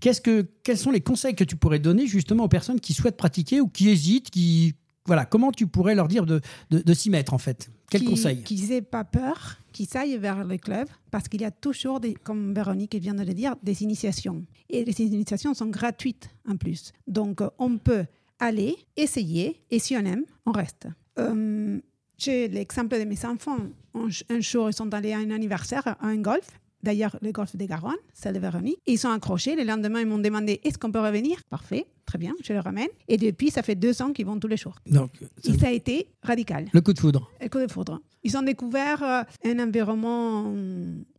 Qu'est-ce 0.00 0.22
que, 0.22 0.48
quels 0.62 0.78
sont 0.78 0.90
les 0.90 1.02
conseils 1.02 1.34
que 1.34 1.44
tu 1.44 1.54
pourrais 1.54 1.80
donner 1.80 2.06
justement 2.06 2.44
aux 2.44 2.48
personnes 2.48 2.80
qui 2.80 2.94
souhaitent 2.94 3.18
pratiquer 3.18 3.60
ou 3.60 3.68
qui 3.68 3.90
hésitent, 3.90 4.30
qui 4.30 4.74
voilà, 5.04 5.26
comment 5.26 5.52
tu 5.52 5.66
pourrais 5.66 5.94
leur 5.94 6.08
dire 6.08 6.24
de, 6.24 6.40
de, 6.70 6.94
s'y 6.94 7.10
mettre 7.10 7.34
en 7.34 7.38
fait? 7.38 7.70
Quels 7.90 8.04
conseils? 8.04 8.42
Qu'ils 8.42 8.68
n'aient 8.68 8.80
pas 8.80 9.04
peur, 9.04 9.58
qu'ils 9.72 9.96
aillent 9.96 10.16
vers 10.16 10.44
le 10.44 10.56
club, 10.56 10.88
parce 11.10 11.28
qu'il 11.28 11.40
y 11.40 11.44
a 11.44 11.50
toujours, 11.50 12.00
des, 12.00 12.14
comme 12.14 12.54
Véronique 12.54 12.94
vient 12.94 13.14
de 13.14 13.24
le 13.24 13.34
dire, 13.34 13.56
des 13.62 13.82
initiations. 13.82 14.44
Et 14.70 14.84
les 14.84 15.00
initiations 15.00 15.52
sont 15.52 15.66
gratuites 15.66 16.30
en 16.48 16.56
plus. 16.56 16.92
Donc 17.06 17.42
on 17.58 17.76
peut 17.76 18.06
aller, 18.40 18.76
essayer, 18.96 19.60
et 19.70 19.78
si 19.78 19.96
on 19.96 20.00
aime, 20.00 20.24
on 20.46 20.52
reste. 20.52 20.88
Euh, 21.18 21.78
j'ai 22.18 22.48
l'exemple 22.48 22.98
de 22.98 23.04
mes 23.04 23.24
enfants. 23.24 23.58
Un, 23.94 24.40
jour, 24.40 24.70
ils 24.70 24.72
sont 24.72 24.92
allés 24.92 25.12
à 25.12 25.18
un 25.18 25.30
anniversaire, 25.30 25.86
à 25.86 26.06
un 26.06 26.16
golf. 26.16 26.60
D'ailleurs, 26.82 27.18
le 27.20 27.30
golf 27.30 27.54
des 27.56 27.66
Garonne, 27.66 27.96
celle 28.14 28.34
de 28.34 28.38
Véronique. 28.38 28.78
Ils 28.86 28.98
sont 28.98 29.10
accrochés. 29.10 29.54
Le 29.54 29.64
lendemain, 29.64 30.00
ils 30.00 30.06
m'ont 30.06 30.18
demandé 30.18 30.60
est-ce 30.64 30.78
qu'on 30.78 30.90
peut 30.90 31.00
revenir? 31.00 31.42
Parfait, 31.50 31.86
très 32.06 32.16
bien, 32.16 32.32
je 32.42 32.54
le 32.54 32.60
ramène. 32.60 32.88
Et 33.06 33.18
depuis, 33.18 33.50
ça 33.50 33.62
fait 33.62 33.74
deux 33.74 34.00
ans 34.00 34.12
qu'ils 34.12 34.24
vont 34.24 34.38
tous 34.38 34.48
les 34.48 34.56
jours. 34.56 34.76
Donc, 34.86 35.10
ça 35.42 35.68
a 35.68 35.70
été 35.70 36.08
radical. 36.22 36.68
Le 36.72 36.80
coup 36.80 36.94
de 36.94 36.98
foudre. 36.98 37.30
Le 37.40 37.48
coup 37.48 37.58
de 37.58 37.70
foudre. 37.70 38.00
Ils 38.22 38.36
ont 38.36 38.42
découvert 38.42 39.02
euh, 39.02 39.22
un 39.44 39.58
environnement 39.58 40.54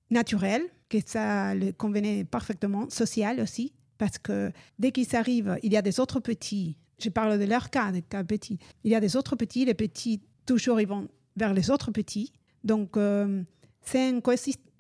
naturel, 0.10 0.64
que 0.90 0.98
ça 1.06 1.54
leur 1.54 1.76
convenait 1.78 2.26
parfaitement, 2.26 2.90
social 2.90 3.40
aussi, 3.40 3.74
parce 3.98 4.18
que 4.18 4.52
dès 4.80 4.92
qu'ils 4.92 5.16
arrivent, 5.16 5.58
il 5.64 5.72
y 5.72 5.78
a 5.78 5.82
des 5.82 6.00
autres 6.00 6.20
petits 6.20 6.76
je 7.02 7.10
parle 7.10 7.40
de 7.40 7.46
leur 7.46 7.70
cas, 7.70 7.92
des 7.92 8.02
cas 8.02 8.24
petits. 8.24 8.60
Il 8.84 8.92
y 8.92 8.96
a 8.96 9.00
des 9.00 9.16
autres 9.16 9.36
petits, 9.36 9.66
les 9.66 9.74
petits, 9.74 10.22
toujours, 10.46 10.80
ils 10.80 10.88
vont 10.88 11.08
vers 11.36 11.54
les 11.54 11.70
autres 11.70 11.92
petits. 11.92 12.32
Donc, 12.64 12.98
euh, 12.98 13.42
c'est 13.84 14.10
un, 14.10 14.20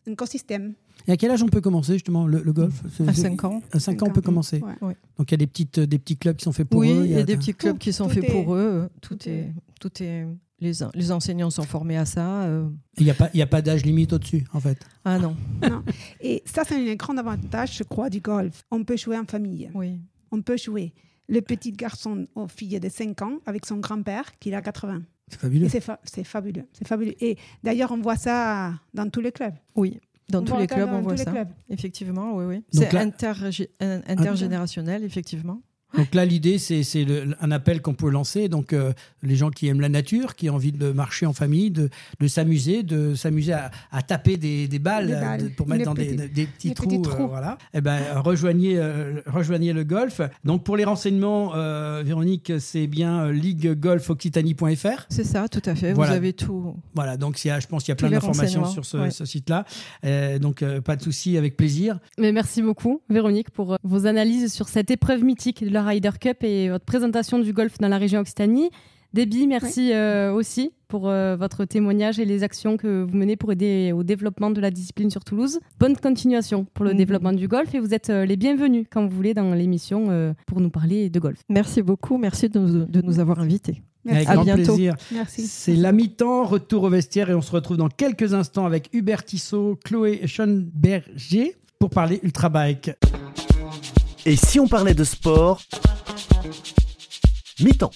écosystème. 0.07 0.73
Et 1.07 1.11
à 1.11 1.17
quel 1.17 1.31
âge 1.31 1.41
on 1.41 1.47
peut 1.47 1.61
commencer 1.61 1.93
justement 1.93 2.27
le, 2.27 2.39
golf? 2.53 2.83
À 3.07 3.13
5 3.13 3.43
ans. 3.43 3.61
À 3.71 3.79
5 3.79 4.03
ans, 4.03 4.07
on 4.09 4.13
peut 4.13 4.21
commencer. 4.21 4.59
Donc 4.59 5.29
il 5.29 5.31
y 5.31 5.33
a 5.33 5.37
des, 5.37 5.47
petites, 5.47 5.79
des 5.79 5.97
petits 5.97 6.17
clubs 6.17 6.35
qui 6.35 6.43
sont 6.43 6.51
faits 6.51 6.67
pour 6.67 6.83
eux. 6.83 6.85
Oui, 6.85 7.05
il 7.05 7.11
y 7.11 7.17
a 7.17 7.23
des 7.23 7.37
petits 7.37 7.53
clubs 7.53 7.77
qui 7.77 7.91
sont 7.91 8.07
faits 8.07 8.27
pour 8.27 8.53
eux. 8.55 8.87
Tout 9.01 9.17
est, 9.27 9.51
tout 9.79 10.03
est, 10.03 10.27
les, 10.61 10.73
les 10.93 11.11
enseignants 11.11 11.49
sont 11.49 11.63
formés 11.63 11.97
à 11.97 12.05
ça. 12.05 12.43
Euh. 12.43 12.69
Il 12.97 13.05
n'y 13.05 13.09
a 13.09 13.15
pas, 13.15 13.29
pas 13.47 13.61
d'âge 13.61 13.83
limite 13.83 14.13
au-dessus, 14.13 14.45
en 14.53 14.59
fait. 14.59 14.77
Ah 15.03 15.17
non. 15.17 15.35
non. 15.63 15.83
Et 16.21 16.43
ça, 16.45 16.63
c'est 16.65 16.75
un 16.75 16.95
grand 16.95 17.17
avantage, 17.17 17.77
je 17.77 17.83
crois, 17.83 18.09
du 18.09 18.19
golf. 18.21 18.63
On 18.69 18.83
peut 18.83 18.97
jouer 18.97 19.17
en 19.17 19.25
famille. 19.25 19.71
Oui. 19.73 19.99
On 20.31 20.41
peut 20.41 20.57
jouer 20.57 20.93
le 21.31 21.41
petit 21.41 21.71
garçon 21.71 22.27
aux 22.35 22.47
filles 22.47 22.79
de 22.79 22.89
5 22.89 23.19
ans 23.21 23.39
avec 23.45 23.65
son 23.65 23.77
grand-père 23.77 24.37
qui 24.39 24.53
a 24.53 24.61
80. 24.61 25.03
C'est 25.29 25.39
fabuleux. 25.39 25.69
C'est 25.69 25.79
fabuleux. 26.25 26.65
C'est 26.73 26.85
fabuleux. 26.85 27.13
Et 27.23 27.37
d'ailleurs, 27.63 27.93
on 27.93 28.01
voit 28.01 28.17
ça 28.17 28.73
dans 28.93 29.09
tous 29.09 29.21
les 29.21 29.31
clubs. 29.31 29.53
Oui, 29.75 30.01
dans 30.29 30.43
tous 30.43 30.57
les 30.57 30.67
clubs, 30.67 30.89
on 30.91 30.99
voit 31.01 31.15
ça. 31.15 31.33
Effectivement, 31.69 32.35
oui, 32.35 32.43
oui. 32.45 32.65
C'est 32.71 32.93
intergénérationnel, 32.93 35.05
effectivement. 35.05 35.61
Donc 35.95 36.13
là, 36.13 36.25
l'idée, 36.25 36.57
c'est 36.57 36.83
un 37.41 37.51
appel 37.51 37.81
qu'on 37.81 37.93
peut 37.93 38.09
lancer. 38.09 38.47
Donc, 38.47 38.73
euh, 38.73 38.93
les 39.23 39.35
gens 39.35 39.49
qui 39.49 39.67
aiment 39.67 39.81
la 39.81 39.89
nature, 39.89 40.35
qui 40.35 40.49
ont 40.49 40.55
envie 40.55 40.71
de 40.71 40.91
marcher 40.91 41.25
en 41.25 41.33
famille, 41.33 41.71
de, 41.71 41.89
de 42.19 42.27
s'amuser, 42.27 42.83
de 42.83 43.13
s'amuser 43.15 43.53
à, 43.53 43.71
à, 43.91 44.01
taper 44.01 44.37
des, 44.37 44.67
des 44.67 44.79
balles, 44.79 45.11
euh, 45.11 45.49
pour 45.55 45.67
mettre 45.67 45.85
dans 45.85 45.93
des, 45.93 46.15
des, 46.15 46.45
petits 46.45 46.73
trous. 46.73 47.03
Euh, 47.05 47.25
voilà. 47.27 47.57
Eh 47.73 47.81
ben, 47.81 47.99
rejoignez, 48.15 48.79
rejoignez 49.25 49.73
le 49.73 49.83
golf. 49.83 50.21
Donc, 50.45 50.63
pour 50.63 50.77
les 50.77 50.85
renseignements, 50.85 51.51
Véronique, 52.03 52.53
c'est 52.59 52.87
bien 52.87 53.29
liguegolfoccitanie.fr. 53.31 55.05
C'est 55.09 55.23
ça, 55.23 55.47
tout 55.49 55.61
à 55.65 55.75
fait. 55.75 55.93
Vous 55.93 56.01
avez 56.03 56.33
tout. 56.33 56.75
Voilà, 56.95 57.17
donc 57.17 57.43
y 57.43 57.49
a, 57.49 57.59
je 57.59 57.67
pense 57.67 57.83
qu'il 57.83 57.91
y 57.91 57.93
a 57.93 57.95
plein 57.95 58.09
d'informations 58.09 58.65
sur 58.65 58.85
ce, 58.85 59.09
ce 59.09 59.25
site-là. 59.25 59.65
donc, 60.39 60.63
pas 60.81 60.95
de 60.95 61.01
souci, 61.01 61.37
avec 61.37 61.57
plaisir. 61.57 61.99
Mais 62.17 62.31
merci 62.31 62.61
beaucoup, 62.61 63.01
Véronique, 63.09 63.49
pour 63.49 63.77
vos 63.83 64.05
analyses 64.05 64.53
sur 64.53 64.69
cette 64.69 64.91
épreuve 64.91 65.23
mythique 65.23 65.63
de 65.63 65.69
la 65.69 65.80
Ryder 65.83 66.11
Cup 66.19 66.43
et 66.43 66.69
votre 66.69 66.85
présentation 66.85 67.39
du 67.39 67.53
golf 67.53 67.77
dans 67.79 67.87
la 67.87 67.97
région 67.97 68.19
Occitanie. 68.19 68.69
Déby, 69.13 69.45
merci 69.45 69.91
euh, 69.91 70.31
aussi 70.31 70.71
pour 70.87 71.09
euh, 71.09 71.35
votre 71.35 71.65
témoignage 71.65 72.19
et 72.19 72.25
les 72.25 72.43
actions 72.43 72.77
que 72.77 73.03
vous 73.03 73.17
menez 73.17 73.35
pour 73.35 73.51
aider 73.51 73.91
au 73.93 74.03
développement 74.03 74.51
de 74.51 74.61
la 74.61 74.71
discipline 74.71 75.09
sur 75.09 75.25
Toulouse. 75.25 75.59
Bonne 75.79 75.97
continuation 75.97 76.65
pour 76.73 76.85
le 76.85 76.91
mhm. 76.91 76.97
développement 76.97 77.33
du 77.33 77.49
golf 77.49 77.75
et 77.75 77.79
vous 77.79 77.93
êtes 77.93 78.09
euh, 78.09 78.25
les 78.25 78.37
bienvenus 78.37 78.85
quand 78.89 79.05
vous 79.05 79.13
voulez 79.13 79.33
dans 79.33 79.53
l'émission 79.53 80.33
pour 80.47 80.61
nous 80.61 80.69
parler 80.69 81.09
de 81.09 81.19
golf. 81.19 81.39
Merci 81.49 81.81
beaucoup, 81.81 82.17
merci 82.17 82.47
de 82.47 82.59
nous, 82.59 82.85
de 82.85 83.01
nous 83.01 83.19
avoir 83.19 83.39
invités. 83.39 83.81
Avec 84.09 84.29
à 84.29 84.35
grand 84.35 84.43
bientôt. 84.43 84.63
plaisir. 84.63 84.95
C'est 85.27 85.75
la 85.75 85.91
mi-temps, 85.91 86.45
retour 86.45 86.83
au 86.83 86.89
vestiaire 86.89 87.29
et 87.29 87.35
on 87.35 87.41
se 87.41 87.51
retrouve 87.51 87.77
dans 87.77 87.89
quelques 87.89 88.33
instants 88.33 88.65
avec 88.65 88.89
Hubert 88.93 89.25
Tissot, 89.25 89.77
Chloé 89.83 90.25
Schoenberger 90.25 91.55
pour 91.79 91.89
parler 91.89 92.19
Ultra 92.23 92.49
Bike. 92.49 92.91
Et 94.25 94.35
si 94.35 94.59
on 94.59 94.67
parlait 94.67 94.93
de 94.93 95.03
sport 95.03 95.61
Mi-temps. 97.59 97.91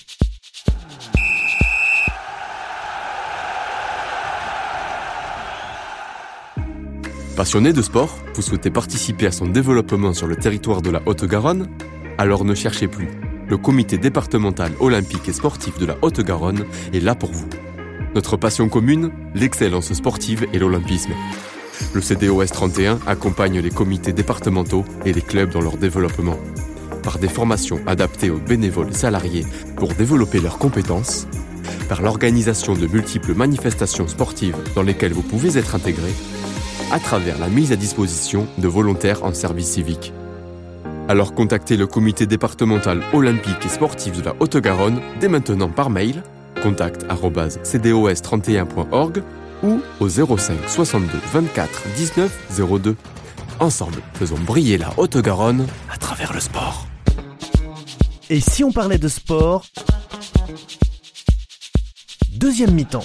Passionné 7.35 7.73
de 7.73 7.81
sport, 7.81 8.17
vous 8.33 8.41
souhaitez 8.41 8.71
participer 8.71 9.27
à 9.27 9.31
son 9.31 9.45
développement 9.45 10.13
sur 10.13 10.25
le 10.25 10.35
territoire 10.35 10.81
de 10.81 10.89
la 10.89 11.01
Haute-Garonne 11.05 11.67
Alors 12.17 12.43
ne 12.43 12.55
cherchez 12.55 12.87
plus. 12.87 13.09
Le 13.47 13.57
comité 13.57 13.99
départemental 13.99 14.71
olympique 14.79 15.29
et 15.29 15.33
sportif 15.33 15.77
de 15.77 15.85
la 15.85 15.97
Haute-Garonne 16.01 16.65
est 16.93 17.01
là 17.01 17.13
pour 17.13 17.31
vous. 17.31 17.49
Notre 18.15 18.37
passion 18.37 18.67
commune, 18.67 19.11
l'excellence 19.35 19.93
sportive 19.93 20.47
et 20.53 20.59
l'olympisme. 20.59 21.13
Le 21.93 22.01
CDOS 22.01 22.47
31 22.47 22.99
accompagne 23.07 23.59
les 23.59 23.69
comités 23.69 24.13
départementaux 24.13 24.85
et 25.05 25.13
les 25.13 25.21
clubs 25.21 25.51
dans 25.51 25.61
leur 25.61 25.77
développement. 25.77 26.37
Par 27.03 27.19
des 27.19 27.27
formations 27.27 27.79
adaptées 27.85 28.29
aux 28.29 28.39
bénévoles 28.39 28.93
salariés 28.93 29.45
pour 29.75 29.93
développer 29.93 30.39
leurs 30.39 30.57
compétences, 30.57 31.27
par 31.87 32.01
l'organisation 32.01 32.73
de 32.73 32.87
multiples 32.87 33.33
manifestations 33.33 34.07
sportives 34.07 34.57
dans 34.75 34.83
lesquelles 34.83 35.13
vous 35.13 35.21
pouvez 35.21 35.57
être 35.57 35.75
intégré, 35.75 36.11
à 36.91 36.99
travers 36.99 37.39
la 37.39 37.47
mise 37.47 37.71
à 37.71 37.75
disposition 37.75 38.47
de 38.57 38.67
volontaires 38.67 39.23
en 39.23 39.33
service 39.33 39.71
civique. 39.71 40.13
Alors 41.07 41.35
contactez 41.35 41.77
le 41.77 41.85
comité 41.85 42.25
départemental 42.25 43.03
olympique 43.13 43.63
et 43.63 43.69
sportif 43.69 44.17
de 44.17 44.23
la 44.23 44.33
Haute-Garonne 44.39 44.99
dès 45.19 45.27
maintenant 45.27 45.69
par 45.69 45.91
mail 45.91 46.23
contact@cdos31.org 46.63 49.21
ou 49.65 49.81
au 49.99 50.09
05 50.09 50.57
62 50.67 51.19
24 51.33 51.83
19 51.97 52.61
02. 52.81 52.95
Ensemble, 53.59 54.01
faisons 54.13 54.37
briller 54.45 54.77
la 54.77 54.91
Haute-Garonne 54.97 55.65
à 55.91 55.97
travers 55.97 56.33
le 56.33 56.39
sport. 56.39 56.85
Et 58.29 58.39
si 58.39 58.63
on 58.63 58.71
parlait 58.71 58.97
de 58.97 59.07
sport 59.07 59.65
Deuxième 62.31 62.71
mi-temps. 62.71 63.03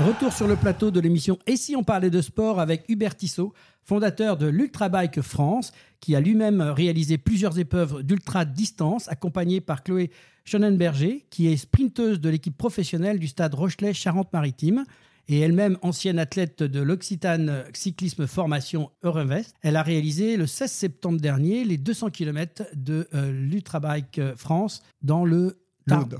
Retour 0.00 0.32
sur 0.32 0.48
le 0.48 0.56
plateau 0.56 0.90
de 0.90 0.98
l'émission 0.98 1.38
Et 1.46 1.56
si 1.56 1.76
on 1.76 1.84
parlait 1.84 2.08
de 2.08 2.22
sport 2.22 2.58
avec 2.58 2.84
Hubert 2.88 3.14
Tissot, 3.14 3.52
fondateur 3.82 4.38
de 4.38 4.46
l'Ultrabike 4.46 5.20
France, 5.20 5.72
qui 6.00 6.16
a 6.16 6.20
lui-même 6.20 6.62
réalisé 6.62 7.18
plusieurs 7.18 7.58
épreuves 7.58 8.02
d'ultra 8.02 8.46
distance, 8.46 9.10
accompagné 9.10 9.60
par 9.60 9.82
Chloé 9.82 10.10
Schonenberger, 10.46 11.26
qui 11.28 11.48
est 11.48 11.58
sprinteuse 11.58 12.18
de 12.18 12.30
l'équipe 12.30 12.56
professionnelle 12.56 13.18
du 13.18 13.28
stade 13.28 13.52
Rochelet 13.52 13.92
Charente-Maritime 13.92 14.84
et 15.28 15.40
elle-même 15.40 15.76
ancienne 15.82 16.18
athlète 16.18 16.62
de 16.62 16.80
l'Occitane 16.80 17.64
Cyclisme 17.74 18.26
Formation 18.26 18.90
Eurinvest. 19.04 19.54
Elle 19.60 19.76
a 19.76 19.82
réalisé 19.82 20.38
le 20.38 20.46
16 20.46 20.72
septembre 20.72 21.20
dernier 21.20 21.62
les 21.64 21.76
200 21.76 22.08
km 22.08 22.64
de 22.74 23.06
euh, 23.12 23.30
l'Ultrabike 23.32 24.34
France 24.36 24.82
dans 25.02 25.26
le 25.26 25.58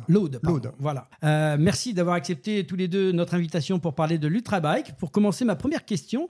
L'Aude. 0.09 0.41
L'Aude. 0.43 0.73
Voilà. 0.79 1.09
Euh, 1.25 1.57
merci 1.59 1.95
d'avoir 1.95 2.17
accepté 2.17 2.65
tous 2.67 2.77
les 2.77 2.89
deux 2.89 3.13
notre 3.13 3.35
invitation 3.35 3.79
pour 3.79 3.95
parler 3.95 4.19
de 4.19 4.29
l'ultrabike. 4.29 4.97
Pour 4.97 5.11
commencer, 5.11 5.45
ma 5.45 5.57
première 5.57 5.85
question, 5.85 6.29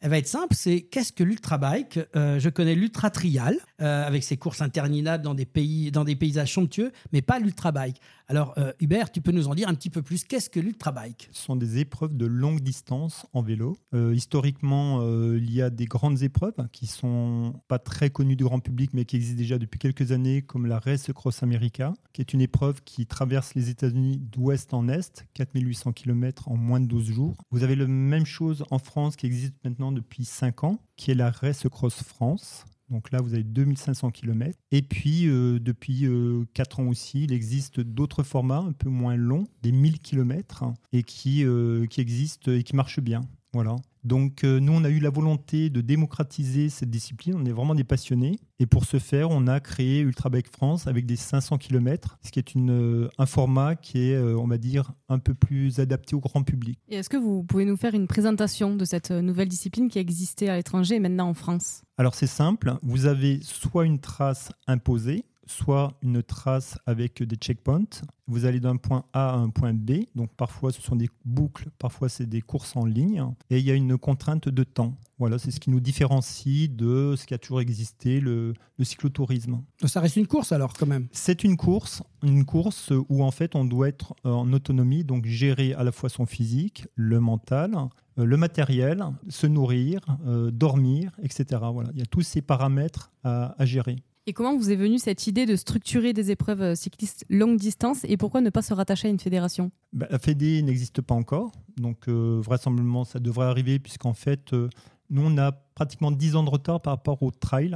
elle 0.00 0.10
va 0.10 0.18
être 0.18 0.26
simple, 0.26 0.54
c'est 0.54 0.80
qu'est-ce 0.80 1.12
que 1.12 1.22
l'ultrabike 1.22 2.00
euh, 2.16 2.38
Je 2.38 2.48
connais 2.48 2.74
l'ultra 2.74 3.10
trial 3.10 3.56
euh, 3.82 4.06
avec 4.06 4.24
ses 4.24 4.38
courses 4.38 4.62
interminables 4.62 5.22
dans 5.22 5.34
des 5.34 5.44
pays, 5.44 5.90
dans 5.90 6.04
des 6.04 6.16
paysages 6.16 6.54
somptueux, 6.54 6.92
mais 7.12 7.20
pas 7.20 7.38
l'ultrabike. 7.38 8.00
Alors 8.26 8.54
euh, 8.56 8.72
Hubert, 8.80 9.12
tu 9.12 9.20
peux 9.20 9.32
nous 9.32 9.48
en 9.48 9.54
dire 9.54 9.68
un 9.68 9.74
petit 9.74 9.90
peu 9.90 10.00
plus. 10.00 10.24
Qu'est-ce 10.24 10.48
que 10.48 10.60
l'ultrabike 10.60 11.28
Ce 11.32 11.42
sont 11.42 11.56
des 11.56 11.78
épreuves 11.78 12.16
de 12.16 12.24
longue 12.24 12.60
distance 12.60 13.26
en 13.32 13.42
vélo. 13.42 13.76
historiquement, 14.14 15.02
il 15.34 15.52
y 15.52 15.60
a 15.60 15.68
des 15.68 15.86
grandes 15.86 16.22
épreuves 16.22 16.54
qui 16.72 16.86
sont 16.86 17.60
pas 17.68 17.78
très 17.78 18.10
connues 18.10 18.36
du 18.36 18.44
grand 18.44 18.60
public, 18.60 18.92
mais 18.94 19.04
qui 19.04 19.16
existent 19.16 19.38
déjà 19.38 19.58
depuis 19.58 19.78
quelques 19.78 20.12
années, 20.12 20.42
comme 20.42 20.66
la 20.66 20.78
Race 20.78 21.10
Cross 21.12 21.42
America, 21.42 21.92
qui 22.12 22.20
est 22.20 22.32
une 22.32 22.40
épreuve 22.40 22.82
qui 22.84 23.06
traverse 23.06 23.54
les 23.54 23.68
États-Unis 23.68 24.18
d'ouest 24.18 24.72
en 24.72 24.88
est, 24.88 25.26
4800 25.34 25.92
km 25.92 26.48
en 26.48 26.56
moins 26.56 26.80
de 26.80 26.86
12 26.86 27.04
jours. 27.10 27.36
Vous 27.50 27.64
avez 27.64 27.76
la 27.76 27.86
même 27.86 28.26
chose 28.26 28.64
en 28.70 28.78
France 28.78 29.16
qui 29.16 29.26
existe 29.26 29.54
maintenant 29.64 29.89
depuis 29.92 30.24
5 30.24 30.64
ans, 30.64 30.78
qui 30.96 31.10
est 31.10 31.14
la 31.14 31.30
Race 31.30 31.66
Cross 31.68 32.02
France. 32.02 32.64
Donc 32.90 33.12
là, 33.12 33.20
vous 33.20 33.34
avez 33.34 33.44
2500 33.44 34.10
km. 34.10 34.58
Et 34.72 34.82
puis, 34.82 35.28
euh, 35.28 35.58
depuis 35.60 36.08
4 36.54 36.80
euh, 36.80 36.82
ans 36.82 36.88
aussi, 36.88 37.24
il 37.24 37.32
existe 37.32 37.80
d'autres 37.80 38.24
formats 38.24 38.58
un 38.58 38.72
peu 38.72 38.88
moins 38.88 39.16
longs, 39.16 39.46
des 39.62 39.72
1000 39.72 40.00
km, 40.00 40.64
et 40.92 41.04
qui, 41.04 41.44
euh, 41.44 41.86
qui 41.86 42.00
existent 42.00 42.50
et 42.50 42.64
qui 42.64 42.74
marchent 42.74 43.00
bien. 43.00 43.22
Voilà. 43.52 43.76
Donc 44.04 44.44
euh, 44.44 44.60
nous, 44.60 44.72
on 44.72 44.84
a 44.84 44.88
eu 44.88 44.98
la 44.98 45.10
volonté 45.10 45.70
de 45.70 45.80
démocratiser 45.80 46.68
cette 46.68 46.90
discipline. 46.90 47.34
On 47.36 47.44
est 47.44 47.52
vraiment 47.52 47.74
des 47.74 47.84
passionnés. 47.84 48.38
Et 48.58 48.66
pour 48.66 48.84
ce 48.84 48.98
faire, 48.98 49.30
on 49.30 49.46
a 49.46 49.60
créé 49.60 50.00
Ultrabike 50.00 50.48
France 50.48 50.86
avec 50.86 51.06
des 51.06 51.16
500 51.16 51.58
km, 51.58 52.18
ce 52.22 52.30
qui 52.30 52.38
est 52.38 52.54
une, 52.54 52.70
euh, 52.70 53.08
un 53.18 53.26
format 53.26 53.76
qui 53.76 54.10
est, 54.10 54.14
euh, 54.14 54.38
on 54.38 54.46
va 54.46 54.58
dire, 54.58 54.92
un 55.08 55.18
peu 55.18 55.34
plus 55.34 55.78
adapté 55.80 56.14
au 56.14 56.20
grand 56.20 56.42
public. 56.42 56.78
Et 56.88 56.96
est-ce 56.96 57.08
que 57.08 57.16
vous 57.16 57.42
pouvez 57.42 57.64
nous 57.64 57.76
faire 57.76 57.94
une 57.94 58.06
présentation 58.06 58.76
de 58.76 58.84
cette 58.84 59.10
nouvelle 59.10 59.48
discipline 59.48 59.88
qui 59.88 59.98
existait 59.98 60.48
à 60.48 60.56
l'étranger 60.56 60.96
et 60.96 61.00
maintenant 61.00 61.28
en 61.28 61.34
France? 61.34 61.82
Alors 61.96 62.14
c'est 62.14 62.26
simple. 62.26 62.74
Vous 62.82 63.06
avez 63.06 63.40
soit 63.42 63.84
une 63.84 63.98
trace 63.98 64.50
imposée, 64.66 65.24
soit 65.50 65.92
une 66.02 66.22
trace 66.22 66.78
avec 66.86 67.22
des 67.22 67.36
checkpoints. 67.36 68.02
Vous 68.26 68.44
allez 68.44 68.60
d'un 68.60 68.76
point 68.76 69.04
A 69.12 69.30
à 69.30 69.36
un 69.36 69.50
point 69.50 69.74
B. 69.74 70.04
Donc 70.14 70.30
parfois 70.36 70.72
ce 70.72 70.80
sont 70.80 70.96
des 70.96 71.08
boucles, 71.24 71.68
parfois 71.78 72.08
c'est 72.08 72.26
des 72.26 72.40
courses 72.40 72.76
en 72.76 72.86
ligne. 72.86 73.24
Et 73.50 73.58
il 73.58 73.64
y 73.64 73.70
a 73.70 73.74
une 73.74 73.98
contrainte 73.98 74.48
de 74.48 74.62
temps. 74.62 74.96
Voilà, 75.18 75.38
c'est 75.38 75.50
ce 75.50 75.60
qui 75.60 75.68
nous 75.70 75.80
différencie 75.80 76.70
de 76.70 77.14
ce 77.16 77.26
qui 77.26 77.34
a 77.34 77.38
toujours 77.38 77.60
existé, 77.60 78.20
le, 78.20 78.54
cyclotourisme. 78.80 79.60
Ça 79.84 80.00
reste 80.00 80.16
une 80.16 80.26
course 80.26 80.52
alors 80.52 80.72
quand 80.72 80.86
même? 80.86 81.08
C'est 81.12 81.44
une 81.44 81.56
course, 81.56 82.02
une 82.22 82.46
course 82.46 82.92
où 83.08 83.22
en 83.22 83.30
fait 83.30 83.54
on 83.54 83.64
doit 83.64 83.88
être 83.88 84.14
en 84.24 84.50
autonomie, 84.52 85.04
donc 85.04 85.26
gérer 85.26 85.74
à 85.74 85.84
la 85.84 85.92
fois 85.92 86.08
son 86.08 86.24
physique, 86.24 86.86
le 86.94 87.20
mental, 87.20 87.74
euh, 88.18 88.24
le 88.24 88.36
matériel, 88.36 89.04
se 89.28 89.46
nourrir, 89.46 90.00
euh, 90.26 90.50
dormir, 90.50 91.10
etc. 91.22 91.60
Voilà, 91.72 91.90
il 91.92 91.98
y 91.98 92.02
a 92.02 92.06
tous 92.06 92.22
ces 92.22 92.40
paramètres 92.40 93.12
à 93.22 93.54
gérer. 93.66 93.96
Et 94.26 94.32
comment 94.32 94.56
vous 94.56 94.70
est 94.70 94.76
venue 94.76 94.98
cette 94.98 95.26
idée 95.26 95.46
de 95.46 95.56
structurer 95.56 96.12
des 96.12 96.30
épreuves 96.30 96.62
euh, 96.62 96.74
cyclistes 96.74 97.24
longue 97.30 97.56
distance 97.56 98.04
et 98.04 98.16
pourquoi 98.16 98.42
ne 98.42 98.50
pas 98.50 98.62
se 98.62 98.74
rattacher 98.74 99.08
à 99.08 99.10
une 99.10 99.18
fédération? 99.18 99.70
Bah, 99.92 100.06
La 100.10 100.18
Fédé 100.18 100.60
n'existe 100.62 101.00
pas 101.00 101.14
encore, 101.14 101.52
donc 101.78 102.08
euh, 102.08 102.38
vraisemblablement 102.44 103.04
ça 103.04 103.18
devrait 103.18 103.46
arriver 103.46 103.78
puisqu'en 103.78 104.12
fait 104.12 104.52
euh, 104.52 104.68
nous 105.08 105.22
on 105.24 105.38
a 105.38 105.52
pratiquement 105.52 106.10
10 106.10 106.36
ans 106.36 106.42
de 106.42 106.50
retard 106.50 106.82
par 106.82 106.92
rapport 106.92 107.22
au 107.22 107.30
trail. 107.30 107.74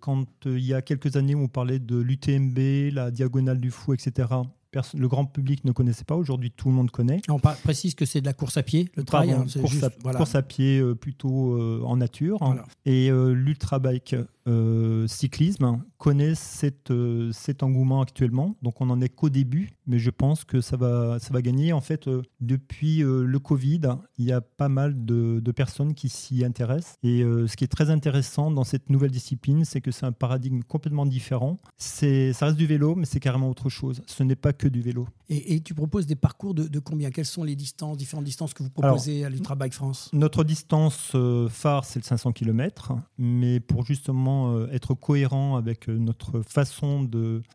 quand 0.00 0.26
il 0.46 0.64
y 0.64 0.72
a 0.72 0.80
quelques 0.80 1.16
années 1.16 1.34
on 1.34 1.48
parlait 1.48 1.78
de 1.78 1.98
l'UTMB, 1.98 2.94
la 2.94 3.10
diagonale 3.10 3.60
du 3.60 3.70
fou, 3.70 3.92
etc 3.92 4.26
le 4.94 5.08
grand 5.08 5.24
public 5.24 5.64
ne 5.64 5.72
connaissait 5.72 6.04
pas. 6.04 6.16
Aujourd'hui, 6.16 6.50
tout 6.50 6.68
le 6.68 6.74
monde 6.74 6.90
connaît. 6.90 7.20
On 7.28 7.38
précise 7.38 7.94
que 7.94 8.04
c'est 8.04 8.20
de 8.20 8.26
la 8.26 8.32
course 8.32 8.56
à 8.56 8.62
pied, 8.62 8.90
le 8.96 9.04
trail. 9.04 9.32
Hein, 9.32 9.46
course, 9.60 9.82
à, 9.82 9.90
course, 10.12 10.34
à, 10.34 10.42
pied 10.42 10.78
euh, 10.78 10.94
plutôt 10.94 11.54
euh, 11.54 11.82
en 11.84 11.96
nature. 11.96 12.38
Et 12.84 13.10
euh, 13.10 13.32
l'ultra 13.32 13.78
bike 13.78 14.16
cyclisme 15.06 15.82
connaît 15.98 16.34
cet 16.34 16.90
engouement 17.62 18.00
actuellement. 18.00 18.56
Donc, 18.62 18.80
on 18.80 18.86
n'en 18.86 19.00
est 19.00 19.08
qu'au 19.08 19.28
début, 19.28 19.70
mais 19.86 19.98
je 19.98 20.10
pense 20.10 20.44
que 20.44 20.60
ça 20.60 20.76
va, 20.76 21.18
ça 21.18 21.32
va 21.32 21.42
gagner. 21.42 21.72
En 21.72 21.80
fait, 21.80 22.08
depuis 22.40 22.98
le 22.98 23.38
Covid, 23.38 23.80
il 24.16 24.24
y 24.24 24.32
a 24.32 24.40
pas 24.40 24.68
mal 24.68 25.04
de, 25.04 25.40
de 25.40 25.52
personnes 25.52 25.94
qui 25.94 26.08
s'y 26.08 26.44
intéressent. 26.44 26.96
Et 27.02 27.22
ce 27.22 27.56
qui 27.56 27.64
est 27.64 27.68
très 27.68 27.90
intéressant 27.90 28.50
dans 28.50 28.64
cette 28.64 28.90
nouvelle 28.90 29.10
discipline, 29.10 29.64
c'est 29.64 29.80
que 29.80 29.90
c'est 29.90 30.06
un 30.06 30.12
paradigme 30.12 30.62
complètement 30.62 31.06
différent. 31.06 31.58
Ça 31.76 32.06
reste 32.46 32.56
du 32.56 32.66
vélo, 32.66 32.94
mais 32.94 33.06
c'est 33.06 33.20
carrément 33.20 33.50
autre 33.50 33.68
chose. 33.68 34.02
Ce 34.06 34.22
n'est 34.22 34.36
pas 34.36 34.52
que 34.52 34.68
du 34.68 34.80
vélo. 34.80 35.08
Et, 35.28 35.60
tu 35.60 35.74
proposes 35.74 36.06
des 36.06 36.16
parcours 36.16 36.54
de, 36.54 36.78
combien? 36.78 37.10
Quelles 37.10 37.26
sont 37.26 37.44
les 37.44 37.56
distances, 37.56 37.96
différentes 37.96 38.24
distances 38.24 38.54
que 38.54 38.62
vous 38.62 38.70
proposez 38.70 39.24
à 39.24 39.28
l'Ultra 39.28 39.54
Bike 39.54 39.74
France? 39.74 40.10
Notre 40.12 40.44
distance 40.44 41.12
euh, 41.14 41.48
phare, 41.48 41.84
c'est 41.84 41.98
le 41.98 42.04
500 42.04 42.32
km. 42.32 42.94
Mais 43.18 43.60
pour 43.60 43.84
justement 43.84 44.37
euh, 44.46 44.68
être 44.72 44.94
cohérent 44.94 45.56
avec 45.56 45.88
euh, 45.88 45.98
notre 45.98 46.42
façon 46.42 47.08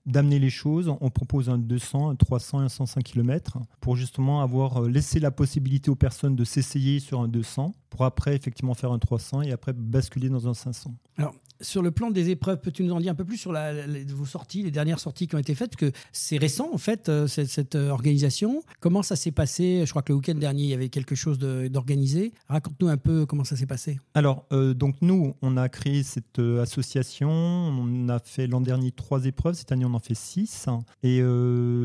d'amener 0.06 0.40
les 0.40 0.50
choses, 0.50 0.94
on 1.02 1.10
propose 1.10 1.50
un 1.50 1.58
200, 1.58 2.10
un 2.10 2.16
300 2.16 2.62
et 2.62 2.66
un 2.66 2.70
105 2.70 3.04
km 3.04 3.60
pour 3.80 3.96
justement 3.96 4.42
avoir 4.42 4.82
laissé 4.82 5.20
la 5.20 5.32
possibilité 5.32 5.90
aux 5.90 5.96
personnes 5.96 6.36
de 6.36 6.44
s'essayer 6.44 7.00
sur 7.00 7.22
un 7.22 7.28
200 7.28 7.74
pour 7.90 8.06
après 8.06 8.36
effectivement 8.36 8.74
faire 8.74 8.92
un 8.92 9.00
300 9.00 9.44
et 9.44 9.52
après 9.52 9.74
basculer 9.74 10.30
dans 10.30 10.48
un 10.48 10.54
500. 10.54 10.94
Alors, 11.18 11.36
sur 11.62 11.82
le 11.82 11.92
plan 11.92 12.12
des 12.12 12.30
épreuves, 12.30 12.60
peux-tu 12.60 12.84
nous 12.84 12.94
en 12.94 13.00
dire 13.00 13.12
un 13.12 13.16
peu 13.16 13.26
plus 13.26 13.38
sur 13.38 13.54
vos 13.54 14.26
sorties, 14.26 14.64
les 14.64 14.72
dernières 14.72 15.00
sorties 15.00 15.28
qui 15.28 15.36
ont 15.36 15.40
été 15.40 15.56
faites? 15.56 15.76
Que 15.76 15.92
c'est 16.12 16.38
récent 16.38 16.70
en 16.74 16.78
fait 16.78 17.10
euh, 17.10 17.28
cette, 17.28 17.76
euh, 17.76 17.90
organisation. 17.90 18.64
Comment 18.80 19.04
ça 19.04 19.16
s'est 19.16 19.32
passé? 19.32 19.84
Je 19.86 19.90
crois 19.92 20.02
que 20.02 20.12
le 20.12 20.18
week-end 20.18 20.36
dernier 20.36 20.64
il 20.64 20.70
y 20.70 20.74
avait 20.74 20.90
quelque 20.90 21.16
chose 21.16 21.40
d'organisé. 21.40 22.34
Raconte-nous 22.48 22.88
un 22.88 22.98
peu 22.98 23.26
comment 23.26 23.44
ça 23.44 23.56
s'est 23.56 23.66
passé. 23.66 24.00
Alors 24.14 24.46
euh, 24.52 24.74
donc 24.74 24.96
nous 25.02 25.36
on 25.42 25.58
a 25.58 25.70
créé 25.70 26.04
cette 26.04 26.40
association. 26.40 27.30
On 27.30 28.10
a 28.10 28.20
fait 28.20 28.48
l'an 28.48 28.62
dernier 28.62 28.92
trois 28.92 29.26
épreuves. 29.26 29.56
Cette 29.56 29.72
année 29.72 29.86
on 29.86 29.94
en 29.94 30.00
fait 30.00 30.16
six. 30.16 30.68
Et 31.04 31.22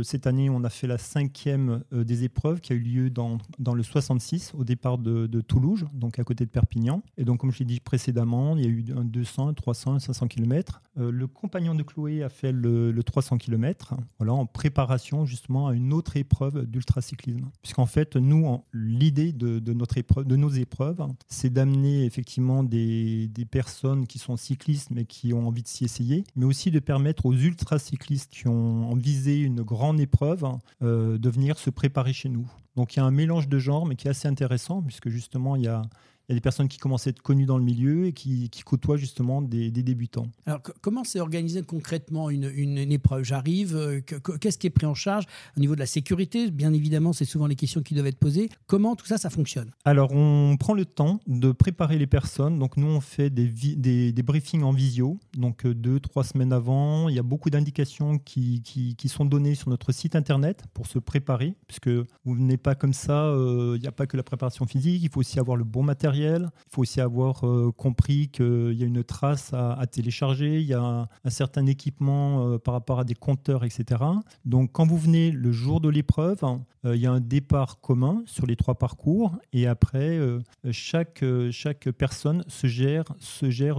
cette 0.03 0.27
année 0.27 0.51
on 0.51 0.64
a 0.64 0.71
fait 0.71 0.87
la 0.87 0.99
cinquième 0.99 1.83
des 1.93 2.25
épreuves 2.25 2.61
qui 2.61 2.73
a 2.73 2.77
eu 2.77 2.81
lieu 2.81 3.11
dans, 3.11 3.39
dans 3.59 3.75
le 3.75 3.83
66 3.83 4.53
au 4.57 4.64
départ 4.64 4.99
de, 4.99 5.27
de 5.27 5.41
Toulouse, 5.41 5.87
donc 5.93 6.19
à 6.19 6.25
côté 6.25 6.45
de 6.45 6.51
Perpignan. 6.51 7.03
Et 7.16 7.25
donc 7.25 7.41
comme 7.41 7.53
je 7.53 7.61
l'ai 7.61 7.64
dit 7.64 7.81
précédemment, 7.81 8.57
il 8.57 8.64
y 8.64 8.66
a 8.66 8.71
eu 8.71 8.85
un 8.97 9.05
200, 9.05 9.49
300 9.59 9.99
500 9.99 10.29
km. 10.29 10.81
le 10.97 11.27
compagnon 11.27 11.75
de 11.75 11.83
Chloé 11.83 12.23
a 12.23 12.29
fait 12.29 12.53
le, 12.53 13.03
300 13.03 13.39
km, 13.39 13.95
voilà, 14.19 14.33
en 14.33 14.47
préparation 14.47 15.25
justement 15.25 15.69
à 15.69 15.75
une 15.75 15.93
autre 15.93 16.17
épreuve 16.17 16.67
d'ultracyclisme. 16.67 17.51
Puisqu'en 17.63 17.87
fait, 17.87 18.17
nous, 18.17 18.63
l'idée 18.73 19.33
de, 19.33 19.73
notre 19.73 19.99
épreuve, 19.99 20.27
de 20.27 20.37
nos 20.37 20.51
épreuves, 20.51 21.07
c'est 21.29 21.51
d'amener 21.51 22.05
effectivement 22.05 22.63
des, 22.63 23.31
personnes 23.51 24.07
qui 24.07 24.19
sont 24.19 24.37
cyclistes 24.37 24.91
mais 24.91 25.05
qui 25.05 25.33
ont 25.33 25.47
envie 25.47 25.63
de 25.63 25.69
s'y 25.69 25.85
essayer, 25.85 26.25
mais 26.37 26.45
aussi 26.45 26.71
de 26.71 26.81
permettre 26.81 27.27
aux 27.27 27.35
ultracyclistes 27.35 28.31
qui 28.31 28.49
ont 28.49 28.95
visé 28.95 29.39
une 29.39 29.63
grande 29.63 30.01
épreuve 30.01 30.45
euh, 30.83 31.19
de 31.19 31.31
venir 31.31 31.59
se 31.59 31.71
préparer 31.71 32.13
chez 32.13 32.29
nous. 32.29 32.47
Donc 32.77 32.95
il 32.95 32.99
y 32.99 33.03
a 33.03 33.05
un 33.05 33.11
mélange 33.11 33.49
de 33.49 33.59
genres, 33.59 33.87
mais 33.87 33.97
qui 33.97 34.07
est 34.07 34.11
assez 34.11 34.29
intéressant, 34.29 34.83
puisque 34.83 35.09
justement, 35.09 35.57
il 35.57 35.63
y 35.63 35.69
a, 35.69 35.83
Il 36.29 36.33
y 36.33 36.35
a 36.35 36.37
des 36.37 36.43
personnes 36.43 36.68
qui 36.68 36.76
commencent 36.76 37.07
à 37.07 37.11
être 37.11 37.22
connues 37.22 37.47
dans 37.47 37.57
le 37.57 37.64
milieu 37.64 38.05
et 38.05 38.12
qui, 38.12 38.51
côtoient 38.66 38.99
justement 38.99 39.41
des, 39.41 39.70
débutants. 39.70 40.26
Alors, 40.45 40.61
comment 40.83 41.03
c'est 41.03 41.20
organisé 41.20 41.62
concrètement 41.62 42.29
une, 42.29 42.53
une, 42.55 42.93
épreuve? 42.93 43.24
J'arrive, 43.24 43.74
euh, 43.74 44.01
qu'est-ce 44.39 44.59
qui 44.59 44.66
est 44.66 44.70
pris 44.70 44.85
en 44.85 44.93
charge? 44.93 45.24
Au 45.57 45.61
niveau 45.61 45.74
de 45.74 45.81
la 45.81 45.87
sécurité 45.87 46.51
Bien 46.51 46.74
évidemment, 46.74 47.14
c'est 47.14 47.24
souvent 47.24 47.47
les 47.47 47.57
questions 47.57 47.81
qui 47.81 47.95
doivent 47.95 48.09
être 48.09 48.18
posées. 48.18 48.51
Comment 48.66 48.95
tout 48.95 49.07
ça, 49.07 49.16
ça 49.16 49.31
fonctionne? 49.31 49.70
Alors, 49.87 50.12
on 50.12 50.57
prend 50.59 50.74
le 50.74 50.85
temps 50.85 51.20
de 51.26 51.51
préparer 51.51 51.97
les 51.97 52.07
personnes. 52.07 52.59
Donc, 52.59 52.76
nous, 52.76 52.89
on 52.89 53.01
fait 53.01 53.31
des, 53.31 53.47
des, 53.49 54.12
des 54.12 54.22
briefings 54.22 54.62
en 54.62 54.72
visio, 54.72 55.18
donc 55.39 55.64
euh, 55.64 55.74
deux, 55.74 55.99
trois 55.99 56.24
semaines 56.24 56.53
avant. 56.53 57.09
Il 57.09 57.14
y 57.14 57.18
a 57.18 57.22
beaucoup 57.22 57.49
d'indications 57.49 58.18
qui, 58.18 58.61
qui, 58.62 58.97
qui, 58.97 59.09
sont 59.09 59.24
données 59.24 59.55
sur 59.55 59.70
notre 59.70 59.93
site 59.93 60.14
internet 60.14 60.64
pour 60.74 60.87
se 60.87 60.99
préparer, 60.99 61.55
puisque 61.66 61.89
vous 61.89 62.35
venez 62.35 62.59
pas 62.59 62.74
comme 62.74 62.93
ça. 62.93 63.24
Euh, 63.24 63.76
il 63.76 63.81
n'y 63.81 63.89
a 63.89 63.93
pas 63.93 64.07
que 64.07 64.18
la 64.18 64.22
préparation 64.22 64.66
physique, 64.66 65.03
il 65.03 65.09
faut 65.11 65.20
aussi 65.20 65.41
avoir 65.41 65.57
le 65.57 65.64
bon 65.64 65.83
matériel. 65.83 66.18
Il 66.19 66.51
faut 66.71 66.83
aussi 66.83 67.01
avoir 67.01 67.47
euh, 67.47 67.73
compris 67.77 68.29
qu'il 68.29 68.73
y 68.73 68.83
a 68.83 68.87
une 68.87 69.05
trace 69.05 69.53
à, 69.53 69.87
télécharger. 69.91 70.61
Il 70.61 70.66
y 70.66 70.75
a 70.75 71.09
un, 71.25 71.31
certain 71.31 71.66
équipement 71.66 72.59
par 72.59 72.75
rapport 72.75 73.01
à 73.01 73.05
des 73.05 73.14
compteurs, 73.14 73.64
etc. 73.64 74.03
Donc, 74.45 74.73
quand 74.73 74.87
vous 74.87 74.99
venez 74.99 75.31
le 75.31 75.53
jour 75.53 75.81
de 75.81 75.89
l'épreuve, 75.89 76.41
il 76.85 76.97
y 76.97 77.07
a 77.07 77.12
un 77.12 77.21
départ 77.21 77.81
commun 77.81 78.23
sur 78.27 78.47
les 78.47 78.57
trois 78.57 78.75
parcours, 78.75 79.37
et 79.53 79.66
après, 79.66 80.19
chaque 80.71 81.25
chaque 81.51 81.91
personne 81.91 82.45
se 82.49 82.66
gère 82.66 83.05
se 83.19 83.51
gère 83.51 83.79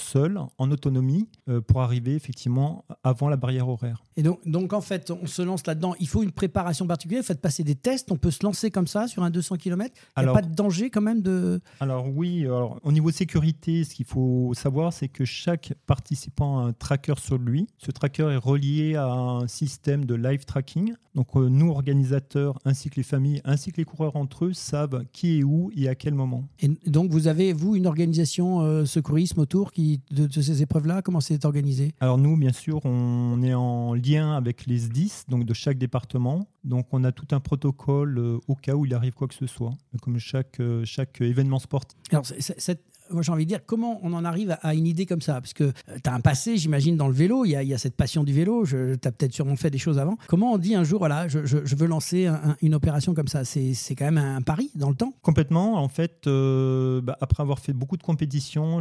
seul, 0.00 0.40
en 0.58 0.70
autonomie, 0.70 1.28
euh, 1.48 1.60
pour 1.60 1.82
arriver 1.82 2.14
effectivement 2.14 2.84
avant 3.04 3.28
la 3.28 3.36
barrière 3.36 3.68
horaire. 3.68 4.02
Et 4.16 4.22
donc, 4.22 4.40
donc 4.46 4.72
en 4.72 4.80
fait, 4.80 5.10
on 5.10 5.26
se 5.26 5.42
lance 5.42 5.66
là-dedans. 5.66 5.94
Il 6.00 6.08
faut 6.08 6.22
une 6.22 6.32
préparation 6.32 6.86
particulière. 6.86 7.24
Faites 7.24 7.40
passer 7.40 7.64
des 7.64 7.74
tests. 7.74 8.10
On 8.10 8.16
peut 8.16 8.30
se 8.30 8.44
lancer 8.44 8.70
comme 8.70 8.86
ça 8.86 9.06
sur 9.06 9.22
un 9.22 9.30
200 9.30 9.56
km. 9.56 9.94
Il 10.16 10.22
n'y 10.22 10.28
a 10.28 10.32
pas 10.32 10.42
de 10.42 10.54
danger 10.54 10.90
quand 10.90 11.00
même 11.00 11.22
de. 11.22 11.60
Alors 11.80 12.06
oui. 12.08 12.44
Alors, 12.44 12.78
au 12.82 12.92
niveau 12.92 13.10
sécurité, 13.10 13.84
ce 13.84 13.94
qu'il 13.94 14.06
faut 14.06 14.52
savoir, 14.54 14.92
c'est 14.92 15.08
que 15.08 15.24
chaque 15.24 15.74
participant 15.86 16.60
a 16.60 16.62
un 16.64 16.72
tracker 16.72 17.14
sur 17.18 17.38
lui. 17.38 17.66
Ce 17.78 17.90
tracker 17.90 18.30
est 18.32 18.36
relié 18.36 18.96
à 18.96 19.06
un 19.06 19.46
système 19.48 20.04
de 20.04 20.14
live 20.14 20.44
tracking. 20.44 20.94
Donc 21.14 21.26
euh, 21.34 21.48
nous, 21.48 21.70
organisateurs, 21.70 22.58
ainsi 22.64 22.88
que 22.88 22.96
les 22.96 23.02
familles, 23.02 23.40
ainsi 23.44 23.72
que 23.72 23.78
les 23.78 23.84
coureurs 23.84 24.16
entre 24.16 24.46
eux, 24.46 24.52
savent 24.52 25.04
qui 25.12 25.38
est 25.38 25.42
où 25.42 25.70
et 25.74 25.88
à 25.88 25.94
quel 25.94 26.14
moment. 26.14 26.44
Et 26.60 26.68
donc 26.86 27.10
vous 27.10 27.26
avez, 27.26 27.52
vous, 27.52 27.74
une 27.74 27.86
organisation 27.86 28.60
euh, 28.60 28.84
secourisme 28.84 29.40
autour 29.40 29.72
qui, 29.72 29.89
de, 30.10 30.26
de 30.26 30.40
ces 30.40 30.62
épreuves-là 30.62 31.02
Comment 31.02 31.20
c'est 31.20 31.44
organisé? 31.44 31.94
Alors 32.00 32.18
nous, 32.18 32.36
bien 32.36 32.52
sûr, 32.52 32.80
on 32.84 33.42
est 33.42 33.54
en 33.54 33.94
lien 33.94 34.36
avec 34.36 34.66
les 34.66 34.78
SDIS, 34.78 35.24
donc 35.28 35.44
de 35.44 35.54
chaque 35.54 35.78
département. 35.78 36.46
Donc 36.64 36.86
on 36.92 37.04
a 37.04 37.12
tout 37.12 37.28
un 37.32 37.40
protocole 37.40 38.18
euh, 38.18 38.38
au 38.48 38.54
cas 38.54 38.74
où 38.74 38.84
il 38.84 38.94
arrive 38.94 39.14
quoi 39.14 39.28
que 39.28 39.34
ce 39.34 39.46
soit, 39.46 39.72
comme 40.02 40.18
chaque, 40.18 40.60
euh, 40.60 40.84
chaque 40.84 41.20
événement 41.20 41.58
sportif. 41.58 41.98
Alors 42.10 42.26
cette 42.26 42.84
moi 43.12 43.22
j'ai 43.22 43.32
envie 43.32 43.44
de 43.44 43.48
dire, 43.48 43.60
comment 43.66 44.00
on 44.02 44.12
en 44.12 44.24
arrive 44.24 44.56
à, 44.62 44.74
une 44.74 44.86
idée 44.86 45.06
comme 45.06 45.20
ça? 45.20 45.40
Parce 45.40 45.52
que 45.52 45.64
euh, 45.64 45.72
tu 46.02 46.08
as 46.08 46.14
un 46.14 46.20
passé, 46.20 46.56
j'imagine, 46.56 46.96
dans 46.96 47.08
le 47.08 47.14
vélo, 47.14 47.44
il 47.44 47.50
y, 47.50 47.56
a, 47.56 47.62
y 47.62 47.74
a 47.74 47.78
cette 47.78 47.96
passion 47.96 48.24
du 48.24 48.32
vélo, 48.32 48.64
tu 48.66 48.76
as 48.76 49.12
peut-être 49.12 49.32
sûrement 49.32 49.56
fait 49.56 49.70
des 49.70 49.78
choses 49.78 49.98
avant. 49.98 50.16
Comment 50.28 50.52
on 50.52 50.58
dit 50.58 50.74
un 50.74 50.84
jour, 50.84 51.00
voilà, 51.00 51.28
je, 51.28 51.44
je, 51.44 51.76
veux 51.76 51.86
lancer 51.86 52.30
une 52.62 52.74
opération 52.74 53.14
comme 53.14 53.28
ça? 53.28 53.44
C'est 53.44 53.94
quand 53.96 54.04
même 54.04 54.18
un 54.18 54.42
pari 54.42 54.70
dans 54.74 54.90
le 54.90 54.96
temps? 54.96 55.14
Complètement. 55.22 55.76
En 55.76 55.88
fait, 55.88 56.26
euh, 56.26 57.00
bah, 57.00 57.16
après 57.20 57.42
avoir 57.42 57.58
fait 57.58 57.72
beaucoup 57.72 57.96
de 57.96 58.02
compétitions, 58.02 58.80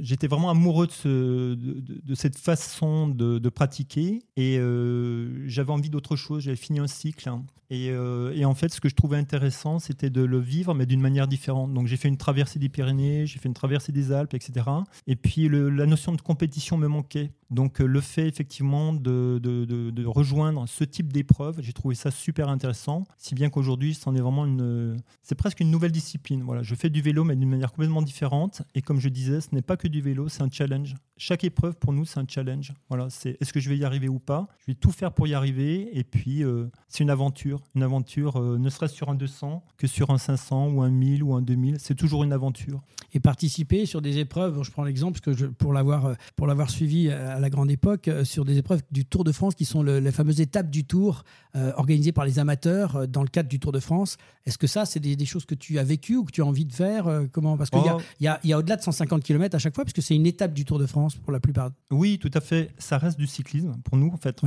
j'étais 0.00 0.26
vraiment 0.26 0.50
amoureux 0.50 0.86
de, 0.86 0.92
ce, 0.92 1.54
de, 1.54 2.14
cette 2.14 2.38
façon 2.38 3.08
de, 3.08 3.48
pratiquer 3.48 4.22
et 4.36 4.58
euh, 4.58 5.46
j'avais 5.46 5.72
envie 5.72 5.90
d'autre 5.90 6.16
chose. 6.16 6.42
J'avais 6.44 6.56
fini 6.56 6.78
un 6.78 6.86
cycle. 6.86 7.28
Hein. 7.28 7.44
Et, 7.70 7.88
et, 7.88 8.44
en 8.46 8.54
fait, 8.54 8.72
ce 8.72 8.80
que 8.80 8.88
je 8.88 8.94
trouvais 8.94 9.18
intéressant, 9.18 9.78
c'était 9.78 10.08
de 10.08 10.22
le 10.22 10.38
vivre, 10.38 10.72
mais 10.72 10.86
d'une 10.86 11.02
manière 11.02 11.28
différente. 11.28 11.74
Donc 11.74 11.86
j'ai 11.86 11.98
fait 11.98 12.08
une 12.08 12.16
traversée 12.16 12.58
des 12.58 12.70
Pyrénées 12.70 13.26
j'ai 13.26 13.38
fait 13.38 13.48
une 13.48 13.54
traversée 13.54 13.92
des 13.92 14.12
Alpes, 14.12 14.34
etc. 14.34 14.66
Et 15.06 15.16
puis 15.16 15.48
la 15.48 15.86
notion 15.86 16.12
de 16.12 16.20
compétition 16.20 16.76
me 16.76 16.88
manquait. 16.88 17.30
Donc 17.50 17.80
euh, 17.80 17.86
le 17.86 18.00
fait 18.00 18.28
effectivement 18.28 18.92
de, 18.92 19.38
de, 19.38 20.04
rejoindre 20.06 20.66
ce 20.68 20.84
type 20.84 21.12
d'épreuve, 21.12 21.56
j'ai 21.60 21.72
trouvé 21.72 21.94
ça 21.94 22.10
super 22.10 22.48
intéressant, 22.48 23.04
si 23.16 23.34
bien 23.34 23.50
qu'aujourd'hui, 23.50 23.94
c'en 23.94 24.14
est 24.14 24.20
vraiment 24.20 24.44
une, 24.46 24.96
c'est 25.22 25.34
presque 25.34 25.60
une 25.60 25.70
nouvelle 25.70 25.92
discipline. 25.92 26.42
Voilà, 26.42 26.62
je 26.62 26.74
fais 26.74 26.90
du 26.90 27.00
vélo, 27.00 27.24
mais 27.24 27.36
d'une 27.36 27.48
manière 27.48 27.72
complètement 27.72 28.02
différente. 28.02 28.62
Et 28.74 28.82
comme 28.82 29.00
je 29.00 29.08
disais, 29.08 29.40
ce 29.40 29.48
n'est 29.52 29.62
pas 29.62 29.76
que 29.78 29.88
du 29.88 30.00
vélo, 30.02 30.28
c'est 30.28 30.42
un 30.42 30.50
challenge. 30.50 30.94
Chaque 31.20 31.44
épreuve 31.44 31.74
pour 31.74 31.92
nous, 31.92 32.04
c'est 32.04 32.20
un 32.20 32.26
challenge. 32.26 32.72
Voilà, 32.88 33.10
c'est 33.10 33.36
est-ce 33.40 33.52
que 33.52 33.60
je 33.60 33.68
vais 33.68 33.76
y 33.76 33.84
arriver 33.84 34.08
ou 34.08 34.20
pas? 34.20 34.48
Je 34.60 34.72
vais 34.72 34.74
tout 34.74 34.92
faire 34.92 35.12
pour 35.12 35.26
y 35.26 35.34
arriver. 35.34 35.90
Et 35.98 36.04
puis 36.04 36.44
euh, 36.44 36.70
c'est 36.88 37.02
une 37.02 37.10
aventure, 37.10 37.60
une 37.74 37.82
aventure, 37.82 38.40
euh, 38.40 38.56
ne 38.56 38.70
serait-ce 38.70 38.94
sur 38.94 39.10
un 39.10 39.14
200 39.14 39.64
que 39.76 39.86
sur 39.86 40.10
un 40.10 40.18
500 40.18 40.68
ou 40.68 40.82
un 40.82 40.90
1000 40.90 41.22
ou 41.22 41.34
un 41.34 41.42
2000, 41.42 41.78
c'est 41.80 41.94
toujours 41.94 42.22
une 42.22 42.32
aventure. 42.32 42.80
Et 43.12 43.20
participer 43.20 43.84
sur 43.84 44.00
des 44.00 44.18
épreuves, 44.18 44.62
je 44.62 44.70
prends 44.70 44.84
l'exemple 44.84 45.18
parce 45.18 45.36
que 45.36 45.44
je, 45.44 45.46
pour 45.46 45.72
l'avoir 45.72 46.14
pour 46.36 46.46
l'avoir 46.46 46.70
suivi 46.70 47.10
à 47.10 47.40
la 47.40 47.50
grande 47.50 47.70
époque 47.70 48.08
euh, 48.08 48.24
sur 48.24 48.44
des 48.44 48.58
épreuves 48.58 48.82
du 48.90 49.04
Tour 49.04 49.24
de 49.24 49.32
France 49.32 49.54
qui 49.54 49.64
sont 49.64 49.82
les 49.82 50.12
fameuses 50.12 50.40
étapes 50.40 50.70
du 50.70 50.84
Tour 50.84 51.24
euh, 51.56 51.72
organisées 51.76 52.12
par 52.12 52.24
les 52.24 52.38
amateurs 52.38 52.96
euh, 52.96 53.06
dans 53.06 53.22
le 53.22 53.28
cadre 53.28 53.48
du 53.48 53.58
Tour 53.58 53.72
de 53.72 53.80
France. 53.80 54.16
Est-ce 54.46 54.58
que 54.58 54.66
ça, 54.66 54.84
c'est 54.84 55.00
des, 55.00 55.24
choses 55.26 55.44
que 55.44 55.54
tu 55.54 55.78
as 55.78 55.84
vécues 55.84 56.16
ou 56.16 56.24
que 56.24 56.32
tu 56.32 56.42
as 56.42 56.46
envie 56.46 56.64
de 56.64 56.72
faire 56.72 57.06
Comment? 57.32 57.56
Parce 57.56 57.70
qu'il 57.70 57.80
oh. 57.84 58.00
y 58.20 58.26
a, 58.26 58.40
y 58.44 58.52
a, 58.52 58.58
au-delà 58.58 58.76
de 58.76 58.82
150 58.82 59.22
km 59.22 59.54
à 59.54 59.58
chaque 59.58 59.74
fois, 59.74 59.84
puisque 59.84 60.02
c'est 60.02 60.14
une 60.14 60.26
étape 60.26 60.54
du 60.54 60.64
Tour 60.64 60.78
de 60.78 60.86
France 60.86 61.07
pour 61.16 61.32
la 61.32 61.40
plupart. 61.40 61.70
Oui, 61.90 62.18
tout 62.18 62.30
à 62.34 62.40
fait. 62.40 62.70
Ça 62.78 62.98
reste 62.98 63.18
du 63.18 63.26
cyclisme 63.26 63.72
pour 63.84 63.96
nous. 63.96 64.08
En 64.12 64.16
fait, 64.16 64.40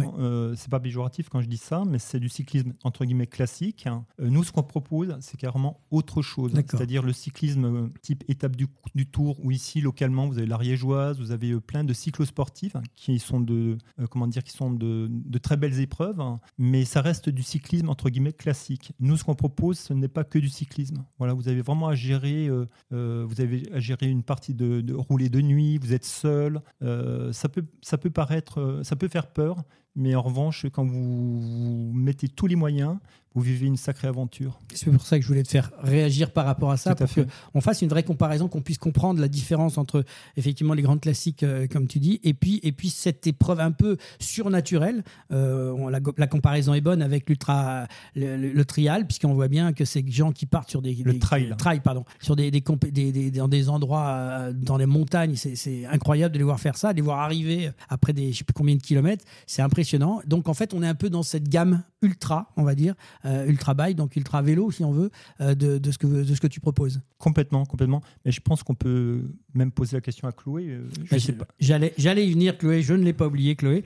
c'est 0.56 0.70
pas 0.70 0.80
péjoratif 0.80 1.30
quand 1.30 1.42
je 1.42 1.48
dis 1.48 1.58
ça, 1.58 1.84
mais 1.88 2.00
c'est 2.00 2.20
du 2.20 2.30
cyclisme 2.30 2.74
entre 2.84 3.06
guillemets 3.06 3.28
classique. 3.28 3.88
nous, 4.20 4.44
ce 4.44 4.52
qu'on 4.52 4.64
propose, 4.64 5.16
c'est 5.20 5.38
carrément 5.38 5.80
autre 5.92 6.22
chose. 6.22 6.54
C'est-à-dire 6.54 7.04
le 7.04 7.14
cyclisme 7.14 7.90
type 8.02 8.24
étape 8.28 8.56
du, 8.56 8.68
du 8.96 9.06
Tour, 9.06 9.38
où 9.44 9.52
ici 9.52 9.82
localement, 9.82 10.28
vous 10.28 10.38
avez 10.38 10.48
l'Ariégeoise, 10.48 11.20
vous 11.20 11.32
avez 11.32 11.60
plein 11.60 11.84
de 11.84 11.94
cyclosportifs 11.94 12.76
qui 12.96 13.20
sont 13.20 13.40
de 13.40 13.78
euh, 14.00 14.08
comment 14.08 14.28
dire 14.28 14.44
qui 14.44 14.52
sont 14.52 14.72
de, 14.72 15.10
très 15.42 15.58
belles 15.58 15.80
épreuves, 15.80 16.20
hein. 16.20 16.40
mais 16.58 16.86
ça 16.86 17.02
reste 17.02 17.30
du 17.30 17.44
cyclisme 17.44 17.90
entre 17.90 18.10
guillemets 18.10 18.34
classique. 18.34 18.94
Nous, 19.00 19.18
ce 19.18 19.24
qu'on 19.24 19.36
propose, 19.36 19.80
ce 19.80 19.94
n'est 19.94 20.08
pas 20.08 20.24
que 20.24 20.40
du 20.40 20.50
cyclisme. 20.50 21.04
Voilà, 21.18 21.34
vous 21.34 21.48
avez 21.48 21.62
vraiment 21.62 21.88
à 21.88 21.96
gérer, 21.96 22.48
euh, 22.48 22.66
euh, 22.94 23.26
vous 23.28 23.42
avez 23.42 23.64
à 23.74 23.80
gérer 23.80 24.08
une 24.08 24.24
partie 24.24 24.54
de, 24.54 24.82
de 24.82 24.94
rouler 24.94 25.30
de 25.30 25.42
nuit, 25.42 25.78
vous 25.78 25.94
êtes 25.94 26.06
seul. 26.06 26.51
Ça 26.82 27.50
peut 27.50 27.64
ça 27.82 27.98
peut 27.98 28.10
paraître, 28.10 28.82
ça 28.84 28.96
peut 28.96 29.08
faire 29.08 29.28
peur, 29.28 29.64
mais 29.96 30.16
en 30.16 30.22
revanche, 30.22 30.66
quand 30.72 30.86
vous 30.86 31.92
mettez 31.94 32.28
tous 32.28 32.48
les 32.48 32.56
moyens, 32.56 32.98
vous 33.34 33.42
vivez 33.42 33.66
une 33.66 33.78
sacrée 33.78 34.10
aventure. 34.10 34.60
C'est 34.74 34.92
pour 34.92 35.06
ça 35.06 35.18
que 35.18 35.24
je 35.24 35.28
voulais 35.28 35.44
te 35.44 35.48
faire 35.48 35.72
réagir 35.82 36.32
par 36.32 36.46
rapport 36.46 36.70
à 36.70 36.78
ça, 36.78 36.96
pour 36.96 37.08
qu'on 37.54 37.62
fasse 37.62 37.82
une 37.82 37.88
vraie 37.88 38.04
comparaison, 38.04 38.50
qu'on 38.50 38.62
puisse 38.62 38.78
comprendre 38.78 39.22
la 39.22 39.30
différence 39.30 39.78
entre 39.78 40.04
effectivement 40.36 40.74
les 40.74 40.82
grandes 40.82 41.00
classiques, 41.00 41.44
euh, 41.44 41.66
comme 41.68 41.88
tu 41.88 42.00
dis, 42.00 42.20
et 42.24 42.34
puis, 42.34 42.60
et 42.64 42.74
puis 42.74 42.90
cette 42.90 43.26
épreuve 43.28 43.62
un 43.62 43.72
peu 43.72 43.98
surnaturelle. 44.20 45.04
Euh, 45.32 45.90
la, 45.90 46.28
comparaison 46.28 46.74
est 46.74 46.82
bonne 46.82 47.02
avec 47.02 47.30
l'ultra, 47.30 47.88
le, 48.16 48.64
trial, 48.64 49.08
puisqu'on 49.08 49.34
voit 49.34 49.48
bien 49.48 49.72
que 49.72 49.86
ces 49.86 50.04
gens 50.10 50.34
qui 50.34 50.46
partent 50.46 50.70
sur 50.70 50.82
des, 50.82 50.94
le 50.94 51.18
trail. 51.18 51.54
trail, 51.58 51.80
pardon, 51.80 52.04
sur 52.20 52.36
des, 52.36 52.52
des, 52.52 53.32
dans 53.32 53.48
des 53.48 53.70
endroits, 53.70 54.10
euh, 54.10 54.54
dans 54.54 54.78
les 54.78 54.86
montagnes, 54.86 55.36
c'est 55.36 55.86
incroyable 55.86 56.34
de 56.34 56.38
les 56.38 56.44
voir 56.44 56.60
faire 56.60 56.76
ça, 56.76 56.92
de 56.92 56.98
les 56.98 57.02
voir 57.02 57.20
arriver 57.20 57.72
après 57.88 58.12
des 58.12 58.34
je 58.34 58.40
sais 58.40 58.44
plus 58.44 58.54
combien 58.54 58.76
de 58.76 58.82
kilomètres, 58.82 59.24
c'est 59.48 59.62
impressionnant. 59.62 59.81
Donc 60.26 60.50
en 60.50 60.54
fait, 60.54 60.74
on 60.74 60.84
est 60.84 60.88
un 60.88 60.96
peu 60.96 61.10
dans 61.10 61.24
cette 61.24 61.50
gamme 61.50 61.84
ultra, 62.02 62.52
on 62.58 62.64
va 62.64 62.76
dire, 62.76 62.96
euh, 63.26 63.46
ultra 63.46 63.74
bike, 63.74 63.96
donc 63.96 64.16
ultra 64.16 64.42
vélo 64.42 64.72
si 64.72 64.84
on 64.84 64.92
veut, 64.92 65.12
euh, 65.40 65.56
de, 65.56 65.92
ce 65.92 65.98
que, 65.98 66.08
de 66.08 66.36
ce 66.36 66.42
que 66.42 66.48
tu 66.48 66.60
proposes. 66.60 67.02
Complètement, 67.18 67.66
complètement. 67.66 68.02
Mais 68.26 68.32
je 68.32 68.42
pense 68.42 68.64
qu'on 68.64 68.74
peut 68.74 69.22
même 69.54 69.72
poser 69.72 69.98
la 69.98 70.02
question 70.02 70.28
à 70.28 70.32
Chloé. 70.32 70.68
Euh, 70.70 71.18
j'allais, 71.60 71.94
j'allais 71.98 72.28
y 72.28 72.32
venir, 72.32 72.58
Chloé. 72.58 72.82
Je 72.82 72.94
ne 72.94 73.04
l'ai 73.04 73.14
pas 73.14 73.28
oublié, 73.28 73.56
Chloé. 73.56 73.84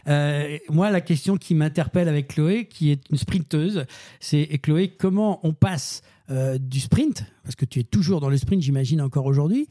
moi, 0.69 0.89
la 0.91 1.01
question 1.01 1.37
qui 1.37 1.55
m'interpelle 1.55 2.07
avec 2.07 2.29
Chloé, 2.29 2.67
qui 2.67 2.91
est 2.91 3.09
une 3.09 3.17
sprinteuse, 3.17 3.85
c'est 4.19 4.45
Chloé, 4.59 4.89
comment 4.89 5.39
on 5.43 5.53
passe 5.53 6.01
du 6.59 6.79
sprint, 6.79 7.23
parce 7.43 7.55
que 7.55 7.65
tu 7.65 7.79
es 7.79 7.83
toujours 7.83 8.19
dans 8.19 8.29
le 8.29 8.37
sprint, 8.37 8.61
j'imagine 8.63 8.99
encore 8.99 9.27
aujourd'hui, 9.27 9.67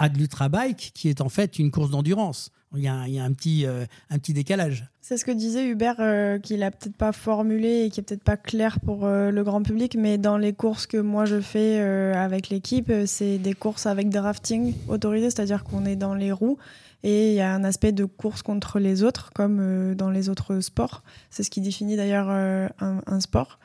de 0.00 0.18
l'ultra 0.18 0.48
bike, 0.48 0.92
qui 0.94 1.08
est 1.08 1.20
en 1.20 1.28
fait 1.28 1.58
une 1.58 1.70
course 1.70 1.90
d'endurance. 1.90 2.50
Il 2.76 2.82
y 2.82 2.88
a, 2.88 2.94
un, 2.96 3.32
petit, 3.32 3.66
euh, 3.66 3.86
un 4.10 4.18
petit 4.18 4.32
décalage. 4.32 4.88
C'est 5.00 5.16
ce 5.16 5.24
que 5.24 5.30
disait 5.30 5.64
Hubert, 5.64 5.96
euh, 6.00 6.40
qu'il 6.40 6.60
a 6.64 6.72
peut-être 6.72 6.96
pas 6.96 7.12
formulé 7.12 7.84
et 7.84 7.90
qui 7.90 8.00
est 8.00 8.02
peut-être 8.02 8.24
pas 8.24 8.36
clair 8.36 8.80
pour 8.80 9.04
euh, 9.04 9.30
le 9.30 9.44
grand 9.44 9.62
public, 9.62 9.96
mais 9.96 10.18
dans 10.18 10.38
les 10.38 10.52
courses 10.52 10.88
que 10.88 10.96
moi 10.96 11.24
je 11.24 11.40
fais 11.40 11.78
avec 11.78 12.48
l'équipe, 12.48 12.92
c'est 13.06 13.38
des 13.38 13.54
courses 13.54 13.86
avec 13.86 14.08
des 14.08 14.18
rafting 14.18 14.74
autorisés, 14.88 15.30
c'est-à-dire 15.30 15.62
qu'on 15.62 15.84
est 15.84 15.94
dans 15.94 16.14
les 16.14 16.32
roues 16.32 16.58
et 17.04 17.28
il 17.28 17.34
y 17.34 17.40
a 17.42 17.52
un 17.52 17.64
aspect 17.64 17.92
de 17.92 18.06
course 18.06 18.42
contre 18.42 18.78
les 18.78 19.02
autres, 19.02 19.30
comme 19.34 19.58
euh, 19.60 19.94
dans 19.94 20.08
les 20.08 20.30
autres 20.30 20.60
sports. 20.60 21.04
C'est 21.28 21.42
ce 21.42 21.50
qui 21.50 21.60
définit 21.60 21.96
d'ailleurs 21.96 22.28
euh, 22.30 22.66
un, 22.80 23.20
sport, 23.20 23.58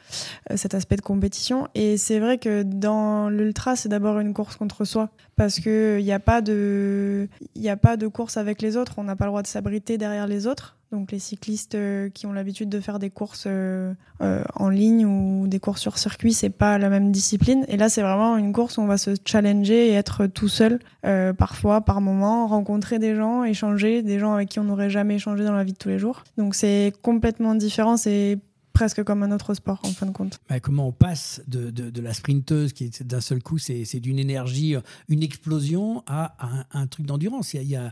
euh, 0.51 0.57
cet 0.57 0.73
aspect 0.73 0.97
de 0.97 1.01
compétition. 1.01 1.69
Et 1.73 1.95
c'est 1.97 2.19
vrai 2.19 2.37
que 2.37 2.63
dans 2.63 3.29
l'ultra, 3.29 3.77
c'est 3.77 3.87
d'abord 3.87 4.19
une 4.19 4.33
course 4.33 4.57
contre 4.57 4.83
soi, 4.83 5.09
parce 5.37 5.61
qu'il 5.61 6.03
n'y 6.03 6.11
a, 6.11 6.41
de, 6.41 7.29
a 7.65 7.77
pas 7.77 7.95
de 7.95 8.07
course 8.07 8.35
avec 8.35 8.61
les 8.61 8.75
autres, 8.75 8.95
on 8.97 9.05
n'a 9.05 9.15
pas 9.15 9.23
le 9.23 9.31
droit 9.31 9.41
de 9.41 9.47
s'abriter 9.47 9.97
derrière 9.97 10.27
les 10.27 10.45
autres. 10.45 10.78
Donc 10.91 11.11
les 11.11 11.19
cyclistes 11.19 11.75
euh, 11.75 12.09
qui 12.09 12.25
ont 12.25 12.33
l'habitude 12.33 12.67
de 12.67 12.79
faire 12.79 12.97
des 12.97 13.11
courses 13.11 13.43
euh, 13.45 13.93
euh, 14.21 14.43
en 14.55 14.69
ligne 14.69 15.05
ou 15.05 15.47
des 15.47 15.59
courses 15.59 15.81
sur 15.81 15.99
circuit, 15.99 16.33
c'est 16.33 16.49
pas 16.49 16.79
la 16.79 16.89
même 16.89 17.11
discipline. 17.11 17.63
Et 17.67 17.77
là, 17.77 17.89
c'est 17.89 18.01
vraiment 18.01 18.37
une 18.37 18.53
course 18.53 18.77
où 18.77 18.81
on 18.81 18.87
va 18.87 18.97
se 18.97 19.11
challenger 19.23 19.89
et 19.89 19.93
être 19.93 20.25
tout 20.25 20.47
seul, 20.47 20.79
parfois, 21.37 21.81
par 21.81 22.01
moment, 22.01 22.47
rencontrer 22.47 22.97
des 22.97 23.15
gens, 23.15 23.43
échanger, 23.43 24.01
des 24.01 24.17
gens 24.17 24.33
avec 24.33 24.49
qui 24.49 24.59
on 24.59 24.63
n'aurait 24.63 24.89
jamais 24.89 25.15
échangé 25.15 25.43
dans 25.43 25.53
la 25.53 25.63
vie 25.63 25.73
de 25.73 25.77
tous 25.77 25.89
les 25.89 25.99
jours. 25.99 26.23
Donc 26.37 26.55
c'est 26.55 26.91
complètement 27.01 27.53
différent. 27.55 27.97
C'est 27.97 28.39
presque 28.73 29.03
comme 29.03 29.23
un 29.23 29.31
autre 29.31 29.53
sport 29.53 29.79
en 29.83 29.89
fin 29.89 30.05
de 30.05 30.11
compte. 30.11 30.39
Comment 30.63 30.87
on 30.87 30.91
passe 30.91 31.41
de, 31.47 31.69
de, 31.69 32.01
la 32.01 32.13
sprinteuse 32.13 32.73
qui 32.73 32.89
d'un 33.01 33.21
seul 33.21 33.43
coup, 33.43 33.57
c'est 33.57 33.99
d'une 33.99 34.17
énergie, 34.19 34.75
une 35.07 35.21
explosion, 35.21 36.03
à, 36.07 36.35
un, 36.71 36.87
truc 36.87 37.05
d'endurance? 37.05 37.53
Il 37.53 37.63
y 37.63 37.75
a 37.75 37.91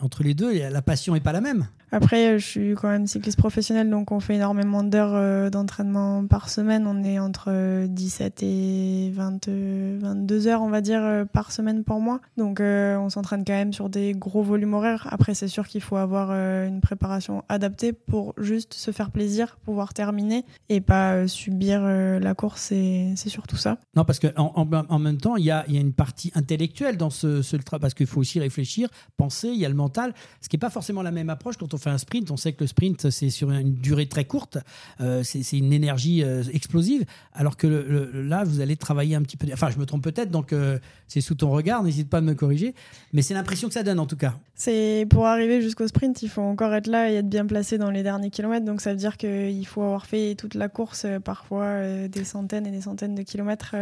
entre 0.00 0.22
les 0.22 0.34
deux, 0.34 0.52
la 0.68 0.82
passion 0.82 1.14
n'est 1.14 1.20
pas 1.20 1.32
la 1.32 1.40
même. 1.40 1.66
Après, 1.94 2.40
je 2.40 2.44
suis 2.44 2.74
quand 2.74 2.88
même 2.88 3.06
cycliste 3.06 3.38
professionnel, 3.38 3.88
donc 3.88 4.10
on 4.10 4.18
fait 4.18 4.34
énormément 4.34 4.82
d'heures 4.82 5.14
euh, 5.14 5.48
d'entraînement 5.48 6.26
par 6.26 6.48
semaine. 6.48 6.88
On 6.88 7.04
est 7.04 7.20
entre 7.20 7.86
17 7.86 8.42
et 8.42 9.12
22 9.14 10.48
heures, 10.48 10.62
on 10.62 10.70
va 10.70 10.80
dire, 10.80 11.00
euh, 11.04 11.24
par 11.24 11.52
semaine 11.52 11.84
pour 11.84 12.00
moi. 12.00 12.20
Donc 12.36 12.58
euh, 12.58 12.96
on 12.96 13.10
s'entraîne 13.10 13.44
quand 13.46 13.52
même 13.52 13.72
sur 13.72 13.90
des 13.90 14.12
gros 14.12 14.42
volumes 14.42 14.74
horaires. 14.74 15.06
Après, 15.12 15.34
c'est 15.34 15.46
sûr 15.46 15.68
qu'il 15.68 15.82
faut 15.82 15.94
avoir 15.94 16.32
une 16.32 16.80
préparation 16.80 17.44
adaptée 17.48 17.92
pour 17.92 18.34
juste 18.38 18.74
se 18.74 18.90
faire 18.90 19.12
plaisir, 19.12 19.56
pouvoir 19.64 19.94
terminer 19.94 20.44
et 20.70 20.80
pas 20.80 21.28
subir 21.28 21.82
la 21.82 22.34
course. 22.34 22.60
C'est 22.60 23.28
surtout 23.28 23.56
ça. 23.56 23.78
Non, 23.94 24.04
parce 24.04 24.18
qu'en 24.18 24.52
en, 24.56 24.98
même 24.98 25.18
temps, 25.18 25.36
il 25.36 25.44
y 25.44 25.52
a, 25.52 25.64
une 25.68 25.92
partie 25.92 26.32
intellectuelle 26.34 26.96
dans 26.96 27.10
ce, 27.10 27.42
ce 27.42 27.56
travail, 27.56 27.82
parce 27.82 27.94
qu'il 27.94 28.08
faut 28.08 28.20
aussi 28.20 28.40
réfléchir, 28.40 28.88
penser, 29.16 29.48
il 29.48 29.60
y 29.60 29.64
a 29.64 29.68
le 29.68 29.76
ce 30.40 30.48
qui 30.48 30.56
n'est 30.56 30.60
pas 30.60 30.70
forcément 30.70 31.02
la 31.02 31.10
même 31.10 31.30
approche 31.30 31.56
quand 31.56 31.72
on 31.74 31.78
fait 31.78 31.90
un 31.90 31.98
sprint, 31.98 32.30
on 32.30 32.36
sait 32.36 32.52
que 32.52 32.62
le 32.62 32.66
sprint, 32.66 33.10
c'est 33.10 33.30
sur 33.30 33.50
une 33.50 33.74
durée 33.74 34.06
très 34.06 34.24
courte, 34.24 34.58
euh, 35.00 35.22
c'est 35.22 35.58
une 35.58 35.72
énergie 35.72 36.22
euh, 36.22 36.42
explosive, 36.52 37.04
alors 37.32 37.56
que 37.56 37.66
là, 37.66 38.44
vous 38.44 38.60
allez 38.60 38.76
travailler 38.76 39.14
un 39.14 39.22
petit 39.22 39.36
peu. 39.36 39.46
Enfin, 39.52 39.70
je 39.70 39.78
me 39.78 39.86
trompe 39.86 40.02
peut-être, 40.02 40.30
donc 40.30 40.52
euh, 40.52 40.78
c'est 41.08 41.20
sous 41.20 41.34
ton 41.34 41.50
regard, 41.50 41.82
n'hésite 41.82 42.08
pas 42.08 42.18
à 42.18 42.20
me 42.20 42.34
corriger, 42.34 42.74
mais 43.12 43.22
c'est 43.22 43.34
l'impression 43.34 43.68
que 43.68 43.74
ça 43.74 43.82
donne 43.82 44.00
en 44.00 44.06
tout 44.06 44.16
cas. 44.16 44.34
C'est 44.54 45.06
pour 45.10 45.26
arriver 45.26 45.60
jusqu'au 45.60 45.86
sprint, 45.88 46.22
il 46.22 46.28
faut 46.28 46.42
encore 46.42 46.74
être 46.74 46.86
là 46.86 47.10
et 47.10 47.14
être 47.16 47.28
bien 47.28 47.46
placé 47.46 47.78
dans 47.78 47.90
les 47.90 48.02
derniers 48.02 48.30
kilomètres, 48.30 48.64
donc 48.64 48.80
ça 48.80 48.90
veut 48.90 48.98
dire 48.98 49.16
qu'il 49.16 49.66
faut 49.66 49.82
avoir 49.82 50.06
fait 50.06 50.34
toute 50.36 50.54
la 50.54 50.68
course, 50.68 51.06
parfois 51.24 52.08
des 52.08 52.24
centaines 52.24 52.66
et 52.66 52.70
des 52.70 52.82
centaines 52.82 53.14
de 53.14 53.22
kilomètres 53.22 53.74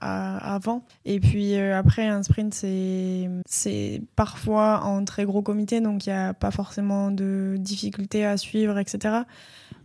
avant. 0.00 0.84
Et 1.04 1.20
puis 1.20 1.56
après, 1.56 2.06
un 2.06 2.22
sprint, 2.22 2.54
c'est 2.54 4.02
parfois 4.16 4.84
en 4.84 5.04
très 5.04 5.24
gros 5.24 5.33
comité, 5.42 5.80
donc 5.80 6.06
il 6.06 6.10
n'y 6.10 6.16
a 6.16 6.34
pas 6.34 6.50
forcément 6.50 7.10
de 7.10 7.56
difficultés 7.58 8.24
à 8.24 8.36
suivre, 8.36 8.78
etc. 8.78 9.24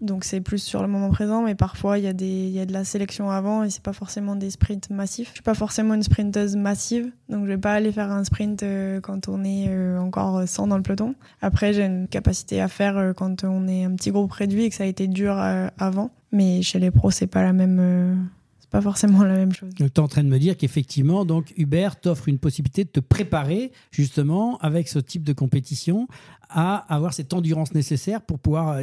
Donc 0.01 0.23
c'est 0.23 0.39
plus 0.39 0.59
sur 0.59 0.81
le 0.81 0.87
moment 0.87 1.09
présent, 1.09 1.41
mais 1.41 1.55
parfois 1.55 1.97
il 1.97 2.05
y, 2.05 2.07
a 2.07 2.13
des, 2.13 2.47
y 2.47 2.59
a 2.59 2.65
de 2.65 2.71
la 2.71 2.85
sélection 2.85 3.29
avant 3.29 3.63
et 3.63 3.69
c'est 3.69 3.83
pas 3.83 3.91
forcément 3.91 4.35
des 4.35 4.49
sprints 4.49 4.89
massifs. 4.89 5.29
Je 5.29 5.33
suis 5.33 5.43
pas 5.43 5.53
forcément 5.55 5.93
une 5.93 6.03
sprinteuse 6.03 6.55
massive, 6.55 7.11
donc 7.27 7.45
je 7.45 7.49
vais 7.49 7.57
pas 7.57 7.73
aller 7.73 7.91
faire 7.91 8.09
un 8.09 8.23
sprint 8.23 8.63
euh, 8.63 9.01
quand 9.01 9.27
on 9.27 9.43
est 9.43 9.67
euh, 9.67 9.99
encore 9.99 10.47
100 10.47 10.67
dans 10.67 10.77
le 10.77 10.83
peloton. 10.83 11.15
Après 11.41 11.73
j'ai 11.73 11.83
une 11.83 12.07
capacité 12.07 12.61
à 12.61 12.69
faire 12.69 12.97
euh, 12.97 13.13
quand 13.13 13.43
on 13.43 13.67
est 13.67 13.83
un 13.83 13.93
petit 13.95 14.11
groupe 14.11 14.31
réduit 14.31 14.63
et 14.63 14.69
que 14.69 14.75
ça 14.75 14.85
a 14.85 14.87
été 14.87 15.07
dur 15.07 15.37
avant, 15.77 16.11
mais 16.31 16.61
chez 16.61 16.79
les 16.79 16.91
pros 16.91 17.11
c'est 17.11 17.27
pas 17.27 17.43
la 17.43 17.51
même 17.51 18.29
pas 18.69 18.81
forcément 18.81 19.23
la 19.23 19.35
même 19.35 19.53
chose. 19.53 19.71
Tu 19.75 19.83
es 19.83 19.99
en 19.99 20.07
train 20.07 20.23
de 20.23 20.29
me 20.29 20.37
dire 20.37 20.55
qu'effectivement, 20.57 21.25
donc 21.25 21.53
Uber 21.57 21.89
t'offre 22.01 22.29
une 22.29 22.39
possibilité 22.39 22.83
de 22.83 22.89
te 22.89 22.99
préparer 22.99 23.71
justement 23.91 24.57
avec 24.59 24.87
ce 24.87 24.99
type 24.99 25.23
de 25.23 25.33
compétition 25.33 26.07
à 26.49 26.77
avoir 26.93 27.13
cette 27.13 27.33
endurance 27.33 27.73
nécessaire 27.73 28.21
pour 28.21 28.39
pouvoir 28.39 28.79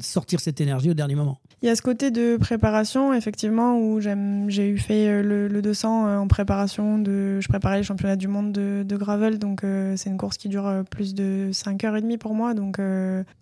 sortir 0.00 0.40
cette 0.40 0.60
énergie 0.60 0.90
au 0.90 0.94
dernier 0.94 1.14
moment. 1.14 1.38
Il 1.62 1.66
y 1.66 1.68
a 1.68 1.76
ce 1.76 1.82
côté 1.82 2.10
de 2.10 2.36
préparation, 2.36 3.12
effectivement, 3.12 3.78
où 3.78 4.00
j'ai 4.00 4.68
eu 4.68 4.78
fait 4.78 5.08
euh, 5.08 5.48
le, 5.48 5.62
200 5.62 6.06
euh, 6.06 6.16
en 6.18 6.28
préparation. 6.28 6.98
De, 6.98 7.38
je 7.40 7.48
préparais 7.48 7.78
les 7.78 7.82
championnats 7.82 8.16
du 8.16 8.28
monde 8.28 8.52
de, 8.52 8.96
gravel, 8.96 9.38
donc 9.38 9.62
c'est 9.96 10.10
une 10.10 10.18
course 10.18 10.36
qui 10.36 10.48
dure 10.48 10.84
plus 10.90 11.14
de 11.14 11.50
5h30 11.52 12.18
pour 12.18 12.34
moi. 12.34 12.54
Donc 12.54 12.78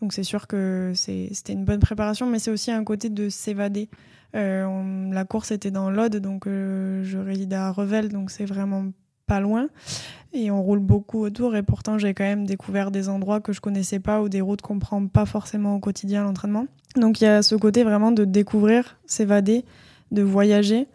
donc 0.01 0.13
c'est 0.13 0.23
sûr 0.23 0.47
que 0.47 0.93
c'était 0.95 1.53
une 1.53 1.65
bonne 1.65 1.81
préparation, 1.81 2.27
mais 2.27 2.39
c'est 2.39 2.51
aussi 2.51 2.71
un 2.71 2.85
côté 2.85 3.09
de 3.09 3.29
s'évader. 3.29 3.89
la 4.35 5.25
course 5.29 5.51
était 5.51 5.71
dans 5.71 5.91
l'Aude, 5.91 6.17
donc 6.17 6.45
je 6.47 7.19
réside 7.19 7.53
à 7.55 7.71
Revel, 7.73 8.09
donc 8.09 8.31
c'est 8.31 8.45
vraiment 8.45 8.85
pas 9.29 9.41
loin 9.41 9.69
et 10.33 10.51
on 10.51 10.63
roule 10.63 10.81
beaucoup 10.81 11.21
autour 11.21 11.57
et 11.57 11.63
pourtant 11.63 11.99
j'ai 11.99 12.15
quand 12.15 12.25
même 12.25 12.47
découvert 12.47 12.91
des 12.91 13.09
endroits 13.09 13.41
que 13.41 13.53
je 13.53 13.61
connaissais 13.61 13.99
pas 14.01 14.21
ou 14.21 14.29
des 14.29 14.41
routes 14.41 14.63
qu'on 14.63 14.79
prend 14.79 15.07
pas 15.07 15.27
forcément 15.27 15.75
au 15.77 15.79
quotidien 15.79 16.23
à 16.23 16.25
l'entraînement. 16.25 16.67
Donc 16.97 17.21
il 17.21 17.25
y 17.25 17.29
a 17.29 17.43
ce 17.43 17.55
côté 17.55 17.85
vraiment 17.85 18.13
de 18.13 18.25
découvrir, 18.25 18.99
s'évader, 19.07 19.65
de 20.11 20.23
voyager 20.23 20.89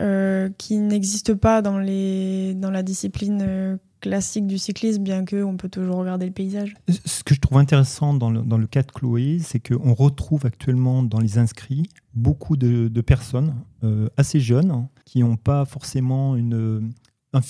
euh, 0.00 0.48
qui 0.58 0.78
n'existe 0.78 1.34
pas 1.34 1.60
dans, 1.60 1.78
les, 1.78 2.54
dans 2.54 2.70
la 2.70 2.82
discipline 2.82 3.42
euh, 3.42 3.76
classique 4.00 4.46
du 4.46 4.56
cyclisme, 4.56 5.02
bien 5.02 5.24
que 5.24 5.42
on 5.42 5.56
peut 5.56 5.68
toujours 5.68 5.96
regarder 5.96 6.24
le 6.26 6.32
paysage. 6.32 6.74
Ce 7.04 7.24
que 7.24 7.34
je 7.34 7.40
trouve 7.40 7.58
intéressant 7.58 8.14
dans 8.14 8.30
le, 8.30 8.42
dans 8.42 8.58
le 8.58 8.68
cas 8.68 8.82
de 8.82 8.92
Chloé, 8.92 9.38
c'est 9.40 9.58
qu'on 9.58 9.94
retrouve 9.94 10.46
actuellement 10.46 11.02
dans 11.02 11.18
les 11.18 11.38
inscrits 11.38 11.88
beaucoup 12.14 12.56
de, 12.56 13.00
personnes 13.00 13.54
euh, 13.84 14.08
assez 14.16 14.40
jeunes 14.40 14.86
qui 15.04 15.20
n'ont 15.20 15.36
pas 15.36 15.64
forcément 15.64 16.36
une, 16.36 16.92
un, 17.32 17.40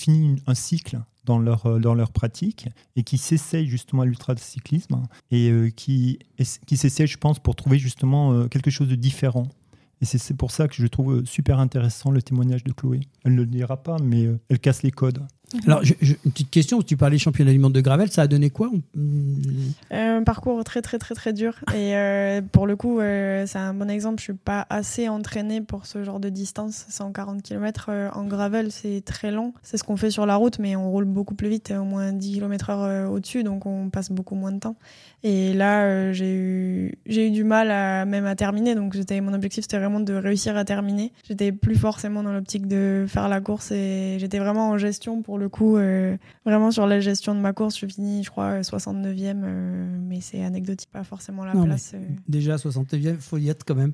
un 0.47 0.55
cycle 0.55 0.99
dans 1.25 1.39
leur, 1.39 1.65
euh, 1.65 1.79
dans 1.79 1.93
leur 1.93 2.11
pratique 2.11 2.69
et 2.95 3.03
qui 3.03 3.17
s'essayent 3.17 3.67
justement 3.67 4.01
à 4.01 4.05
l'ultracyclisme 4.05 5.03
et 5.31 5.49
euh, 5.49 5.69
qui, 5.69 6.19
qui 6.65 6.77
s'essayent, 6.77 7.07
je 7.07 7.17
pense, 7.17 7.39
pour 7.39 7.55
trouver 7.55 7.77
justement 7.77 8.33
euh, 8.33 8.47
quelque 8.47 8.71
chose 8.71 8.87
de 8.87 8.95
différent. 8.95 9.47
Et 10.01 10.05
c'est 10.05 10.33
pour 10.33 10.51
ça 10.51 10.69
que 10.69 10.75
je 10.75 10.87
trouve 10.87 11.25
super 11.25 11.59
intéressant 11.59 12.09
le 12.09 12.21
témoignage 12.21 12.63
de 12.63 12.71
Chloé. 12.71 13.01
Elle 13.25 13.33
ne 13.33 13.41
le 13.41 13.45
dira 13.45 13.83
pas, 13.83 13.97
mais 14.01 14.29
elle 14.47 14.59
casse 14.59 14.81
les 14.81 14.91
codes. 14.91 15.21
Mhm. 15.53 15.61
Alors, 15.65 15.81
une 16.01 16.31
petite 16.31 16.49
question, 16.49 16.81
tu 16.81 16.95
parlais 16.95 17.17
championnat 17.17 17.51
du 17.51 17.59
monde 17.59 17.73
de 17.73 17.81
gravel, 17.81 18.09
ça 18.11 18.23
a 18.23 18.27
donné 18.27 18.49
quoi 18.49 18.69
Un 19.91 20.23
parcours 20.23 20.63
très 20.63 20.81
très 20.81 20.99
très 20.99 21.15
très 21.15 21.33
dur. 21.33 21.55
Et 21.73 21.95
euh, 21.95 22.41
pour 22.51 22.67
le 22.67 22.75
coup, 22.75 22.99
euh, 22.99 23.45
c'est 23.47 23.57
un 23.57 23.73
bon 23.73 23.89
exemple, 23.89 24.19
je 24.19 24.25
suis 24.25 24.33
pas 24.33 24.67
assez 24.69 25.09
entraînée 25.09 25.61
pour 25.61 25.85
ce 25.85 26.03
genre 26.03 26.19
de 26.19 26.29
distance. 26.29 26.85
140 26.89 27.41
km 27.41 27.87
euh, 27.89 28.09
en 28.13 28.25
gravel, 28.25 28.71
c'est 28.71 29.01
très 29.03 29.31
long. 29.31 29.53
C'est 29.63 29.77
ce 29.77 29.83
qu'on 29.83 29.97
fait 29.97 30.11
sur 30.11 30.25
la 30.25 30.35
route, 30.35 30.59
mais 30.59 30.75
on 30.75 30.91
roule 30.91 31.05
beaucoup 31.05 31.35
plus 31.35 31.49
vite, 31.49 31.73
au 31.77 31.83
moins 31.83 32.13
10 32.13 32.33
km 32.33 32.69
heure 32.69 33.11
au-dessus, 33.11 33.43
donc 33.43 33.65
on 33.65 33.89
passe 33.89 34.11
beaucoup 34.11 34.35
moins 34.35 34.51
de 34.51 34.59
temps. 34.59 34.75
Et 35.23 35.53
là, 35.53 36.13
j'ai 36.13 36.33
eu, 36.33 36.97
eu 37.05 37.31
du 37.31 37.43
mal 37.43 38.07
même 38.07 38.25
à 38.25 38.35
terminer, 38.35 38.75
donc 38.75 38.95
mon 39.21 39.33
objectif 39.33 39.63
c'était 39.63 39.79
vraiment 39.79 39.99
de 39.99 40.13
réussir 40.13 40.55
à 40.55 40.65
terminer. 40.65 41.11
J'étais 41.27 41.51
plus 41.51 41.75
forcément 41.75 42.23
dans 42.23 42.31
l'optique 42.31 42.67
de 42.67 43.05
faire 43.07 43.27
la 43.27 43.41
course 43.41 43.71
et 43.71 44.17
j'étais 44.19 44.39
vraiment 44.39 44.69
en 44.69 44.77
gestion 44.77 45.21
pour 45.21 45.38
le 45.39 45.49
coup, 45.49 45.77
euh, 45.77 46.17
vraiment 46.45 46.71
sur 46.71 46.85
la 46.85 46.99
gestion 46.99 47.33
de 47.33 47.39
ma 47.39 47.53
course, 47.53 47.79
je 47.79 47.87
finis, 47.87 48.23
je 48.23 48.29
crois, 48.29 48.61
69e, 48.61 49.41
euh, 49.43 49.97
mais 49.99 50.21
c'est 50.21 50.43
anecdotique, 50.43 50.89
pas 50.91 51.03
forcément 51.03 51.45
la 51.45 51.53
place. 51.53 51.93
Euh. 51.95 51.99
Déjà, 52.27 52.57
69e, 52.57 53.15
il 53.15 53.17
faut 53.17 53.37
y 53.37 53.49
être 53.49 53.65
quand 53.65 53.75
même. 53.75 53.93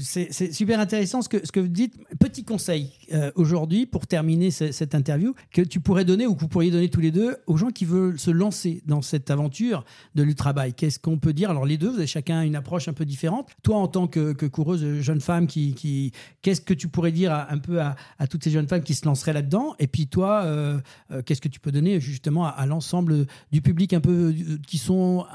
c'est 0.00 0.52
super 0.52 0.80
intéressant 0.80 1.22
ce 1.22 1.28
que, 1.28 1.46
ce 1.46 1.52
que 1.52 1.60
vous 1.60 1.68
dites. 1.68 1.94
Petit 2.18 2.44
conseil 2.44 2.92
aujourd'hui, 3.36 3.86
pour 3.86 4.06
terminer 4.06 4.50
cette 4.50 4.94
interview, 4.94 5.34
que 5.52 5.62
tu 5.62 5.80
pourrais 5.80 6.04
donner 6.04 6.26
ou 6.26 6.34
que 6.34 6.40
vous 6.40 6.48
pourriez 6.48 6.70
donner 6.70 6.88
tous 6.88 7.00
les 7.00 7.10
deux 7.10 7.36
aux 7.46 7.56
gens 7.56 7.70
qui 7.70 7.84
veulent 7.84 8.18
se 8.18 8.30
lancer 8.30 8.82
dans 8.86 9.02
cette 9.02 9.30
aventure 9.30 9.84
de 10.14 10.22
l'ultra-bike. 10.22 10.76
Qu'est-ce 10.76 10.98
qu'on 10.98 11.18
peut 11.18 11.32
dire? 11.32 11.50
Alors, 11.50 11.66
les 11.66 11.76
deux, 11.76 11.90
vous 11.90 11.98
avez 11.98 12.06
chacun 12.06 12.42
une 12.42 12.56
approche 12.56 12.88
un 12.88 12.92
peu 12.92 13.04
différente. 13.04 13.50
Toi, 13.62 13.76
en 13.76 13.88
tant 13.88 14.06
que, 14.06 14.32
coureuse 14.46 15.00
jeune 15.00 15.20
femme, 15.20 15.46
qui, 15.46 15.74
qui 15.74 16.12
qu'est-ce 16.40 16.60
que 16.60 16.74
tu 16.74 16.88
pourrais 16.88 17.12
dire 17.12 17.32
un 17.32 17.58
peu 17.58 17.80
à, 17.80 17.96
à 18.18 18.26
toutes 18.26 18.42
ces 18.44 18.50
jeunes 18.50 18.68
femmes 18.68 18.82
qui 18.82 18.94
se 18.94 19.04
lanceraient 19.06 19.32
là-dedans? 19.32 19.74
Et 19.78 19.86
puis, 19.86 20.06
toi, 20.06 20.21
euh, 20.30 20.78
euh, 21.10 21.22
qu'est-ce 21.22 21.40
que 21.40 21.48
tu 21.48 21.60
peux 21.60 21.72
donner 21.72 22.00
justement 22.00 22.46
à, 22.46 22.66
l'ensemble 22.66 23.26
du 23.50 23.62
public 23.62 23.92
un 23.92 24.00
peu 24.00 24.32
euh, 24.32 24.58
qui 24.66 24.78
sont 24.78 25.26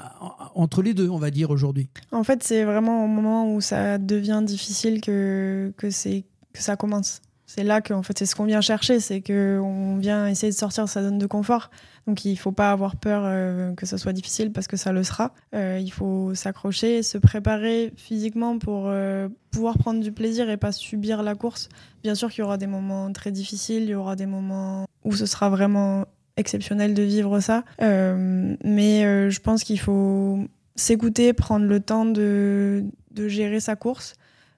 entre 0.54 0.82
les 0.82 0.94
deux, 0.94 1.08
on 1.08 1.18
va 1.18 1.30
dire 1.30 1.50
aujourd'hui? 1.50 1.88
En 2.12 2.24
fait, 2.24 2.42
c'est 2.42 2.64
vraiment 2.64 3.04
au 3.04 3.08
moment 3.08 3.54
où 3.54 3.60
ça 3.60 3.98
devient 3.98 4.42
difficile 4.44 5.00
que, 5.00 5.72
que, 5.76 5.86
que 5.86 6.62
ça 6.62 6.76
commence. 6.76 7.20
C'est 7.48 7.64
là 7.64 7.80
que 7.80 7.94
fait, 8.02 8.18
c'est 8.18 8.26
ce 8.26 8.36
qu'on 8.36 8.44
vient 8.44 8.60
chercher, 8.60 9.00
c'est 9.00 9.22
qu'on 9.22 9.96
vient 9.96 10.28
essayer 10.28 10.52
de 10.52 10.56
sortir 10.56 10.84
de 10.84 10.88
sa 10.90 11.02
zone 11.02 11.16
de 11.16 11.26
confort. 11.26 11.70
Donc 12.06 12.26
il 12.26 12.32
ne 12.32 12.36
faut 12.36 12.52
pas 12.52 12.70
avoir 12.70 12.96
peur 12.96 13.22
euh, 13.24 13.72
que 13.72 13.86
ce 13.86 13.96
soit 13.96 14.12
difficile 14.12 14.52
parce 14.52 14.68
que 14.68 14.76
ça 14.76 14.92
le 14.92 15.02
sera. 15.02 15.32
Euh, 15.54 15.80
il 15.80 15.90
faut 15.90 16.34
s'accrocher, 16.34 17.02
se 17.02 17.16
préparer 17.16 17.94
physiquement 17.96 18.58
pour 18.58 18.88
euh, 18.88 19.30
pouvoir 19.50 19.78
prendre 19.78 20.00
du 20.00 20.12
plaisir 20.12 20.50
et 20.50 20.58
pas 20.58 20.72
subir 20.72 21.22
la 21.22 21.34
course. 21.34 21.70
Bien 22.02 22.14
sûr 22.14 22.30
qu'il 22.30 22.40
y 22.40 22.44
aura 22.44 22.58
des 22.58 22.66
moments 22.66 23.10
très 23.12 23.32
difficiles, 23.32 23.84
il 23.84 23.88
y 23.88 23.94
aura 23.94 24.14
des 24.14 24.26
moments 24.26 24.86
où 25.04 25.12
ce 25.16 25.24
sera 25.24 25.48
vraiment 25.48 26.04
exceptionnel 26.36 26.92
de 26.92 27.02
vivre 27.02 27.40
ça. 27.40 27.64
mais 27.80 29.30
je 29.30 29.40
pense 29.40 29.64
qu'il 29.64 29.80
faut 29.80 30.38
s'écouter, 30.76 31.32
prendre 31.32 31.64
le 31.64 31.80
temps 31.80 32.04
de, 32.04 32.84
gérer 33.16 33.60
sa 33.60 33.74
course. 33.74 34.16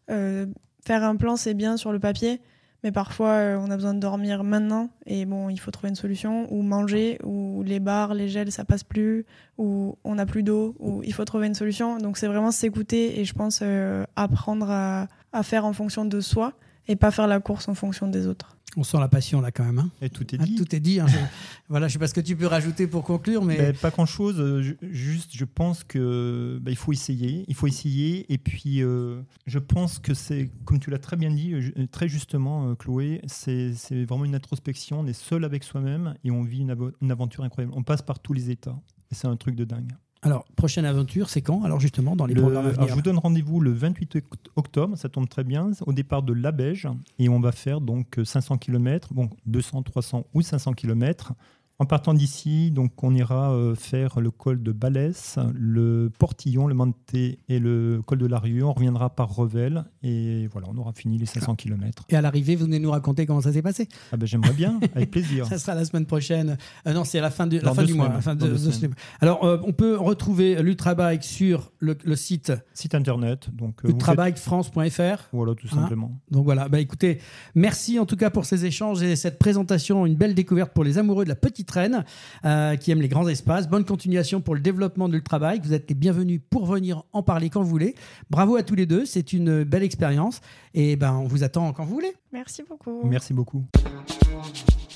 faire 0.08 1.04
un 1.04 1.14
plan, 1.14 1.36
c'est 1.36 1.54
bien 1.54 1.76
sur 1.76 1.92
le 1.92 2.00
papier, 2.00 2.40
Mais 2.82 2.92
parfois, 2.92 3.30
euh, 3.30 3.58
on 3.58 3.70
a 3.70 3.76
besoin 3.76 3.94
de 3.94 4.00
dormir 4.00 4.42
maintenant 4.42 4.88
et 5.06 5.26
bon, 5.26 5.50
il 5.50 5.58
faut 5.58 5.70
trouver 5.70 5.90
une 5.90 5.96
solution. 5.96 6.52
Ou 6.52 6.62
manger, 6.62 7.18
ou 7.24 7.62
les 7.64 7.80
bars, 7.80 8.14
les 8.14 8.28
gels, 8.28 8.50
ça 8.52 8.64
passe 8.64 8.84
plus, 8.84 9.26
ou 9.58 9.96
on 10.04 10.14
n'a 10.14 10.26
plus 10.26 10.42
d'eau, 10.42 10.74
ou 10.78 11.02
il 11.02 11.12
faut 11.12 11.24
trouver 11.24 11.46
une 11.46 11.54
solution. 11.54 11.98
Donc 11.98 12.16
c'est 12.16 12.26
vraiment 12.26 12.50
s'écouter 12.50 13.20
et 13.20 13.24
je 13.24 13.34
pense 13.34 13.60
euh, 13.62 14.04
apprendre 14.16 14.70
à, 14.70 15.08
à 15.32 15.42
faire 15.42 15.64
en 15.64 15.72
fonction 15.72 16.04
de 16.04 16.20
soi 16.20 16.54
et 16.88 16.96
pas 16.96 17.10
faire 17.10 17.26
la 17.26 17.40
course 17.40 17.68
en 17.68 17.74
fonction 17.74 18.08
des 18.08 18.26
autres. 18.26 18.56
On 18.76 18.84
sent 18.84 18.98
la 18.98 19.08
passion 19.08 19.40
là 19.40 19.50
quand 19.50 19.64
même. 19.64 19.78
Hein. 19.80 19.90
Et 20.00 20.10
tout 20.10 20.22
est 20.34 20.38
Ah, 20.40 20.44
dit. 20.44 20.54
tout 20.54 20.74
est 20.74 20.80
dit. 20.80 21.00
hein. 21.00 21.06
Je- 21.08 21.16
voilà, 21.68 21.88
je 21.88 21.94
sais 21.94 21.98
pas 21.98 22.06
ce 22.06 22.14
que 22.14 22.20
tu 22.20 22.36
peux 22.36 22.46
rajouter 22.46 22.86
pour 22.86 23.02
conclure, 23.04 23.44
mais 23.44 23.56
Ben, 23.56 23.76
pas 23.76 23.90
grand 23.90 24.06
chose. 24.06 24.40
juste, 24.82 25.30
je 25.36 25.44
pense 25.44 25.82
que 25.84 26.58
ben, 26.62 26.70
il 26.70 26.76
faut 26.76 26.92
essayer. 26.92 27.44
Il 27.48 27.54
faut 27.54 27.66
essayer. 27.66 28.32
Et 28.32 28.38
puis, 28.38 28.82
euh, 28.82 29.22
je 29.46 29.58
pense 29.58 29.98
que 29.98 30.14
c'est, 30.14 30.50
comme 30.64 30.78
tu 30.78 30.90
l'as 30.90 30.98
très 30.98 31.16
bien 31.16 31.30
dit, 31.30 31.52
euh, 31.54 31.86
très 31.90 32.08
justement, 32.08 32.70
euh, 32.70 32.74
Chloé, 32.74 33.20
c'est 33.26 33.74
c'est 33.74 34.04
vraiment 34.04 34.24
une 34.24 34.34
introspection. 34.36 35.00
On 35.00 35.06
est 35.06 35.12
seul 35.12 35.44
avec 35.44 35.64
soi-même 35.64 36.14
et 36.24 36.30
on 36.30 36.42
vit 36.42 36.60
une, 36.60 36.76
une 37.00 37.10
aventure 37.10 37.42
incroyable. 37.44 37.72
On 37.76 37.82
passe 37.82 38.02
par 38.02 38.20
tous 38.20 38.32
les 38.32 38.50
états. 38.50 38.78
Et 39.10 39.14
c'est 39.16 39.26
un 39.26 39.36
truc 39.36 39.56
de 39.56 39.64
dingue. 39.64 39.90
Alors 40.22 40.44
prochaine 40.56 40.84
aventure, 40.84 41.30
c'est 41.30 41.40
quand? 41.42 41.62
Alors 41.64 41.80
justement 41.80 42.14
dans 42.16 42.26
les 42.26 42.34
Le- 42.34 42.42
programmes 42.42 42.66
à 42.66 42.68
alors, 42.68 42.74
venir. 42.80 42.88
je 42.90 42.94
vous 42.94 43.02
donne 43.02 43.18
rendez-vous 43.18 43.60
le 43.60 43.72
28 43.72 44.16
oct- 44.16 44.50
octobre, 44.56 44.96
ça 44.96 45.08
tombe 45.08 45.28
très 45.28 45.44
bien, 45.44 45.70
au 45.86 45.92
départ 45.92 46.22
de 46.22 46.32
La 46.34 46.52
Beige, 46.52 46.88
et 47.18 47.28
on 47.28 47.40
va 47.40 47.52
faire 47.52 47.80
donc 47.80 48.18
euh, 48.18 48.24
500 48.24 48.58
km, 48.58 49.14
bon 49.14 49.30
200, 49.46 49.82
300 49.82 50.26
ou 50.34 50.42
500 50.42 50.74
km. 50.74 51.32
En 51.80 51.86
partant 51.86 52.12
d'ici, 52.12 52.70
donc 52.70 53.02
on 53.02 53.14
ira 53.14 53.52
euh, 53.54 53.74
faire 53.74 54.20
le 54.20 54.30
col 54.30 54.62
de 54.62 54.70
Balès, 54.70 55.38
le 55.54 56.12
Portillon, 56.18 56.66
le 56.66 56.74
Manté 56.74 57.38
et 57.48 57.58
le 57.58 58.02
col 58.04 58.18
de 58.18 58.26
l'Arieux. 58.26 58.64
On 58.66 58.74
reviendra 58.74 59.08
par 59.08 59.34
Revel 59.34 59.84
et 60.02 60.46
voilà, 60.52 60.68
on 60.70 60.76
aura 60.76 60.92
fini 60.92 61.16
les 61.16 61.24
500 61.24 61.54
km. 61.56 62.04
Et 62.10 62.16
à 62.16 62.20
l'arrivée, 62.20 62.54
vous 62.54 62.66
venez 62.66 62.78
nous 62.80 62.90
raconter 62.90 63.24
comment 63.24 63.40
ça 63.40 63.50
s'est 63.54 63.62
passé. 63.62 63.88
Ah 64.12 64.18
ben 64.18 64.26
j'aimerais 64.26 64.52
bien, 64.52 64.78
avec 64.94 65.10
plaisir. 65.10 65.46
Ça 65.48 65.56
sera 65.58 65.74
la 65.74 65.86
semaine 65.86 66.04
prochaine. 66.04 66.58
Euh, 66.86 66.92
non, 66.92 67.04
c'est 67.04 67.18
à 67.18 67.22
la 67.22 67.30
fin, 67.30 67.46
de, 67.46 67.58
la 67.58 67.72
fin 67.72 67.82
du 67.84 67.94
mois. 67.94 68.10
la 68.10 68.20
fin 68.20 68.34
de- 68.34 68.46
de. 68.48 68.90
Alors, 69.22 69.42
euh, 69.44 69.56
on 69.64 69.72
peut 69.72 69.96
retrouver 69.96 70.62
l'Ultrabike 70.62 71.24
sur 71.24 71.72
le, 71.78 71.96
le 72.04 72.14
site 72.14 72.52
Site 72.74 72.94
internet, 72.94 73.48
donc 73.54 73.82
euh, 73.86 73.88
ultrabikefrance.fr. 73.88 75.28
voilà 75.32 75.54
tout 75.54 75.66
Hein 75.72 75.76
simplement. 75.76 76.20
Donc 76.30 76.44
voilà, 76.44 76.68
bah 76.68 76.78
écoutez, 76.80 77.20
merci 77.54 77.98
en 77.98 78.04
tout 78.04 78.16
cas 78.16 78.28
pour 78.28 78.44
ces 78.44 78.66
échanges 78.66 79.02
et 79.02 79.16
cette 79.16 79.38
présentation, 79.38 80.04
une 80.04 80.16
belle 80.16 80.34
découverte 80.34 80.72
pour 80.74 80.84
les 80.84 80.98
amoureux 80.98 81.24
de 81.24 81.30
la 81.30 81.36
petite 81.36 81.69
euh, 81.76 82.76
qui 82.76 82.90
aiment 82.90 83.02
les 83.02 83.08
grands 83.08 83.28
espaces. 83.28 83.68
Bonne 83.68 83.84
continuation 83.84 84.40
pour 84.40 84.54
le 84.54 84.60
développement 84.60 85.08
de 85.08 85.14
l'ultrabike. 85.14 85.64
Vous 85.64 85.72
êtes 85.72 85.88
les 85.88 85.94
bienvenus 85.94 86.40
pour 86.50 86.66
venir 86.66 87.04
en 87.12 87.22
parler 87.22 87.50
quand 87.50 87.62
vous 87.62 87.68
voulez. 87.68 87.94
Bravo 88.30 88.56
à 88.56 88.62
tous 88.62 88.74
les 88.74 88.86
deux, 88.86 89.04
c'est 89.04 89.32
une 89.32 89.64
belle 89.64 89.82
expérience 89.82 90.40
et 90.74 90.96
ben 90.96 91.12
on 91.12 91.26
vous 91.26 91.44
attend 91.44 91.72
quand 91.72 91.84
vous 91.84 91.94
voulez. 91.94 92.14
Merci 92.32 92.62
beaucoup. 92.68 93.00
Merci 93.04 93.34
beaucoup. 93.34 93.64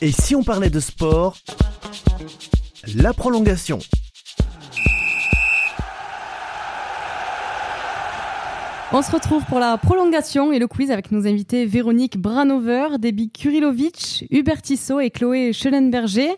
Et 0.01 0.13
si 0.13 0.35
on 0.35 0.43
parlait 0.43 0.71
de 0.71 0.81
sport 0.81 1.37
La 2.95 3.13
prolongation. 3.13 3.79
On 8.97 9.03
se 9.03 9.11
retrouve 9.11 9.45
pour 9.47 9.59
la 9.59 9.77
prolongation 9.77 10.53
et 10.53 10.61
le 10.61 10.69
quiz 10.69 10.93
avec 10.93 11.11
nos 11.11 11.27
invités 11.27 11.67
Véronique 11.67 12.17
Branover, 12.17 12.99
Debbie 13.01 13.29
Kurilovic, 13.29 14.25
Hubert 14.31 14.63
Tissot 14.63 15.01
et 15.01 15.11
Chloé 15.11 15.53
Schellenberger. 15.53 16.37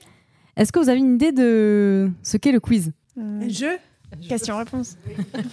Est-ce 0.56 0.72
que 0.72 0.78
vous 0.78 0.88
avez 0.88 0.98
une 0.98 1.14
idée 1.14 1.32
de 1.32 2.10
ce 2.22 2.36
qu'est 2.36 2.52
le 2.52 2.60
quiz 2.60 2.92
Hmm, 3.16 3.42
Un 3.42 3.48
jeu 3.48 3.78
Question-réponse. 4.28 4.96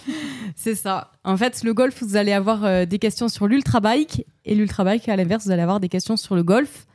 C'est 0.56 0.74
ça. 0.74 1.10
En 1.24 1.36
fait, 1.36 1.62
le 1.64 1.74
golf, 1.74 2.02
vous 2.02 2.16
allez 2.16 2.32
avoir 2.32 2.64
euh, 2.64 2.84
des 2.84 2.98
questions 2.98 3.28
sur 3.28 3.46
l'ultrabike 3.48 4.24
et 4.44 4.54
l'ultrabike, 4.54 5.08
à 5.08 5.16
l'inverse, 5.16 5.44
vous 5.46 5.50
allez 5.50 5.62
avoir 5.62 5.80
des 5.80 5.88
questions 5.88 6.16
sur 6.16 6.34
le 6.34 6.42
golf. 6.42 6.86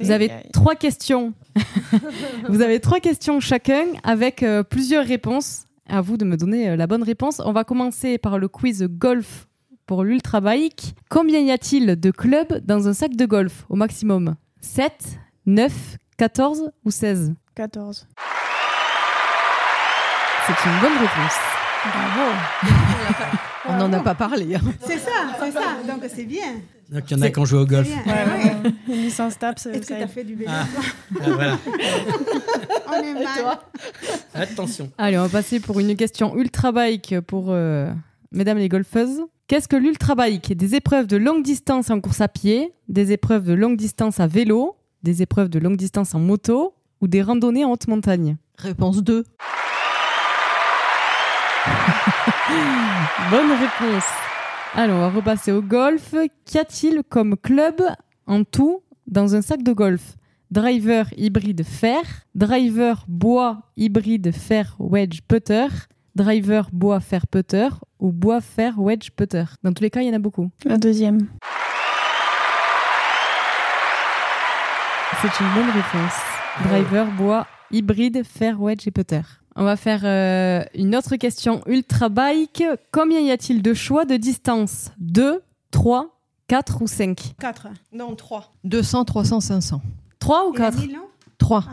Vous 0.00 0.10
avez 0.10 0.30
trois 0.52 0.74
questions. 0.74 1.34
vous 2.48 2.62
avez 2.62 2.80
trois 2.80 2.98
questions 2.98 3.40
chacun 3.40 3.84
avec 4.02 4.42
euh, 4.42 4.62
plusieurs 4.62 5.04
réponses. 5.04 5.64
À 5.88 6.00
vous 6.00 6.16
de 6.16 6.24
me 6.24 6.36
donner 6.36 6.70
euh, 6.70 6.76
la 6.76 6.86
bonne 6.88 7.02
réponse. 7.04 7.40
On 7.44 7.52
va 7.52 7.62
commencer 7.62 8.18
par 8.18 8.38
le 8.38 8.48
quiz 8.48 8.82
golf 8.90 9.46
pour 9.86 10.02
l'ultrabike. 10.02 10.94
Combien 11.08 11.40
y 11.40 11.52
a-t-il 11.52 11.94
de 12.00 12.10
clubs 12.10 12.64
dans 12.64 12.88
un 12.88 12.92
sac 12.94 13.14
de 13.14 13.26
golf 13.26 13.64
au 13.68 13.76
maximum? 13.76 14.34
7, 14.60 14.92
9, 15.46 15.98
14 16.16 16.70
ou 16.84 16.90
16 16.90 17.34
14. 17.56 18.06
C'est 20.46 20.52
une 20.68 20.80
bonne 20.80 20.92
réponse. 20.92 21.38
Bravo. 21.86 22.32
On 23.68 23.76
n'en 23.78 23.92
a 23.94 24.00
pas 24.00 24.14
parlé. 24.14 24.54
hein. 24.56 24.60
C'est 24.86 24.98
ça, 24.98 25.10
c'est 25.40 25.52
ça. 25.52 25.78
Donc 25.88 26.02
c'est 26.14 26.24
bien. 26.26 26.56
Donc 26.90 27.10
il 27.10 27.16
y 27.16 27.20
en 27.20 27.22
a 27.22 27.30
qui 27.30 27.38
ont 27.38 27.44
joué 27.46 27.60
au 27.60 27.66
golf. 27.66 27.88
C'est 27.88 28.04
bien. 28.04 28.14
Ouais. 28.14 28.72
Une 28.88 29.02
licence 29.02 29.38
TAPS, 29.38 29.66
Est-ce 29.66 29.78
que 29.80 29.84
ça 29.86 29.94
tu 29.96 30.00
as 30.02 30.04
aide. 30.04 30.10
fait 30.10 30.24
du 30.24 30.34
vélo 30.34 30.50
Ah. 30.52 30.64
Ah, 31.18 31.30
voilà. 31.30 31.58
On 32.88 33.02
est 33.02 33.14
mal. 33.14 33.58
Attention. 34.34 34.90
Allez, 34.98 35.16
on 35.18 35.22
va 35.22 35.28
passer 35.30 35.58
pour 35.58 35.80
une 35.80 35.96
question 35.96 36.36
ultrabike 36.36 37.20
pour 37.22 37.46
euh, 37.48 37.90
mesdames 38.32 38.58
les 38.58 38.68
golfeuses. 38.68 39.22
Qu'est-ce 39.48 39.66
que 39.66 39.76
l'ultrabike? 39.76 40.54
Des 40.56 40.74
épreuves 40.74 41.06
de 41.06 41.16
longue 41.16 41.42
distance 41.42 41.88
en 41.90 42.00
course 42.00 42.20
à 42.20 42.28
pied, 42.28 42.72
des 42.88 43.12
épreuves 43.12 43.44
de 43.44 43.54
longue 43.54 43.76
distance 43.78 44.20
à 44.20 44.26
vélo, 44.26 44.76
des 45.02 45.22
épreuves 45.22 45.48
de 45.48 45.58
longue 45.58 45.76
distance 45.76 46.14
en 46.14 46.20
moto 46.20 46.74
ou 47.00 47.08
des 47.08 47.22
randonnées 47.22 47.64
en 47.64 47.72
haute 47.72 47.88
montagne 47.88 48.36
Réponse 48.58 49.02
2. 49.02 49.22
Bonne 53.30 53.52
réponse. 53.52 54.04
Allez, 54.74 54.92
on 54.92 55.00
va 55.00 55.08
repasser 55.10 55.52
au 55.52 55.62
golf. 55.62 56.14
Qu'y 56.44 56.58
a-t-il 56.58 57.02
comme 57.08 57.36
club 57.36 57.80
en 58.26 58.44
tout 58.44 58.82
dans 59.06 59.34
un 59.34 59.42
sac 59.42 59.62
de 59.62 59.72
golf? 59.72 60.16
Driver 60.50 61.06
hybride 61.16 61.64
fer, 61.64 62.02
driver 62.34 63.04
bois 63.08 63.62
hybride 63.76 64.32
fer 64.32 64.76
wedge 64.78 65.20
putter, 65.26 65.66
driver 66.14 66.68
bois 66.72 67.00
fer 67.00 67.26
putter 67.26 67.68
ou 67.98 68.12
bois 68.12 68.40
fer 68.40 68.78
wedge 68.78 69.10
putter? 69.10 69.44
Dans 69.64 69.72
tous 69.72 69.82
les 69.82 69.90
cas, 69.90 70.02
il 70.02 70.06
y 70.06 70.10
en 70.10 70.14
a 70.14 70.20
beaucoup. 70.20 70.50
La 70.64 70.78
deuxième. 70.78 71.26
C'est 75.20 75.40
une 75.40 75.52
bonne 75.54 75.70
réponse. 75.70 76.35
Driver 76.64 77.06
bois 77.16 77.46
hybride 77.70 78.22
fer 78.24 78.60
wedge 78.60 78.86
et 78.86 78.90
putter. 78.90 79.20
On 79.56 79.64
va 79.64 79.76
faire 79.76 80.00
euh, 80.04 80.62
une 80.74 80.94
autre 80.96 81.16
question 81.16 81.62
ultra 81.66 82.08
bike. 82.08 82.62
Combien 82.92 83.20
y 83.20 83.30
a-t-il 83.30 83.62
de 83.62 83.74
choix 83.74 84.04
de 84.04 84.16
distance? 84.16 84.90
2, 84.98 85.42
3, 85.70 86.08
4 86.48 86.82
ou 86.82 86.86
5 86.86 87.34
4. 87.40 87.68
Non, 87.92 88.14
3. 88.14 88.52
200, 88.64 89.04
300, 89.04 89.40
500. 89.40 89.80
3 90.18 90.46
ou 90.48 90.52
4 90.52 90.78
3. 91.38 91.64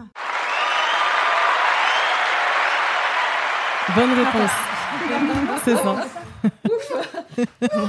Bonne 3.95 4.13
réponse. 4.13 4.51
C'est 5.65 5.75
ça. 5.75 5.95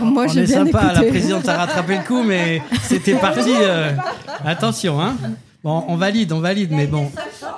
Moi, 0.01 0.25
On 0.25 0.29
j'ai 0.29 0.45
bien 0.45 0.65
sympa, 0.65 0.85
écouté. 0.85 1.05
la 1.05 1.09
présidente 1.11 1.49
a 1.49 1.57
rattrapé 1.57 1.97
le 1.97 2.03
coup, 2.05 2.23
mais 2.23 2.63
c'était 2.83 3.15
parti. 3.21 3.51
euh, 3.53 3.93
Attention, 4.45 5.01
hein. 5.01 5.17
Bon, 5.65 5.83
on 5.89 5.97
valide, 5.97 6.31
on 6.33 6.41
valide, 6.41 6.71
mais 6.73 6.87
bon, 6.87 7.11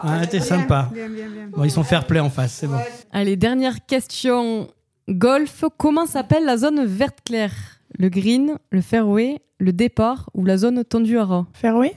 hein, 0.04 0.20
t'es 0.30 0.38
sympa. 0.40 0.88
Bien, 0.94 1.08
bien, 1.08 1.26
bien. 1.28 1.48
Bon, 1.50 1.64
ils 1.64 1.70
sont 1.72 1.82
fair 1.82 2.06
play 2.06 2.20
en 2.20 2.30
face, 2.30 2.52
c'est 2.52 2.68
bon. 2.68 2.78
Allez, 3.12 3.34
dernière 3.36 3.84
question. 3.84 4.68
Golf, 5.08 5.64
comment 5.76 6.06
s'appelle 6.06 6.44
la 6.44 6.56
zone 6.56 6.84
verte 6.84 7.18
claire? 7.24 7.52
Le 7.98 8.08
green, 8.08 8.58
le 8.70 8.80
fairway, 8.80 9.40
le 9.58 9.72
départ 9.72 10.30
ou 10.34 10.44
la 10.44 10.56
zone 10.56 10.84
tendue 10.84 11.18
à 11.18 11.24
ras 11.24 11.46
Fairway? 11.52 11.96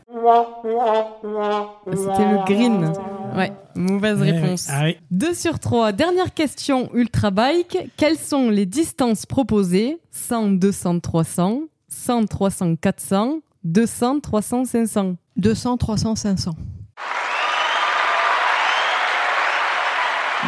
C'était 1.92 2.32
le 2.32 2.46
green. 2.46 2.92
Ouais, 3.36 3.52
mauvaise 3.76 4.20
Ouais, 4.22 4.32
réponse. 4.32 4.68
ouais. 4.68 4.74
Ah 4.76 4.84
oui. 4.86 4.98
2 5.12 5.34
sur 5.34 5.60
3. 5.60 5.92
Dernière 5.92 6.34
question 6.34 6.90
ultra 6.94 7.32
bike. 7.32 7.78
Quelles 7.98 8.18
sont 8.18 8.50
les 8.50 8.66
distances 8.66 9.26
proposées? 9.26 10.00
100, 10.12 10.50
200, 10.60 11.00
300, 11.02 11.62
100, 11.88 12.26
300, 12.28 12.76
400, 12.78 13.40
200, 13.64 14.20
300, 14.22 14.66
500 14.66 15.16
200, 15.40 15.78
300, 15.78 16.16
500. 16.16 16.52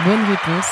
Bonne 0.06 0.22
réponse. 0.30 0.66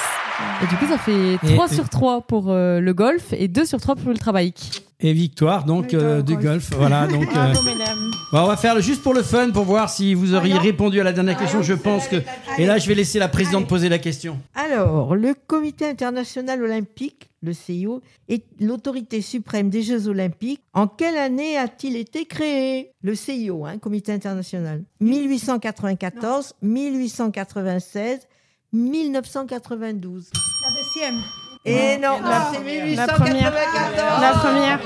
Et 0.64 0.68
du 0.68 0.76
coup, 0.78 0.88
ça 0.88 0.98
fait 0.98 1.34
Et- 1.34 1.54
3 1.56 1.68
et- 1.72 1.76
sur 1.76 1.90
3 1.90 2.22
pour 2.22 2.50
euh, 2.50 2.80
le 2.80 2.94
golf 2.94 3.34
et 3.34 3.48
2 3.48 3.66
sur 3.66 3.80
3 3.82 3.96
pour 3.96 4.10
l'ultra 4.10 4.32
bike. 4.32 4.84
Et 5.02 5.14
victoire 5.14 5.64
donc 5.66 5.94
euh, 5.94 6.22
du 6.22 6.36
golf. 6.38 6.70
Voilà 6.78 7.08
donc. 7.08 7.24
euh, 7.24 7.34
Bravo, 7.34 7.62
mesdames. 7.64 8.12
bon, 8.32 8.40
on 8.40 8.48
va 8.48 8.58
faire 8.58 8.76
le 8.76 8.82
juste 8.82 9.02
pour 9.04 9.14
le 9.14 9.24
fun 9.24 9.52
pour 9.52 9.64
voir 9.66 9.90
si 9.90 10.14
vous 10.14 10.34
auriez 10.34 10.58
répondu 10.58 11.00
à 11.00 11.04
la 11.04 11.14
dernière 11.14 11.38
question. 11.38 11.62
Je 11.62 11.74
pense 11.74 12.08
que. 12.08 12.18
Et 12.58 12.66
là, 12.66 12.78
je 12.78 12.88
vais 12.88 12.96
laisser 12.96 13.20
la 13.20 13.28
présidente 13.30 13.68
poser 13.68 13.88
la 13.90 14.00
question. 14.00 14.40
Alors, 14.56 15.16
le 15.16 15.34
Comité 15.48 15.88
international 15.90 16.62
olympique, 16.64 17.29
le 17.42 17.54
CIO, 17.54 18.02
est 18.28 18.44
l'autorité 18.60 19.22
suprême 19.22 19.70
des 19.70 19.82
Jeux 19.84 20.08
olympiques. 20.08 20.62
En 20.74 20.88
quelle 20.88 21.18
année 21.18 21.58
a-t-il 21.58 21.96
été 21.96 22.26
créé 22.26 22.92
Le 23.02 23.16
CIO, 23.16 23.66
hein, 23.66 23.78
Comité 23.78 24.12
international? 24.12 24.84
1894, 25.02 26.56
1896, 26.62 28.28
1992. 28.74 30.30
La 30.64 30.70
deuxième. 30.84 31.22
Et 31.66 31.98
non, 31.98 32.20
La- 32.22 32.52
c'est 32.54 32.96
la 32.96 33.08
première. 33.08 33.52
1894. 33.52 34.22
La 34.22 34.32
première. 34.32 34.80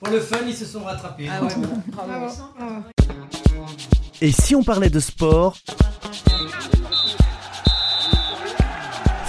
Pour 0.00 0.08
le 0.12 0.20
fun, 0.20 0.38
ils 0.46 0.54
se 0.56 0.64
sont 0.64 0.82
rattrapés. 0.84 1.28
Et 4.20 4.32
si 4.32 4.54
on 4.54 4.62
parlait 4.62 4.90
de 4.90 4.98
sport? 5.00 5.56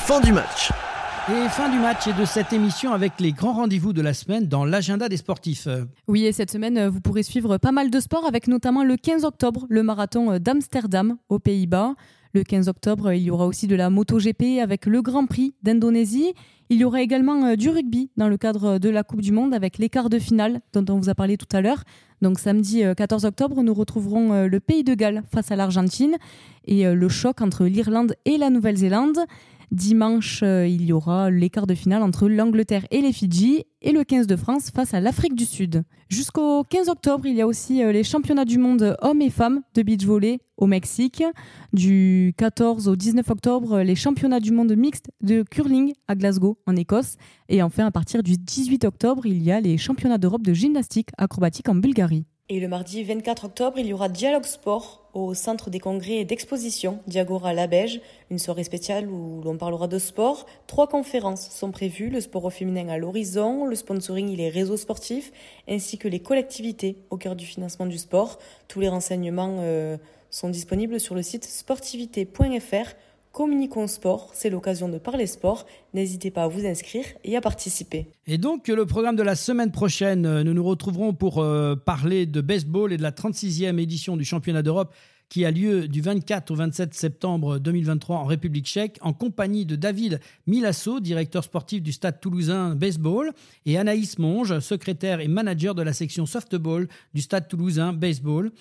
Fin 0.06 0.22
du 0.22 0.32
match. 0.32 0.72
Et 1.30 1.50
fin 1.50 1.70
du 1.70 1.78
match 1.78 2.08
et 2.08 2.14
de 2.14 2.24
cette 2.24 2.54
émission 2.54 2.94
avec 2.94 3.20
les 3.20 3.34
grands 3.34 3.52
rendez-vous 3.52 3.92
de 3.92 4.02
la 4.02 4.14
semaine 4.14 4.48
dans 4.48 4.64
l'agenda 4.64 5.10
des 5.10 5.18
sportifs. 5.18 5.68
Euh, 5.68 5.84
Oui, 6.08 6.26
et 6.26 6.32
cette 6.32 6.50
semaine, 6.50 6.78
euh, 6.78 6.90
vous 6.90 7.02
pourrez 7.02 7.22
suivre 7.22 7.58
pas 7.58 7.74
mal 7.74 7.90
de 7.90 8.00
sports 8.00 8.26
avec 8.26 8.48
notamment 8.48 8.82
le 8.86 8.96
15 8.96 9.26
octobre, 9.26 9.66
le 9.70 9.84
marathon 9.84 10.32
euh, 10.32 10.40
d'Amsterdam 10.40 11.18
aux 11.28 11.40
Pays-Bas. 11.40 11.96
Le 12.34 12.44
15 12.44 12.70
octobre, 12.70 13.12
il 13.12 13.24
y 13.24 13.32
aura 13.32 13.46
aussi 13.46 13.68
de 13.68 13.76
la 13.76 13.90
MotoGP 13.90 14.60
avec 14.62 14.86
le 14.86 15.02
Grand 15.02 15.26
Prix 15.26 15.54
d'Indonésie. 15.64 16.34
Il 16.70 16.78
y 16.78 16.86
aura 16.86 17.02
également 17.02 17.44
euh, 17.46 17.56
du 17.58 17.70
rugby 17.70 18.10
dans 18.16 18.30
le 18.30 18.38
cadre 18.38 18.78
de 18.78 18.90
la 18.90 19.04
Coupe 19.04 19.22
du 19.22 19.34
Monde 19.34 19.54
avec 19.54 19.80
les 19.80 19.90
quarts 19.90 20.10
de 20.10 20.20
finale 20.20 20.62
dont 20.72 20.86
on 20.94 20.98
vous 20.98 21.10
a 21.10 21.16
parlé 21.16 21.36
tout 21.36 21.48
à 21.52 21.60
l'heure. 21.60 21.84
Donc 22.22 22.40
samedi 22.40 22.84
euh, 22.84 22.94
14 22.94 23.26
octobre, 23.26 23.62
nous 23.64 23.74
retrouverons 23.74 24.34
euh, 24.34 24.48
le 24.48 24.60
Pays 24.60 24.84
de 24.84 24.96
Galles 24.96 25.24
face 25.32 25.52
à 25.52 25.56
l'Argentine 25.56 26.16
et 26.66 26.88
euh, 26.88 26.96
le 26.96 27.10
choc 27.10 27.42
entre 27.42 27.66
l'Irlande 27.66 28.16
et 28.26 28.38
la 28.38 28.50
Nouvelle-Zélande. 28.50 29.20
Dimanche, 29.72 30.44
euh, 30.44 30.66
il 30.66 30.86
y 30.86 30.94
aura 30.94 31.30
les 31.30 31.50
quarts 31.50 31.68
de 31.68 31.76
finale 31.76 32.02
entre 32.02 32.30
l'Angleterre 32.30 32.86
et 32.90 33.02
les 33.02 33.12
Fidji 33.12 33.66
et 33.82 33.92
le 33.92 34.06
15 34.06 34.26
de 34.26 34.38
France 34.38 34.72
face 34.72 34.94
à 34.94 35.02
l'Afrique 35.02 35.36
du 35.36 35.46
Sud. 35.46 35.84
Jusqu'au 36.08 36.64
15 36.64 36.88
octobre, 36.88 37.26
il 37.26 37.36
y 37.36 37.42
a 37.42 37.48
aussi 37.48 37.84
euh, 37.84 37.92
les 37.92 38.06
championnats 38.06 38.46
du 38.46 38.58
monde 38.60 38.96
hommes 39.02 39.22
et 39.22 39.30
femmes 39.30 39.62
de 39.74 39.82
beach 39.82 40.06
volley 40.06 40.40
au 40.56 40.68
Mexique. 40.68 41.22
Du 41.74 42.34
14 42.38 42.88
au 42.88 42.96
19 42.96 43.30
octobre, 43.30 43.82
les 43.82 43.96
championnats 43.96 44.40
du 44.40 44.52
monde 44.52 44.74
mixte 44.74 45.10
de 45.22 45.44
curling 45.44 45.94
à 46.08 46.16
Glasgow 46.16 46.58
en 46.66 46.76
Écosse. 46.78 47.18
Et 47.50 47.62
enfin, 47.62 47.86
à 47.86 47.92
partir 47.92 48.24
du 48.24 48.38
18 48.38 48.86
octobre, 48.86 49.26
il 49.26 49.44
y 49.44 49.52
a 49.52 49.60
les 49.60 49.78
championnats 49.78 50.18
d'Europe 50.18 50.44
de 50.44 50.54
gymnastique 50.54 51.10
acrobatique 51.18 51.68
en 51.68 51.76
Bulgarie. 51.76 52.26
Et 52.50 52.62
le 52.62 52.70
mardi 52.70 53.04
24 53.04 53.44
octobre, 53.46 53.78
il 53.78 53.88
y 53.88 53.94
aura 53.94 54.08
Dialogue 54.08 54.46
Sport 54.46 55.07
au 55.18 55.34
Centre 55.34 55.72
des 55.72 55.80
congrès 55.80 56.18
et 56.18 56.26
d'exposition 56.26 57.00
Diagora 57.08 57.52
Labège, 57.52 58.02
une 58.30 58.38
soirée 58.38 58.64
spéciale 58.64 59.10
où 59.10 59.42
l'on 59.44 59.58
parlera 59.58 59.88
de 59.88 59.98
sport. 59.98 60.46
Trois 60.68 60.88
conférences 60.88 61.50
sont 61.50 61.72
prévues, 61.72 62.10
le 62.10 62.22
sport 62.22 62.46
au 62.46 62.50
féminin 62.52 62.88
à 62.90 63.00
l'horizon, 63.00 63.66
le 63.66 63.76
sponsoring 63.76 64.32
et 64.32 64.36
les 64.36 64.50
réseaux 64.50 64.78
sportifs, 64.78 65.32
ainsi 65.68 65.98
que 65.98 66.08
les 66.08 66.20
collectivités 66.20 66.98
au 67.10 67.18
cœur 67.18 67.36
du 67.36 67.48
financement 67.48 67.88
du 67.88 67.98
sport. 67.98 68.38
Tous 68.68 68.80
les 68.80 68.90
renseignements 68.90 69.58
euh, 69.62 69.98
sont 70.30 70.50
disponibles 70.50 71.00
sur 71.00 71.16
le 71.16 71.24
site 71.24 71.46
sportivité.fr. 71.46 72.94
Communiquons 73.38 73.86
sport, 73.86 74.32
c'est 74.34 74.50
l'occasion 74.50 74.90
de 74.90 74.98
parler 74.98 75.28
sport. 75.28 75.68
N'hésitez 75.94 76.32
pas 76.32 76.46
à 76.46 76.48
vous 76.48 76.66
inscrire 76.66 77.06
et 77.24 77.38
à 77.38 77.40
participer. 77.40 78.08
Et 78.26 78.40
donc, 78.40 78.68
le 78.68 78.84
programme 78.88 79.16
de 79.16 79.22
la 79.22 79.36
semaine 79.36 79.72
prochaine, 79.72 80.26
euh, 80.26 80.44
nous 80.44 80.56
nous 80.56 80.64
retrouverons 80.64 81.14
pour 81.14 81.38
euh, 81.38 81.76
parler 81.76 82.26
de 82.26 82.42
baseball 82.42 82.92
et 82.92 82.98
de 82.98 83.04
la 83.04 83.12
36e 83.12 83.78
édition 83.78 84.18
du 84.18 84.26
championnat 84.26 84.64
d'Europe 84.64 84.92
qui 85.30 85.46
a 85.46 85.52
lieu 85.52 85.88
du 85.88 86.02
24 86.02 86.50
au 86.50 86.56
27 86.56 86.96
septembre 86.96 87.60
2023 87.60 88.18
en 88.18 88.26
République 88.26 88.66
tchèque, 88.66 88.98
en 89.02 89.14
compagnie 89.14 89.68
de 89.68 89.76
David 89.76 90.20
Milasso, 90.48 91.00
directeur 91.00 91.44
sportif 91.44 91.84
du 91.84 91.92
Stade 91.92 92.20
toulousain 92.20 92.74
baseball, 92.74 93.34
et 93.68 93.78
Anaïs 93.78 94.18
Monge, 94.18 94.58
secrétaire 94.62 95.20
et 95.20 95.28
manager 95.28 95.76
de 95.76 95.84
la 95.84 95.94
section 95.94 96.26
softball 96.26 96.88
du 97.14 97.22
Stade 97.22 97.48
toulousain 97.48 97.94
baseball 97.94 98.52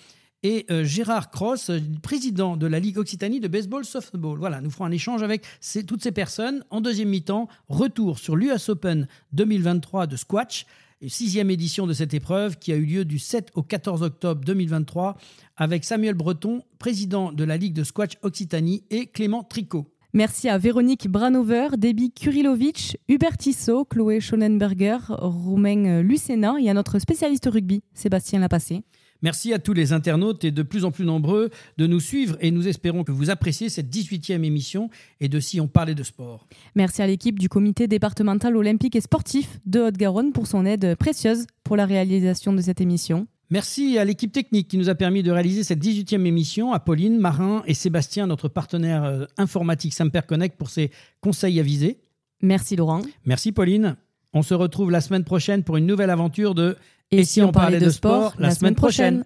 et 0.43 0.65
euh, 0.69 0.83
Gérard 0.83 1.31
Cross, 1.31 1.69
euh, 1.69 1.79
président 2.01 2.57
de 2.57 2.67
la 2.67 2.79
Ligue 2.79 2.97
Occitanie 2.97 3.39
de 3.39 3.47
baseball 3.47 3.85
softball. 3.85 4.37
Voilà, 4.37 4.61
nous 4.61 4.69
ferons 4.69 4.85
un 4.85 4.91
échange 4.91 5.23
avec 5.23 5.43
toutes 5.87 6.03
ces 6.03 6.11
personnes. 6.11 6.63
En 6.69 6.81
deuxième 6.81 7.09
mi-temps, 7.09 7.47
retour 7.69 8.19
sur 8.19 8.35
l'US 8.35 8.69
Open 8.69 9.07
2023 9.33 10.07
de 10.07 10.15
squash, 10.15 10.65
et 10.99 11.09
sixième 11.09 11.51
édition 11.51 11.85
de 11.85 11.93
cette 11.93 12.13
épreuve 12.15 12.57
qui 12.57 12.71
a 12.71 12.75
eu 12.75 12.85
lieu 12.85 13.05
du 13.05 13.19
7 13.19 13.51
au 13.53 13.61
14 13.61 14.01
octobre 14.01 14.43
2023 14.43 15.15
avec 15.55 15.83
Samuel 15.83 16.15
Breton, 16.15 16.63
président 16.79 17.31
de 17.31 17.43
la 17.43 17.57
Ligue 17.57 17.73
de 17.73 17.83
squash 17.83 18.13
Occitanie, 18.23 18.83
et 18.89 19.05
Clément 19.05 19.43
Tricot. 19.43 19.85
Merci 20.13 20.49
à 20.49 20.57
Véronique 20.57 21.07
Branover, 21.07 21.69
Debbie 21.77 22.11
Kurilovic, 22.11 22.97
Hubert 23.07 23.37
Tissot, 23.37 23.85
Chloé 23.85 24.19
Schonenberger, 24.19 24.97
Romain 25.09 26.01
Lucena 26.01 26.55
et 26.59 26.69
à 26.69 26.73
notre 26.73 26.97
spécialiste 26.97 27.47
rugby, 27.51 27.83
Sébastien 27.93 28.39
Lapassé. 28.39 28.83
Merci 29.21 29.53
à 29.53 29.59
tous 29.59 29.73
les 29.73 29.93
internautes 29.93 30.43
et 30.43 30.51
de 30.51 30.63
plus 30.63 30.85
en 30.85 30.91
plus 30.91 31.05
nombreux 31.05 31.49
de 31.77 31.87
nous 31.87 31.99
suivre 31.99 32.37
et 32.39 32.51
nous 32.51 32.67
espérons 32.67 33.03
que 33.03 33.11
vous 33.11 33.29
appréciez 33.29 33.69
cette 33.69 33.93
18e 33.93 34.43
émission 34.43 34.89
et 35.19 35.29
de 35.29 35.39
si 35.39 35.59
on 35.59 35.67
parlait 35.67 35.95
de 35.95 36.03
sport. 36.03 36.47
Merci 36.75 37.01
à 37.01 37.07
l'équipe 37.07 37.39
du 37.39 37.49
comité 37.49 37.87
départemental 37.87 38.55
olympique 38.55 38.95
et 38.95 39.01
sportif 39.01 39.59
de 39.65 39.79
Haute-Garonne 39.79 40.31
pour 40.31 40.47
son 40.47 40.65
aide 40.65 40.95
précieuse 40.95 41.47
pour 41.63 41.75
la 41.75 41.85
réalisation 41.85 42.53
de 42.53 42.61
cette 42.61 42.81
émission. 42.81 43.27
Merci 43.49 43.97
à 43.97 44.03
l'équipe 44.03 44.31
technique 44.31 44.67
qui 44.67 44.77
nous 44.77 44.89
a 44.89 44.95
permis 44.95 45.23
de 45.23 45.31
réaliser 45.31 45.63
cette 45.63 45.81
18e 45.81 46.25
émission, 46.25 46.73
à 46.73 46.81
Pauline, 46.81 47.17
Marin 47.17 47.63
et 47.65 47.73
Sébastien, 47.73 48.27
notre 48.27 48.49
partenaire 48.49 49.05
euh, 49.05 49.25
informatique 49.37 49.93
Samper 49.93 50.21
Connect 50.27 50.57
pour 50.57 50.69
ses 50.69 50.91
conseils 51.21 51.59
avisés. 51.59 52.01
Merci 52.41 52.75
Laurent. 52.75 53.01
Merci 53.25 53.53
Pauline. 53.53 53.95
On 54.33 54.41
se 54.41 54.53
retrouve 54.53 54.91
la 54.91 54.99
semaine 54.99 55.23
prochaine 55.23 55.63
pour 55.63 55.77
une 55.77 55.85
nouvelle 55.85 56.09
aventure 56.09 56.55
de 56.55 56.75
et, 57.09 57.23
si 57.23 57.41
on 57.41 57.53
parlait 57.53 57.79
de 57.79 57.89
sport 57.89 58.33
la 58.37 58.51
semaine 58.51 58.75
prochaine. 58.75 59.23